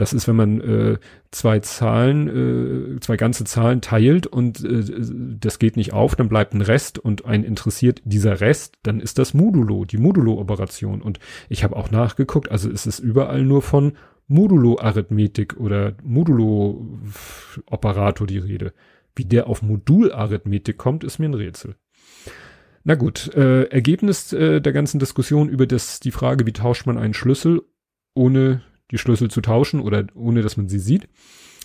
Das 0.00 0.12
ist, 0.14 0.26
wenn 0.28 0.36
man 0.36 0.62
äh, 0.62 0.96
zwei 1.30 1.60
Zahlen, 1.60 2.96
äh, 2.96 3.00
zwei 3.00 3.18
ganze 3.18 3.44
Zahlen 3.44 3.82
teilt 3.82 4.26
und 4.26 4.64
äh, 4.64 4.82
das 5.38 5.58
geht 5.58 5.76
nicht 5.76 5.92
auf, 5.92 6.16
dann 6.16 6.30
bleibt 6.30 6.54
ein 6.54 6.62
Rest 6.62 6.98
und 6.98 7.26
ein 7.26 7.44
interessiert 7.44 8.00
dieser 8.04 8.40
Rest, 8.40 8.78
dann 8.82 9.00
ist 9.00 9.18
das 9.18 9.34
Modulo, 9.34 9.84
die 9.84 9.98
Modulo-Operation. 9.98 11.02
Und 11.02 11.18
ich 11.50 11.64
habe 11.64 11.76
auch 11.76 11.90
nachgeguckt, 11.90 12.50
also 12.50 12.70
ist 12.70 12.86
es 12.86 12.98
überall 12.98 13.42
nur 13.42 13.60
von 13.60 13.92
Modulo-Arithmetik 14.26 15.58
oder 15.58 15.92
Modulo-Operator 16.02 18.26
die 18.26 18.38
Rede. 18.38 18.72
Wie 19.14 19.26
der 19.26 19.48
auf 19.48 19.60
Modularithmetik 19.60 20.78
kommt, 20.78 21.04
ist 21.04 21.18
mir 21.18 21.28
ein 21.28 21.34
Rätsel. 21.34 21.74
Na 22.82 22.94
gut, 22.94 23.32
äh, 23.34 23.64
Ergebnis 23.64 24.32
äh, 24.32 24.60
der 24.60 24.72
ganzen 24.72 24.98
Diskussion 24.98 25.48
über 25.48 25.66
das, 25.66 26.00
die 26.00 26.12
Frage, 26.12 26.46
wie 26.46 26.52
tauscht 26.52 26.86
man 26.86 26.96
einen 26.96 27.14
Schlüssel, 27.14 27.62
ohne 28.14 28.62
die 28.90 28.98
Schlüssel 28.98 29.30
zu 29.30 29.40
tauschen 29.40 29.80
oder 29.80 30.06
ohne 30.14 30.42
dass 30.42 30.56
man 30.56 30.68
sie 30.68 30.78
sieht, 30.78 31.08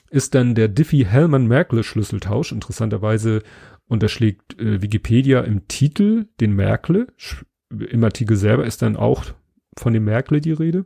ist 0.09 0.35
dann 0.35 0.55
der 0.55 0.67
Diffie-Hellman-Merkle-Schlüsseltausch. 0.67 2.51
Interessanterweise 2.51 3.41
unterschlägt 3.87 4.59
äh, 4.59 4.81
Wikipedia 4.81 5.41
im 5.41 5.67
Titel 5.67 6.27
den 6.39 6.53
Merkle. 6.53 7.07
Im 7.69 8.03
Artikel 8.03 8.37
selber 8.37 8.65
ist 8.65 8.81
dann 8.81 8.95
auch 8.95 9.25
von 9.77 9.93
dem 9.93 10.03
Merkle 10.03 10.41
die 10.41 10.51
Rede. 10.51 10.85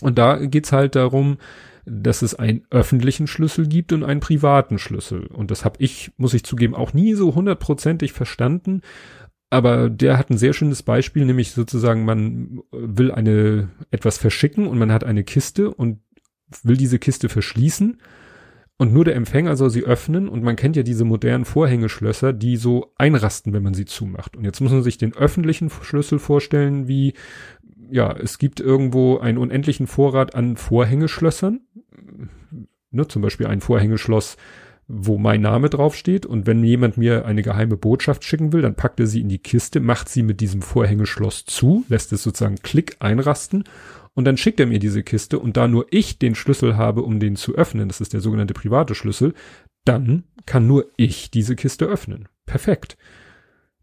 Und 0.00 0.18
da 0.18 0.44
geht's 0.46 0.72
halt 0.72 0.96
darum, 0.96 1.38
dass 1.84 2.22
es 2.22 2.34
einen 2.34 2.64
öffentlichen 2.70 3.26
Schlüssel 3.26 3.66
gibt 3.66 3.92
und 3.92 4.04
einen 4.04 4.20
privaten 4.20 4.78
Schlüssel. 4.78 5.26
Und 5.26 5.50
das 5.50 5.64
habe 5.64 5.76
ich, 5.80 6.12
muss 6.16 6.34
ich 6.34 6.44
zugeben, 6.44 6.74
auch 6.74 6.92
nie 6.92 7.14
so 7.14 7.34
hundertprozentig 7.34 8.12
verstanden 8.12 8.82
aber 9.52 9.90
der 9.90 10.16
hat 10.16 10.30
ein 10.30 10.38
sehr 10.38 10.54
schönes 10.54 10.82
Beispiel, 10.82 11.26
nämlich 11.26 11.50
sozusagen, 11.50 12.06
man 12.06 12.62
will 12.72 13.12
eine 13.12 13.68
etwas 13.90 14.16
verschicken 14.16 14.66
und 14.66 14.78
man 14.78 14.90
hat 14.90 15.04
eine 15.04 15.24
Kiste 15.24 15.70
und 15.74 15.98
will 16.62 16.78
diese 16.78 16.98
Kiste 16.98 17.28
verschließen. 17.28 18.00
Und 18.78 18.94
nur 18.94 19.04
der 19.04 19.14
Empfänger 19.14 19.54
soll 19.56 19.68
sie 19.68 19.84
öffnen. 19.84 20.30
Und 20.30 20.42
man 20.42 20.56
kennt 20.56 20.74
ja 20.74 20.82
diese 20.82 21.04
modernen 21.04 21.44
Vorhängeschlösser, 21.44 22.32
die 22.32 22.56
so 22.56 22.94
einrasten, 22.96 23.52
wenn 23.52 23.62
man 23.62 23.74
sie 23.74 23.84
zumacht. 23.84 24.38
Und 24.38 24.44
jetzt 24.46 24.62
muss 24.62 24.72
man 24.72 24.82
sich 24.82 24.96
den 24.96 25.14
öffentlichen 25.14 25.68
Schlüssel 25.68 26.18
vorstellen, 26.18 26.88
wie 26.88 27.12
ja, 27.90 28.10
es 28.10 28.38
gibt 28.38 28.58
irgendwo 28.58 29.18
einen 29.18 29.36
unendlichen 29.36 29.86
Vorrat 29.86 30.34
an 30.34 30.56
Vorhängeschlössern, 30.56 31.60
ne, 32.90 33.06
zum 33.06 33.20
Beispiel 33.20 33.48
ein 33.48 33.60
Vorhängeschloss 33.60 34.38
wo 34.94 35.16
mein 35.16 35.40
Name 35.40 35.70
draufsteht 35.70 36.26
und 36.26 36.46
wenn 36.46 36.62
jemand 36.62 36.98
mir 36.98 37.24
eine 37.24 37.42
geheime 37.42 37.78
Botschaft 37.78 38.24
schicken 38.24 38.52
will, 38.52 38.60
dann 38.60 38.74
packt 38.74 39.00
er 39.00 39.06
sie 39.06 39.22
in 39.22 39.30
die 39.30 39.38
Kiste, 39.38 39.80
macht 39.80 40.10
sie 40.10 40.22
mit 40.22 40.42
diesem 40.42 40.60
Vorhängeschloss 40.60 41.46
zu, 41.46 41.86
lässt 41.88 42.12
es 42.12 42.22
sozusagen 42.22 42.56
Klick 42.56 42.96
einrasten 43.00 43.64
und 44.12 44.26
dann 44.26 44.36
schickt 44.36 44.60
er 44.60 44.66
mir 44.66 44.78
diese 44.78 45.02
Kiste 45.02 45.38
und 45.38 45.56
da 45.56 45.66
nur 45.66 45.86
ich 45.90 46.18
den 46.18 46.34
Schlüssel 46.34 46.76
habe, 46.76 47.02
um 47.02 47.20
den 47.20 47.36
zu 47.36 47.54
öffnen, 47.54 47.88
das 47.88 48.02
ist 48.02 48.12
der 48.12 48.20
sogenannte 48.20 48.52
private 48.52 48.94
Schlüssel, 48.94 49.32
dann 49.86 50.24
kann 50.44 50.66
nur 50.66 50.84
ich 50.98 51.30
diese 51.30 51.56
Kiste 51.56 51.86
öffnen. 51.86 52.28
Perfekt. 52.44 52.98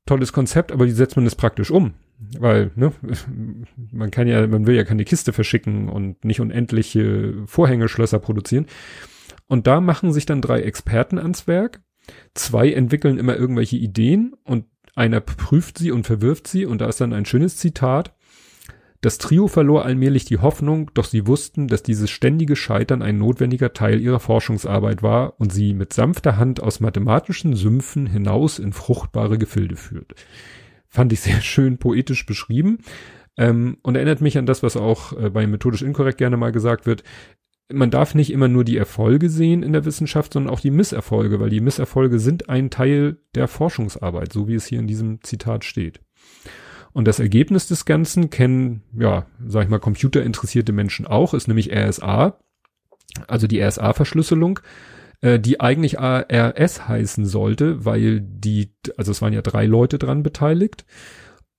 Tolles 0.06 0.32
Konzept, 0.32 0.72
aber 0.72 0.86
wie 0.86 0.92
setzt 0.92 1.16
man 1.16 1.26
das 1.26 1.36
praktisch 1.36 1.72
um? 1.72 1.96
Weil, 2.38 2.70
ne, 2.76 2.94
man 3.92 4.12
kann 4.12 4.28
ja, 4.28 4.46
man 4.46 4.68
will 4.68 4.76
ja 4.76 4.84
keine 4.84 5.06
Kiste 5.06 5.34
verschicken 5.34 5.90
und 5.90 6.24
nicht 6.24 6.40
unendliche 6.40 7.34
Vorhängeschlösser 7.48 8.20
produzieren. 8.20 8.68
Und 9.50 9.66
da 9.68 9.82
machen 9.82 10.14
sich 10.14 10.26
dann 10.26 10.42
drei 10.42 10.62
Experten 10.62 11.18
ans 11.18 11.48
Werk. 11.48 11.82
Zwei 12.36 12.72
entwickeln 12.72 13.18
immer 13.18 13.36
irgendwelche 13.36 13.76
Ideen 13.78 14.36
und 14.44 14.66
einer 14.96 15.20
prüft 15.20 15.78
sie 15.80 15.92
und 15.92 16.06
verwirft 16.06 16.48
sie. 16.48 16.66
Und 16.66 16.82
da 16.82 16.88
ist 16.88 17.02
dann 17.02 17.14
ein 17.14 17.26
schönes 17.26 17.58
Zitat. 17.58 18.16
Das 19.02 19.18
Trio 19.18 19.48
verlor 19.48 19.86
allmählich 19.86 20.26
die 20.26 20.38
Hoffnung, 20.38 20.92
doch 20.94 21.06
sie 21.06 21.26
wussten, 21.26 21.68
dass 21.68 21.84
dieses 21.84 22.12
ständige 22.12 22.56
Scheitern 22.56 23.02
ein 23.02 23.18
notwendiger 23.18 23.74
Teil 23.74 24.02
ihrer 24.02 24.20
Forschungsarbeit 24.20 25.02
war 25.02 25.40
und 25.40 25.52
sie 25.52 25.74
mit 25.74 25.94
sanfter 25.94 26.38
Hand 26.38 26.62
aus 26.62 26.80
mathematischen 26.80 27.56
Sümpfen 27.56 28.08
hinaus 28.08 28.60
in 28.60 28.74
fruchtbare 28.74 29.38
Gefilde 29.38 29.78
führt. 29.78 30.16
Fand 30.90 31.14
ich 31.14 31.22
sehr 31.22 31.40
schön 31.42 31.78
poetisch 31.78 32.26
beschrieben 32.26 32.80
ähm, 33.38 33.78
und 33.84 33.96
erinnert 33.96 34.20
mich 34.20 34.38
an 34.38 34.46
das, 34.46 34.64
was 34.64 34.76
auch 34.76 35.14
äh, 35.14 35.30
bei 35.30 35.48
methodisch 35.48 35.82
inkorrekt 35.82 36.18
gerne 36.18 36.36
mal 36.36 36.52
gesagt 36.52 36.86
wird 36.86 37.04
man 37.72 37.92
darf 37.92 38.16
nicht 38.16 38.32
immer 38.32 38.48
nur 38.48 38.64
die 38.64 38.78
Erfolge 38.78 39.30
sehen 39.30 39.64
in 39.64 39.74
der 39.74 39.86
Wissenschaft, 39.86 40.34
sondern 40.34 40.54
auch 40.54 40.60
die 40.60 40.72
Misserfolge, 40.72 41.40
weil 41.40 41.50
die 41.50 41.62
Misserfolge 41.62 42.20
sind 42.20 42.50
ein 42.50 42.70
Teil 42.70 43.18
der 43.36 43.48
Forschungsarbeit, 43.48 44.34
so 44.34 44.48
wie 44.48 44.56
es 44.56 44.66
hier 44.66 44.80
in 44.80 44.88
diesem 44.88 45.22
Zitat 45.22 45.64
steht. 45.64 46.02
Und 46.92 47.08
das 47.08 47.20
Ergebnis 47.20 47.68
des 47.68 47.86
Ganzen 47.86 48.30
kennen, 48.30 48.82
ja, 48.98 49.28
sag 49.46 49.64
ich 49.64 49.70
mal, 49.70 49.80
computerinteressierte 49.80 50.72
Menschen 50.72 51.06
auch, 51.06 51.34
ist 51.34 51.48
nämlich 51.48 51.72
RSA, 51.72 52.40
also 53.28 53.46
die 53.46 53.62
RSA-Verschlüsselung, 53.62 54.60
äh, 55.22 55.40
die 55.40 55.60
eigentlich 55.60 56.00
ARS 56.00 56.88
heißen 56.88 57.26
sollte, 57.26 57.86
weil 57.86 58.22
die, 58.22 58.74
also 58.98 59.12
es 59.12 59.22
waren 59.22 59.34
ja 59.34 59.44
drei 59.44 59.66
Leute 59.68 60.00
dran 60.00 60.24
beteiligt. 60.24 60.86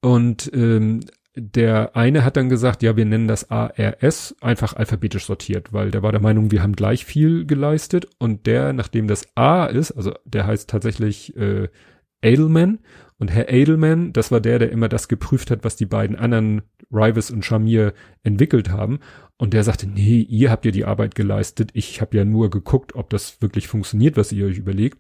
Und 0.01 0.51
ähm, 0.55 1.01
der 1.41 1.97
eine 1.97 2.25
hat 2.25 2.37
dann 2.37 2.49
gesagt, 2.49 2.83
ja, 2.83 2.97
wir 2.97 3.05
nennen 3.05 3.29
das 3.29 3.51
ARS 3.51 4.35
einfach 4.41 4.75
alphabetisch 4.75 5.25
sortiert, 5.25 5.73
weil 5.73 5.91
der 5.91 6.03
war 6.03 6.13
der 6.13 6.21
Meinung, 6.21 6.51
wir 6.51 6.63
haben 6.63 6.77
gleich 6.77 7.05
viel 7.05 7.47
geleistet. 7.47 8.09
Und 8.19 8.47
der, 8.47 8.73
nachdem 8.73 9.09
das 9.09 9.27
A 9.35 9.67
ist, 9.67 9.93
also 9.93 10.13
der 10.25 10.47
heißt 10.47 10.69
tatsächlich 10.69 11.37
äh, 11.37 11.69
Edelman. 12.23 12.81
Und 13.19 13.31
Herr 13.31 13.51
Edelman, 13.51 14.13
das 14.13 14.31
war 14.31 14.41
der, 14.41 14.59
der 14.59 14.71
immer 14.71 14.89
das 14.89 15.09
geprüft 15.09 15.51
hat, 15.51 15.65
was 15.65 15.77
die 15.77 15.87
beiden 15.87 16.17
anderen, 16.17 16.63
Rivas 16.91 17.31
und 17.31 17.45
Shamir, 17.45 17.93
entwickelt 18.23 18.71
haben. 18.71 19.01
Und 19.37 19.55
der 19.55 19.65
sagte, 19.65 19.87
nee, 19.87 20.21
ihr 20.21 20.51
habt 20.51 20.65
ja 20.65 20.71
die 20.71 20.85
Arbeit 20.85 21.15
geleistet. 21.15 21.71
Ich 21.75 22.01
habe 22.01 22.17
ja 22.17 22.25
nur 22.25 22.51
geguckt, 22.51 22.95
ob 22.95 23.11
das 23.11 23.41
wirklich 23.41 23.69
funktioniert, 23.69 24.17
was 24.17 24.33
ihr 24.33 24.47
euch 24.47 24.59
überlegt. 24.59 24.99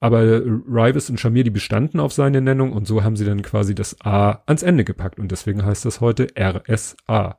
Aber 0.00 0.22
Rivas 0.22 1.10
und 1.10 1.20
Shamir, 1.20 1.44
die 1.44 1.50
bestanden 1.50 2.00
auf 2.00 2.12
seine 2.12 2.40
Nennung 2.40 2.72
und 2.72 2.86
so 2.86 3.04
haben 3.04 3.16
sie 3.16 3.26
dann 3.26 3.42
quasi 3.42 3.74
das 3.74 4.00
A 4.00 4.42
ans 4.46 4.62
Ende 4.62 4.84
gepackt 4.84 5.18
und 5.18 5.30
deswegen 5.30 5.64
heißt 5.64 5.84
das 5.84 6.00
heute 6.00 6.28
RSA. 6.38 7.38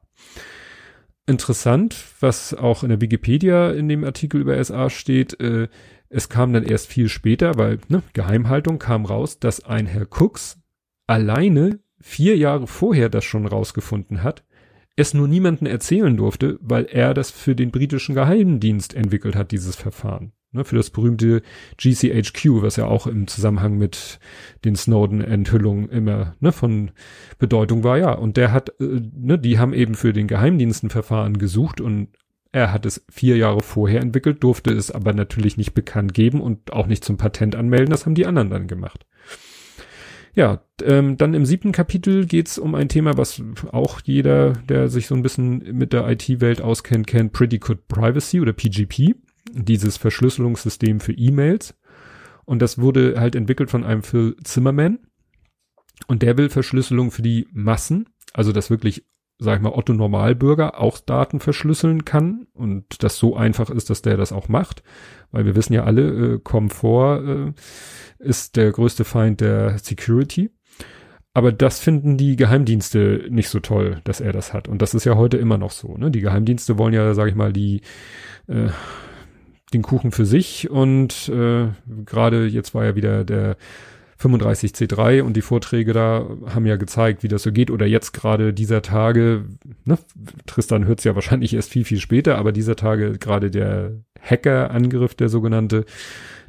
Interessant, 1.25 1.95
was 2.19 2.53
auch 2.53 2.83
in 2.83 2.89
der 2.89 3.01
Wikipedia 3.01 3.71
in 3.71 3.89
dem 3.89 4.03
Artikel 4.03 4.41
über 4.41 4.63
SA 4.63 4.89
steht, 4.89 5.39
äh, 5.39 5.69
es 6.09 6.29
kam 6.29 6.53
dann 6.53 6.63
erst 6.63 6.87
viel 6.87 7.09
später, 7.09 7.57
weil 7.57 7.79
ne, 7.87 8.03
Geheimhaltung 8.13 8.79
kam 8.79 9.05
raus, 9.05 9.39
dass 9.39 9.63
ein 9.63 9.87
Herr 9.87 10.07
Cooks 10.09 10.59
alleine 11.07 11.79
vier 11.99 12.37
Jahre 12.37 12.67
vorher 12.67 13.09
das 13.09 13.23
schon 13.23 13.47
rausgefunden 13.47 14.23
hat, 14.23 14.43
es 15.01 15.13
nur 15.13 15.27
niemanden 15.27 15.65
erzählen 15.65 16.15
durfte, 16.15 16.57
weil 16.61 16.85
er 16.85 17.13
das 17.13 17.31
für 17.31 17.55
den 17.55 17.71
britischen 17.71 18.15
Geheimdienst 18.15 18.93
entwickelt 18.93 19.35
hat, 19.35 19.51
dieses 19.51 19.75
Verfahren 19.75 20.31
ne, 20.51 20.63
für 20.63 20.75
das 20.75 20.89
berühmte 20.89 21.41
GCHQ, 21.77 22.61
was 22.61 22.75
ja 22.75 22.85
auch 22.85 23.07
im 23.07 23.27
Zusammenhang 23.27 23.77
mit 23.77 24.19
den 24.65 24.75
Snowden-Enthüllungen 24.75 25.89
immer 25.89 26.35
ne, 26.39 26.51
von 26.51 26.91
Bedeutung 27.39 27.83
war, 27.83 27.97
ja. 27.97 28.11
Und 28.11 28.37
der 28.37 28.51
hat, 28.51 28.69
äh, 28.79 29.01
ne, 29.15 29.39
die 29.39 29.59
haben 29.59 29.73
eben 29.73 29.95
für 29.95 30.13
den 30.13 30.27
Geheimdiensten 30.27 30.89
Verfahren 30.89 31.37
gesucht 31.37 31.81
und 31.81 32.09
er 32.53 32.73
hat 32.73 32.85
es 32.85 33.05
vier 33.09 33.37
Jahre 33.37 33.61
vorher 33.61 34.01
entwickelt, 34.01 34.43
durfte 34.43 34.73
es 34.73 34.91
aber 34.91 35.13
natürlich 35.13 35.55
nicht 35.55 35.73
bekannt 35.73 36.13
geben 36.13 36.41
und 36.41 36.73
auch 36.73 36.87
nicht 36.87 37.05
zum 37.05 37.15
Patent 37.15 37.55
anmelden. 37.55 37.89
Das 37.91 38.05
haben 38.05 38.15
die 38.15 38.25
anderen 38.25 38.49
dann 38.49 38.67
gemacht. 38.67 39.05
Ja, 40.33 40.63
ähm, 40.83 41.17
dann 41.17 41.33
im 41.33 41.45
siebten 41.45 41.71
Kapitel 41.71 42.25
geht's 42.25 42.57
um 42.57 42.73
ein 42.73 42.89
Thema, 42.89 43.17
was 43.17 43.41
auch 43.71 43.99
jeder, 44.03 44.53
der 44.53 44.87
sich 44.87 45.07
so 45.07 45.15
ein 45.15 45.23
bisschen 45.23 45.57
mit 45.77 45.91
der 45.91 46.09
IT-Welt 46.09 46.61
auskennt, 46.61 47.07
kennt, 47.07 47.33
Pretty 47.33 47.59
Good 47.59 47.87
Privacy 47.87 48.39
oder 48.39 48.53
PGP 48.53 49.15
dieses 49.53 49.97
Verschlüsselungssystem 49.97 50.99
für 50.99 51.13
E-Mails. 51.13 51.75
Und 52.45 52.61
das 52.61 52.79
wurde 52.79 53.19
halt 53.19 53.35
entwickelt 53.35 53.69
von 53.69 53.83
einem 53.83 54.03
Phil 54.03 54.35
Zimmerman. 54.43 54.99
Und 56.07 56.21
der 56.21 56.37
will 56.37 56.49
Verschlüsselung 56.49 57.11
für 57.11 57.21
die 57.21 57.47
Massen, 57.51 58.09
also 58.33 58.51
dass 58.51 58.69
wirklich, 58.69 59.05
sag 59.43 59.57
ich 59.57 59.61
mal, 59.63 59.73
Otto 59.73 59.93
Normalbürger 59.93 60.79
auch 60.79 60.99
Daten 60.99 61.39
verschlüsseln 61.39 62.05
kann 62.05 62.45
und 62.53 63.03
das 63.03 63.17
so 63.17 63.35
einfach 63.35 63.71
ist, 63.71 63.89
dass 63.89 64.03
der 64.03 64.15
das 64.15 64.31
auch 64.31 64.49
macht. 64.49 64.83
Weil 65.31 65.45
wir 65.45 65.55
wissen 65.55 65.73
ja 65.73 65.83
alle, 65.83 66.35
äh, 66.35 66.39
Komfort 66.39 67.23
äh, 67.23 67.53
ist 68.19 68.55
der 68.55 68.71
größte 68.71 69.03
Feind 69.03 69.41
der 69.41 69.79
Security. 69.79 70.51
Aber 71.33 71.51
das 71.51 71.79
finden 71.79 72.17
die 72.17 72.35
Geheimdienste 72.35 73.25
nicht 73.29 73.49
so 73.49 73.59
toll, 73.59 74.01
dass 74.03 74.21
er 74.21 74.31
das 74.31 74.53
hat. 74.53 74.67
Und 74.67 74.83
das 74.83 74.93
ist 74.93 75.05
ja 75.05 75.15
heute 75.15 75.37
immer 75.37 75.57
noch 75.57 75.71
so. 75.71 75.97
Ne? 75.97 76.11
Die 76.11 76.21
Geheimdienste 76.21 76.77
wollen 76.77 76.93
ja, 76.93 77.13
sag 77.15 77.27
ich 77.27 77.35
mal, 77.35 77.51
die 77.51 77.81
äh, 78.47 78.69
den 79.73 79.81
Kuchen 79.81 80.11
für 80.11 80.25
sich 80.25 80.69
und 80.69 81.29
äh, 81.29 81.69
gerade 82.05 82.45
jetzt 82.45 82.75
war 82.75 82.83
ja 82.83 82.95
wieder 82.95 83.23
der 83.23 83.55
35C3 84.21 85.21
und 85.21 85.35
die 85.35 85.41
Vorträge 85.41 85.93
da 85.93 86.27
haben 86.53 86.65
ja 86.65 86.75
gezeigt, 86.75 87.23
wie 87.23 87.27
das 87.27 87.43
so 87.43 87.51
geht 87.51 87.71
oder 87.71 87.85
jetzt 87.85 88.11
gerade 88.13 88.53
dieser 88.53 88.81
Tage, 88.81 89.45
ne, 89.85 89.97
Tristan 90.45 90.85
hört 90.85 90.99
es 90.99 91.05
ja 91.05 91.15
wahrscheinlich 91.15 91.53
erst 91.53 91.71
viel, 91.71 91.85
viel 91.85 91.99
später, 91.99 92.37
aber 92.37 92.51
dieser 92.51 92.75
Tage 92.75 93.17
gerade 93.17 93.51
der 93.51 94.03
Hacker-Angriff, 94.19 95.15
der 95.15 95.29
sogenannte, 95.29 95.85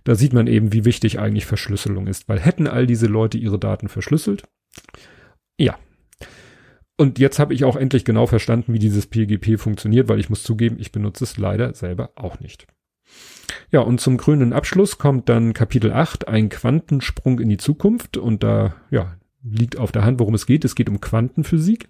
da 0.04 0.14
sieht 0.14 0.32
man 0.32 0.46
eben, 0.46 0.72
wie 0.72 0.84
wichtig 0.84 1.18
eigentlich 1.18 1.46
Verschlüsselung 1.46 2.06
ist, 2.06 2.28
weil 2.28 2.40
hätten 2.40 2.66
all 2.66 2.86
diese 2.86 3.06
Leute 3.06 3.38
ihre 3.38 3.58
Daten 3.58 3.88
verschlüsselt, 3.88 4.44
ja. 5.58 5.78
Und 6.98 7.18
jetzt 7.18 7.38
habe 7.38 7.54
ich 7.54 7.64
auch 7.64 7.76
endlich 7.76 8.04
genau 8.04 8.26
verstanden, 8.26 8.72
wie 8.74 8.78
dieses 8.78 9.06
PGP 9.06 9.58
funktioniert, 9.58 10.08
weil 10.08 10.20
ich 10.20 10.30
muss 10.30 10.42
zugeben, 10.42 10.76
ich 10.78 10.92
benutze 10.92 11.24
es 11.24 11.36
leider 11.36 11.74
selber 11.74 12.10
auch 12.16 12.38
nicht. 12.40 12.66
Ja, 13.70 13.80
und 13.80 14.00
zum 14.00 14.16
grünen 14.16 14.52
Abschluss 14.52 14.98
kommt 14.98 15.28
dann 15.28 15.52
Kapitel 15.52 15.92
8, 15.92 16.28
ein 16.28 16.48
Quantensprung 16.48 17.38
in 17.40 17.48
die 17.48 17.56
Zukunft. 17.56 18.16
Und 18.16 18.42
da, 18.42 18.74
ja, 18.90 19.16
liegt 19.42 19.78
auf 19.78 19.92
der 19.92 20.04
Hand, 20.04 20.20
worum 20.20 20.34
es 20.34 20.46
geht. 20.46 20.64
Es 20.64 20.74
geht 20.74 20.88
um 20.88 21.00
Quantenphysik. 21.00 21.88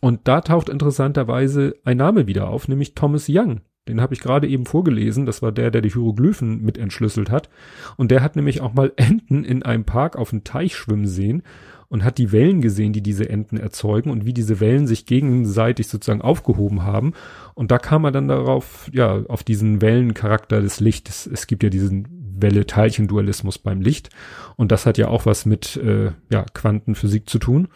Und 0.00 0.28
da 0.28 0.40
taucht 0.40 0.68
interessanterweise 0.68 1.76
ein 1.84 1.96
Name 1.96 2.26
wieder 2.26 2.48
auf, 2.48 2.68
nämlich 2.68 2.94
Thomas 2.94 3.26
Young. 3.28 3.60
Den 3.86 4.00
habe 4.00 4.14
ich 4.14 4.20
gerade 4.20 4.48
eben 4.48 4.64
vorgelesen. 4.64 5.26
Das 5.26 5.42
war 5.42 5.52
der, 5.52 5.70
der 5.70 5.82
die 5.82 5.90
Hieroglyphen 5.90 6.62
mit 6.62 6.78
entschlüsselt 6.78 7.30
hat. 7.30 7.50
Und 7.96 8.10
der 8.10 8.22
hat 8.22 8.34
nämlich 8.36 8.60
auch 8.62 8.72
mal 8.72 8.92
Enten 8.96 9.44
in 9.44 9.62
einem 9.62 9.84
Park 9.84 10.16
auf 10.16 10.30
dem 10.30 10.44
Teich 10.44 10.74
schwimmen 10.74 11.06
sehen 11.06 11.42
und 11.88 12.02
hat 12.02 12.18
die 12.18 12.32
Wellen 12.32 12.62
gesehen, 12.62 12.92
die 12.94 13.02
diese 13.02 13.28
Enten 13.28 13.58
erzeugen 13.58 14.10
und 14.10 14.24
wie 14.24 14.32
diese 14.32 14.58
Wellen 14.58 14.86
sich 14.86 15.04
gegenseitig 15.04 15.88
sozusagen 15.88 16.22
aufgehoben 16.22 16.82
haben. 16.82 17.12
Und 17.54 17.70
da 17.70 17.78
kam 17.78 18.04
er 18.04 18.10
dann 18.10 18.26
darauf, 18.26 18.90
ja, 18.92 19.22
auf 19.28 19.42
diesen 19.42 19.82
Wellencharakter 19.82 20.62
des 20.62 20.80
Lichts. 20.80 21.26
Es 21.26 21.46
gibt 21.46 21.62
ja 21.62 21.68
diesen 21.68 22.08
Welle-Teilchen-Dualismus 22.40 23.58
beim 23.58 23.80
Licht. 23.80 24.08
Und 24.56 24.72
das 24.72 24.86
hat 24.86 24.98
ja 24.98 25.08
auch 25.08 25.26
was 25.26 25.46
mit, 25.46 25.76
äh, 25.76 26.12
ja, 26.30 26.44
Quantenphysik 26.54 27.28
zu 27.28 27.38
tun. 27.38 27.68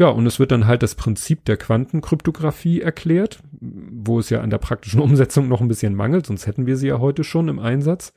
Ja, 0.00 0.08
und 0.08 0.24
es 0.24 0.38
wird 0.38 0.50
dann 0.50 0.66
halt 0.66 0.82
das 0.82 0.94
Prinzip 0.94 1.44
der 1.44 1.58
Quantenkryptographie 1.58 2.80
erklärt, 2.80 3.40
wo 3.60 4.18
es 4.18 4.30
ja 4.30 4.40
an 4.40 4.48
der 4.48 4.56
praktischen 4.56 5.00
Umsetzung 5.02 5.46
noch 5.46 5.60
ein 5.60 5.68
bisschen 5.68 5.94
mangelt, 5.94 6.24
sonst 6.24 6.46
hätten 6.46 6.66
wir 6.66 6.78
sie 6.78 6.88
ja 6.88 7.00
heute 7.00 7.22
schon 7.22 7.48
im 7.48 7.58
Einsatz. 7.58 8.14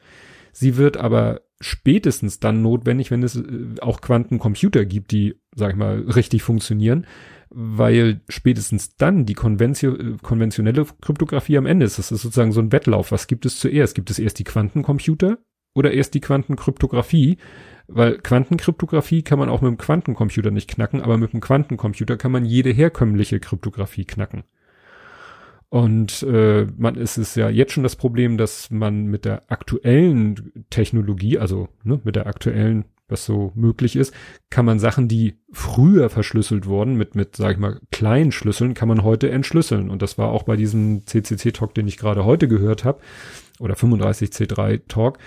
Sie 0.53 0.77
wird 0.77 0.95
aber 0.95 1.41
spätestens 1.59 2.39
dann 2.39 2.61
notwendig, 2.61 3.11
wenn 3.11 3.21
es 3.21 3.35
äh, 3.35 3.75
auch 3.81 3.99
Quantencomputer 3.99 4.85
gibt, 4.85 5.11
die, 5.11 5.35
sag 5.55 5.71
ich 5.71 5.75
mal, 5.75 5.99
richtig 5.99 6.41
funktionieren, 6.41 7.05
weil 7.49 8.21
spätestens 8.29 8.95
dann 8.95 9.25
die 9.25 9.33
äh, 9.33 10.17
konventionelle 10.21 10.85
Kryptographie 11.01 11.57
am 11.57 11.65
Ende 11.65 11.85
ist. 11.85 11.97
Das 11.99 12.13
ist 12.13 12.21
sozusagen 12.21 12.53
so 12.53 12.61
ein 12.61 12.71
Wettlauf. 12.71 13.11
Was 13.11 13.27
gibt 13.27 13.45
es 13.45 13.59
zuerst? 13.59 13.93
Gibt 13.93 14.09
es 14.09 14.19
erst 14.19 14.39
die 14.39 14.45
Quantencomputer 14.45 15.39
oder 15.75 15.91
erst 15.91 16.13
die 16.13 16.21
Quantenkryptographie? 16.21 17.39
Weil 17.95 18.17
Quantenkryptographie 18.17 19.21
kann 19.21 19.37
man 19.37 19.49
auch 19.49 19.61
mit 19.61 19.69
dem 19.69 19.77
Quantencomputer 19.77 20.49
nicht 20.49 20.69
knacken, 20.69 21.01
aber 21.01 21.17
mit 21.17 21.33
dem 21.33 21.41
Quantencomputer 21.41 22.17
kann 22.17 22.31
man 22.31 22.43
jede 22.43 22.71
herkömmliche 22.71 23.39
Kryptographie 23.39 24.05
knacken. 24.05 24.43
Und 25.69 26.23
äh, 26.23 26.67
man 26.77 26.95
ist 26.95 27.17
es 27.17 27.35
ja 27.35 27.49
jetzt 27.49 27.71
schon 27.71 27.83
das 27.83 27.95
Problem, 27.95 28.37
dass 28.37 28.69
man 28.69 29.05
mit 29.05 29.25
der 29.25 29.51
aktuellen 29.51 30.65
Technologie, 30.69 31.37
also 31.37 31.67
ne, 31.83 31.99
mit 32.03 32.15
der 32.15 32.27
aktuellen, 32.27 32.85
was 33.07 33.25
so 33.25 33.51
möglich 33.55 33.95
ist, 33.95 34.13
kann 34.49 34.65
man 34.65 34.79
Sachen, 34.79 35.07
die 35.07 35.39
früher 35.51 36.09
verschlüsselt 36.09 36.65
wurden, 36.67 36.95
mit, 36.95 37.15
mit, 37.15 37.35
sag 37.35 37.53
ich 37.53 37.57
mal, 37.57 37.79
kleinen 37.91 38.31
Schlüsseln, 38.31 38.73
kann 38.73 38.87
man 38.87 39.03
heute 39.03 39.29
entschlüsseln. 39.29 39.89
Und 39.89 40.01
das 40.01 40.17
war 40.17 40.29
auch 40.29 40.43
bei 40.43 40.55
diesem 40.55 41.05
CCC-Talk, 41.05 41.73
den 41.75 41.87
ich 41.87 41.97
gerade 41.97 42.25
heute 42.25 42.47
gehört 42.47 42.85
habe, 42.85 43.01
oder 43.59 43.75
35C3-Talk. 43.75 45.17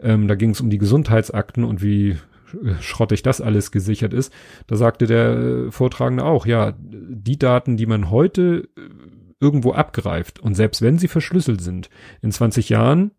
Ähm, 0.00 0.28
da 0.28 0.34
ging 0.34 0.50
es 0.50 0.60
um 0.60 0.70
die 0.70 0.78
Gesundheitsakten 0.78 1.64
und 1.64 1.82
wie 1.82 2.10
äh, 2.10 2.74
schrottig 2.80 3.22
das 3.22 3.40
alles 3.40 3.70
gesichert 3.70 4.12
ist. 4.12 4.32
Da 4.66 4.76
sagte 4.76 5.06
der 5.06 5.36
äh, 5.36 5.70
Vortragende 5.70 6.24
auch, 6.24 6.46
ja, 6.46 6.74
die 6.78 7.38
Daten, 7.38 7.76
die 7.76 7.86
man 7.86 8.10
heute 8.10 8.68
äh, 8.76 8.80
irgendwo 9.40 9.72
abgreift 9.72 10.40
und 10.40 10.54
selbst 10.54 10.82
wenn 10.82 10.98
sie 10.98 11.08
verschlüsselt 11.08 11.60
sind, 11.60 11.90
in 12.22 12.32
20 12.32 12.68
Jahren 12.70 13.10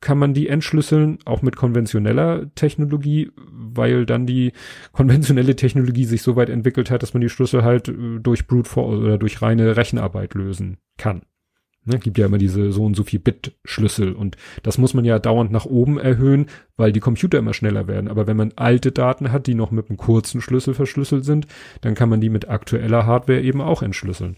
kann 0.00 0.18
man 0.18 0.34
die 0.34 0.48
entschlüsseln, 0.48 1.18
auch 1.24 1.42
mit 1.42 1.56
konventioneller 1.56 2.52
Technologie, 2.54 3.30
weil 3.36 4.06
dann 4.06 4.26
die 4.26 4.52
konventionelle 4.92 5.56
Technologie 5.56 6.04
sich 6.04 6.22
so 6.22 6.36
weit 6.36 6.48
entwickelt 6.48 6.90
hat, 6.90 7.02
dass 7.02 7.14
man 7.14 7.20
die 7.20 7.28
Schlüssel 7.28 7.62
halt 7.62 7.92
durch 8.20 8.46
Brute 8.46 8.68
Force 8.68 8.98
oder 8.98 9.18
durch 9.18 9.42
reine 9.42 9.76
Rechenarbeit 9.76 10.34
lösen 10.34 10.78
kann. 10.96 11.22
Ne, 11.88 12.00
gibt 12.00 12.18
ja 12.18 12.26
immer 12.26 12.38
diese 12.38 12.72
so 12.72 12.84
und 12.84 12.96
so 12.96 13.04
viel 13.04 13.20
Bit-Schlüssel 13.20 14.12
und 14.12 14.36
das 14.64 14.76
muss 14.76 14.92
man 14.92 15.04
ja 15.04 15.20
dauernd 15.20 15.52
nach 15.52 15.66
oben 15.66 16.00
erhöhen, 16.00 16.46
weil 16.76 16.90
die 16.90 16.98
Computer 16.98 17.38
immer 17.38 17.54
schneller 17.54 17.86
werden. 17.86 18.08
Aber 18.08 18.26
wenn 18.26 18.36
man 18.36 18.52
alte 18.56 18.90
Daten 18.90 19.30
hat, 19.30 19.46
die 19.46 19.54
noch 19.54 19.70
mit 19.70 19.88
einem 19.88 19.96
kurzen 19.96 20.40
Schlüssel 20.40 20.74
verschlüsselt 20.74 21.24
sind, 21.24 21.46
dann 21.82 21.94
kann 21.94 22.08
man 22.08 22.20
die 22.20 22.28
mit 22.28 22.48
aktueller 22.48 23.06
Hardware 23.06 23.40
eben 23.40 23.60
auch 23.60 23.82
entschlüsseln. 23.82 24.36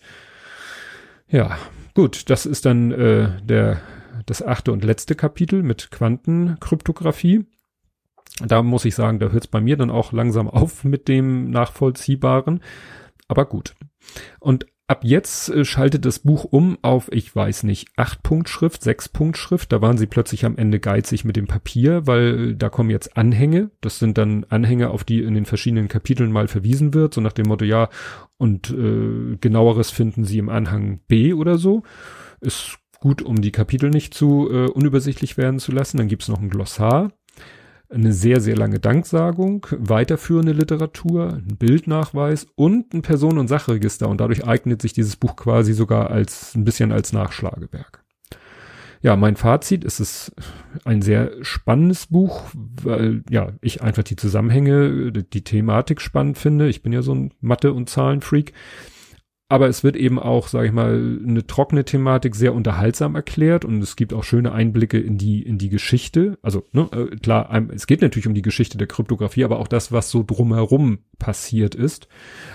Ja, 1.26 1.56
gut, 1.94 2.28
das 2.28 2.44
ist 2.44 2.66
dann 2.66 2.92
äh, 2.92 3.30
der 3.42 3.80
das 4.26 4.42
achte 4.42 4.72
und 4.72 4.84
letzte 4.84 5.14
Kapitel 5.14 5.62
mit 5.62 5.90
Quantenkryptographie. 5.90 7.46
Da 8.46 8.62
muss 8.62 8.84
ich 8.84 8.94
sagen, 8.94 9.18
da 9.18 9.30
hört 9.30 9.44
es 9.44 9.48
bei 9.48 9.60
mir 9.60 9.78
dann 9.78 9.90
auch 9.90 10.12
langsam 10.12 10.48
auf 10.48 10.84
mit 10.84 11.08
dem 11.08 11.50
Nachvollziehbaren. 11.50 12.60
Aber 13.26 13.46
gut. 13.46 13.74
Und 14.38 14.66
ab 14.88 15.04
jetzt 15.04 15.50
äh, 15.50 15.64
schaltet 15.64 16.04
das 16.04 16.18
Buch 16.18 16.44
um 16.44 16.78
auf, 16.82 17.12
ich 17.12 17.34
weiß 17.34 17.62
nicht, 17.62 17.90
8-Punkt-Schrift, 17.96 18.82
6-Punkt-Schrift. 18.82 19.70
Da 19.70 19.80
waren 19.80 19.98
sie 19.98 20.06
plötzlich 20.06 20.44
am 20.44 20.56
Ende 20.56 20.80
geizig 20.80 21.24
mit 21.24 21.36
dem 21.36 21.46
Papier, 21.46 22.06
weil 22.06 22.56
da 22.56 22.70
kommen 22.70 22.90
jetzt 22.90 23.16
Anhänge. 23.16 23.70
Das 23.80 23.98
sind 23.98 24.18
dann 24.18 24.44
Anhänge, 24.48 24.90
auf 24.90 25.04
die 25.04 25.22
in 25.22 25.34
den 25.34 25.44
verschiedenen 25.44 25.88
Kapiteln 25.88 26.32
mal 26.32 26.48
verwiesen 26.48 26.94
wird, 26.94 27.14
so 27.14 27.20
nach 27.20 27.32
dem 27.32 27.46
Motto, 27.46 27.64
ja, 27.64 27.90
und 28.38 28.70
äh, 28.70 29.36
genaueres 29.40 29.90
finden 29.90 30.24
sie 30.24 30.38
im 30.38 30.48
Anhang 30.48 31.00
B 31.06 31.34
oder 31.34 31.58
so. 31.58 31.82
Ist 32.40 32.78
gut, 33.00 33.22
um 33.22 33.40
die 33.40 33.52
Kapitel 33.52 33.90
nicht 33.90 34.14
zu 34.14 34.50
äh, 34.50 34.68
unübersichtlich 34.70 35.36
werden 35.36 35.60
zu 35.60 35.70
lassen. 35.70 35.98
Dann 35.98 36.08
gibt's 36.08 36.28
noch 36.28 36.40
ein 36.40 36.50
Glossar 36.50 37.12
eine 37.90 38.12
sehr, 38.12 38.40
sehr 38.40 38.56
lange 38.56 38.78
Danksagung, 38.78 39.66
weiterführende 39.70 40.52
Literatur, 40.52 41.34
ein 41.34 41.56
Bildnachweis 41.56 42.46
und 42.54 42.92
ein 42.92 43.02
Personen- 43.02 43.38
und 43.38 43.48
Sachregister. 43.48 44.08
Und 44.08 44.20
dadurch 44.20 44.46
eignet 44.46 44.82
sich 44.82 44.92
dieses 44.92 45.16
Buch 45.16 45.36
quasi 45.36 45.72
sogar 45.72 46.10
als 46.10 46.54
ein 46.54 46.64
bisschen 46.64 46.92
als 46.92 47.12
Nachschlagewerk. 47.12 48.04
Ja, 49.00 49.14
mein 49.14 49.36
Fazit 49.36 49.84
ist 49.84 50.00
es 50.00 50.32
ein 50.84 51.02
sehr 51.02 51.32
spannendes 51.42 52.08
Buch, 52.08 52.42
weil 52.54 53.22
ja, 53.30 53.52
ich 53.60 53.80
einfach 53.80 54.02
die 54.02 54.16
Zusammenhänge, 54.16 55.12
die 55.12 55.44
Thematik 55.44 56.00
spannend 56.00 56.36
finde. 56.36 56.68
Ich 56.68 56.82
bin 56.82 56.92
ja 56.92 57.02
so 57.02 57.14
ein 57.14 57.32
Mathe- 57.40 57.72
und 57.72 57.88
Zahlenfreak. 57.88 58.52
Aber 59.50 59.66
es 59.66 59.82
wird 59.82 59.96
eben 59.96 60.18
auch, 60.18 60.48
sage 60.48 60.66
ich 60.66 60.72
mal, 60.72 61.20
eine 61.26 61.46
trockene 61.46 61.86
Thematik 61.86 62.36
sehr 62.36 62.52
unterhaltsam 62.54 63.14
erklärt 63.14 63.64
und 63.64 63.82
es 63.82 63.96
gibt 63.96 64.12
auch 64.12 64.22
schöne 64.22 64.52
Einblicke 64.52 64.98
in 64.98 65.16
die 65.16 65.42
in 65.42 65.56
die 65.56 65.70
Geschichte. 65.70 66.38
Also 66.42 66.64
ne, 66.72 66.88
äh, 66.92 67.16
klar, 67.16 67.50
es 67.72 67.86
geht 67.86 68.02
natürlich 68.02 68.26
um 68.26 68.34
die 68.34 68.42
Geschichte 68.42 68.76
der 68.76 68.86
Kryptographie, 68.86 69.44
aber 69.44 69.58
auch 69.58 69.68
das, 69.68 69.90
was 69.90 70.10
so 70.10 70.22
drumherum 70.22 70.98
passiert 71.18 71.74
ist. 71.74 72.08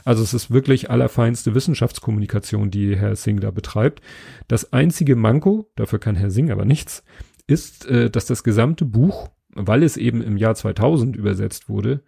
Also 0.05 0.21
es 0.21 0.35
ist 0.35 0.51
wirklich 0.51 0.91
allerfeinste 0.91 1.55
Wissenschaftskommunikation, 1.55 2.69
die 2.69 2.95
Herr 2.95 3.15
Singh 3.15 3.41
da 3.41 3.49
betreibt. 3.49 4.01
Das 4.47 4.71
einzige 4.71 5.15
Manko, 5.15 5.71
dafür 5.75 5.97
kann 5.97 6.15
Herr 6.15 6.29
Singh 6.29 6.51
aber 6.51 6.65
nichts, 6.65 7.03
ist, 7.47 7.87
äh, 7.87 8.11
dass 8.11 8.27
das 8.27 8.43
gesamte 8.43 8.85
Buch, 8.85 9.29
weil 9.49 9.81
es 9.81 9.97
eben 9.97 10.21
im 10.21 10.37
Jahr 10.37 10.53
2000 10.53 11.15
übersetzt 11.15 11.69
wurde, 11.69 12.03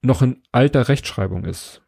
noch 0.00 0.22
in 0.22 0.42
alter 0.52 0.88
Rechtschreibung 0.88 1.44
ist. 1.44 1.82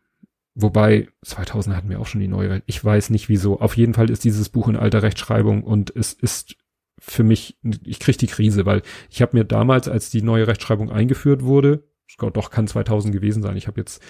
Wobei, 0.60 1.06
2000 1.24 1.76
hatten 1.76 1.88
wir 1.88 2.00
auch 2.00 2.06
schon 2.06 2.20
die 2.20 2.26
neue, 2.26 2.62
ich 2.66 2.84
weiß 2.84 3.10
nicht 3.10 3.28
wieso. 3.28 3.60
Auf 3.60 3.76
jeden 3.76 3.94
Fall 3.94 4.10
ist 4.10 4.24
dieses 4.24 4.48
Buch 4.48 4.66
in 4.66 4.74
alter 4.74 5.04
Rechtschreibung 5.04 5.62
und 5.62 5.94
es 5.94 6.12
ist 6.12 6.56
für 6.98 7.22
mich, 7.22 7.56
ich 7.84 8.00
krieg 8.00 8.18
die 8.18 8.26
Krise, 8.26 8.66
weil 8.66 8.82
ich 9.08 9.22
habe 9.22 9.36
mir 9.36 9.44
damals, 9.44 9.86
als 9.86 10.10
die 10.10 10.20
neue 10.20 10.48
Rechtschreibung 10.48 10.90
eingeführt 10.90 11.44
wurde, 11.44 11.84
doch 12.18 12.50
kann 12.50 12.66
2000 12.66 13.14
gewesen 13.14 13.40
sein. 13.40 13.56
Ich 13.56 13.68
habe 13.68 13.78
jetzt 13.80 14.02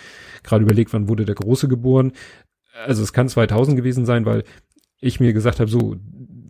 gerade 0.42 0.64
überlegt, 0.64 0.94
wann 0.94 1.06
wurde 1.06 1.26
der 1.26 1.34
Große 1.34 1.68
geboren. 1.68 2.12
Also 2.86 3.02
es 3.02 3.12
kann 3.12 3.28
2000 3.28 3.76
gewesen 3.76 4.06
sein, 4.06 4.24
weil 4.24 4.44
ich 5.00 5.20
mir 5.20 5.34
gesagt 5.34 5.60
habe, 5.60 5.70
so, 5.70 5.96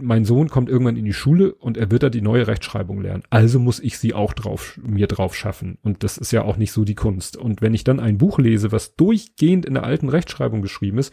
mein 0.00 0.24
Sohn 0.24 0.48
kommt 0.48 0.68
irgendwann 0.68 0.96
in 0.96 1.04
die 1.04 1.12
Schule 1.12 1.54
und 1.54 1.76
er 1.76 1.90
wird 1.90 2.02
da 2.02 2.10
die 2.10 2.20
neue 2.20 2.46
Rechtschreibung 2.46 3.00
lernen. 3.00 3.22
Also 3.30 3.58
muss 3.58 3.80
ich 3.80 3.98
sie 3.98 4.14
auch 4.14 4.32
drauf, 4.32 4.78
mir 4.82 5.06
drauf 5.06 5.34
schaffen. 5.34 5.78
Und 5.82 6.04
das 6.04 6.18
ist 6.18 6.32
ja 6.32 6.42
auch 6.42 6.56
nicht 6.56 6.72
so 6.72 6.84
die 6.84 6.94
Kunst. 6.94 7.36
Und 7.36 7.60
wenn 7.62 7.74
ich 7.74 7.84
dann 7.84 8.00
ein 8.00 8.18
Buch 8.18 8.38
lese, 8.38 8.72
was 8.72 8.96
durchgehend 8.96 9.66
in 9.66 9.74
der 9.74 9.84
alten 9.84 10.08
Rechtschreibung 10.08 10.62
geschrieben 10.62 10.98
ist, 10.98 11.12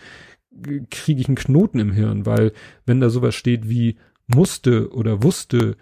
kriege 0.90 1.22
ich 1.22 1.28
einen 1.28 1.36
Knoten 1.36 1.80
im 1.80 1.92
Hirn, 1.92 2.26
weil 2.26 2.54
wenn 2.86 3.02
da 3.02 3.10
sowas 3.10 3.36
steht 3.36 3.70
wie 3.70 3.98
musste 4.28 4.92
oder 4.92 5.22
wusste 5.24 5.76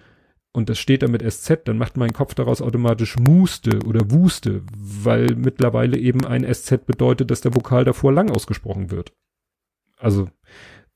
und 0.52 0.70
das 0.70 0.80
steht 0.80 1.04
da 1.04 1.08
mit 1.08 1.24
SZ, 1.30 1.62
dann 1.66 1.78
macht 1.78 1.98
mein 1.98 2.14
Kopf 2.14 2.34
daraus 2.36 2.62
automatisch 2.62 3.18
muste 3.18 3.80
oder 3.86 4.12
wuste, 4.12 4.64
weil 4.76 5.36
mittlerweile 5.36 5.98
eben 5.98 6.26
ein 6.26 6.52
SZ 6.52 6.86
bedeutet, 6.86 7.32
dass 7.32 7.42
der 7.42 7.56
Vokal 7.56 7.86
davor 7.86 8.14
lang 8.14 8.30
ausgesprochen 8.30 8.92
wird. 8.92 9.14
Also 9.98 10.30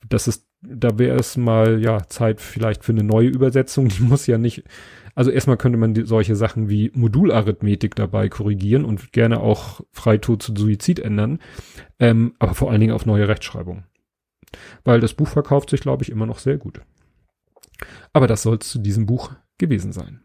das 0.07 0.27
ist, 0.27 0.46
da 0.61 0.97
wäre 0.97 1.17
es 1.17 1.37
mal, 1.37 1.81
ja, 1.81 2.07
Zeit 2.07 2.41
vielleicht 2.41 2.83
für 2.83 2.91
eine 2.91 3.03
neue 3.03 3.27
Übersetzung. 3.27 3.87
Die 3.89 4.03
muss 4.03 4.27
ja 4.27 4.37
nicht, 4.37 4.63
also 5.15 5.31
erstmal 5.31 5.57
könnte 5.57 5.77
man 5.77 5.93
die, 5.93 6.05
solche 6.05 6.35
Sachen 6.35 6.69
wie 6.69 6.91
Modularithmetik 6.93 7.95
dabei 7.95 8.29
korrigieren 8.29 8.85
und 8.85 9.11
gerne 9.11 9.39
auch 9.39 9.81
Freitod 9.91 10.43
zu 10.43 10.53
Suizid 10.55 10.99
ändern, 10.99 11.39
ähm, 11.99 12.35
aber 12.39 12.55
vor 12.55 12.71
allen 12.71 12.81
Dingen 12.81 12.93
auf 12.93 13.05
neue 13.05 13.27
Rechtschreibung. 13.27 13.83
Weil 14.83 14.99
das 14.99 15.13
Buch 15.13 15.27
verkauft 15.27 15.69
sich, 15.69 15.81
glaube 15.81 16.03
ich, 16.03 16.09
immer 16.09 16.25
noch 16.25 16.39
sehr 16.39 16.57
gut. 16.57 16.81
Aber 18.13 18.27
das 18.27 18.41
soll 18.41 18.57
es 18.61 18.69
zu 18.69 18.79
diesem 18.79 19.05
Buch 19.05 19.33
gewesen 19.57 19.91
sein. 19.91 20.21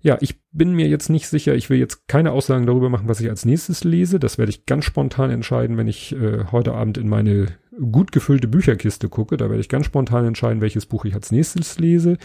Ja, 0.00 0.18
ich 0.20 0.40
bin 0.52 0.72
mir 0.72 0.86
jetzt 0.86 1.08
nicht 1.08 1.26
sicher, 1.26 1.54
ich 1.54 1.68
will 1.68 1.78
jetzt 1.78 2.06
keine 2.06 2.30
Aussagen 2.30 2.66
darüber 2.66 2.88
machen, 2.88 3.08
was 3.08 3.20
ich 3.20 3.28
als 3.28 3.44
nächstes 3.44 3.82
lese. 3.82 4.20
Das 4.20 4.38
werde 4.38 4.50
ich 4.50 4.64
ganz 4.66 4.84
spontan 4.84 5.30
entscheiden, 5.30 5.76
wenn 5.76 5.88
ich 5.88 6.14
äh, 6.14 6.44
heute 6.52 6.74
Abend 6.74 6.96
in 6.96 7.08
meine 7.08 7.46
gut 7.78 8.12
gefüllte 8.12 8.48
Bücherkiste 8.48 9.08
gucke. 9.08 9.36
Da 9.36 9.48
werde 9.48 9.60
ich 9.60 9.68
ganz 9.68 9.86
spontan 9.86 10.26
entscheiden, 10.26 10.60
welches 10.60 10.86
Buch 10.86 11.04
ich 11.04 11.14
als 11.14 11.30
nächstes 11.30 11.78
lese. 11.78 12.18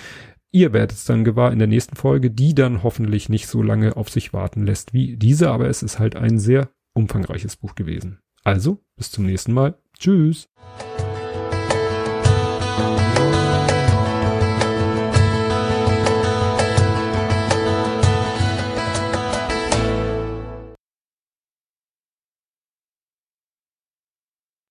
Ihr 0.52 0.74
werdet 0.74 0.92
es 0.92 1.06
dann 1.06 1.24
gewahr 1.24 1.54
in 1.54 1.60
der 1.60 1.68
nächsten 1.68 1.96
Folge, 1.96 2.30
die 2.30 2.54
dann 2.54 2.84
hoffentlich 2.84 3.30
nicht 3.30 3.48
so 3.48 3.62
lange 3.62 3.96
auf 3.96 4.10
sich 4.10 4.34
warten 4.34 4.66
lässt 4.66 4.94
wie 4.94 5.16
diese, 5.16 5.50
aber 5.50 5.70
es 5.70 5.82
ist 5.82 5.98
halt 5.98 6.16
ein 6.18 6.40
sehr 6.40 6.70
umfangreiches 6.94 7.56
Buch 7.56 7.76
gewesen. 7.76 8.20
Also, 8.44 8.80
bis 8.98 9.12
zum 9.12 9.26
nächsten 9.26 9.54
Mal. 9.54 9.78
Tschüss. 9.98 10.50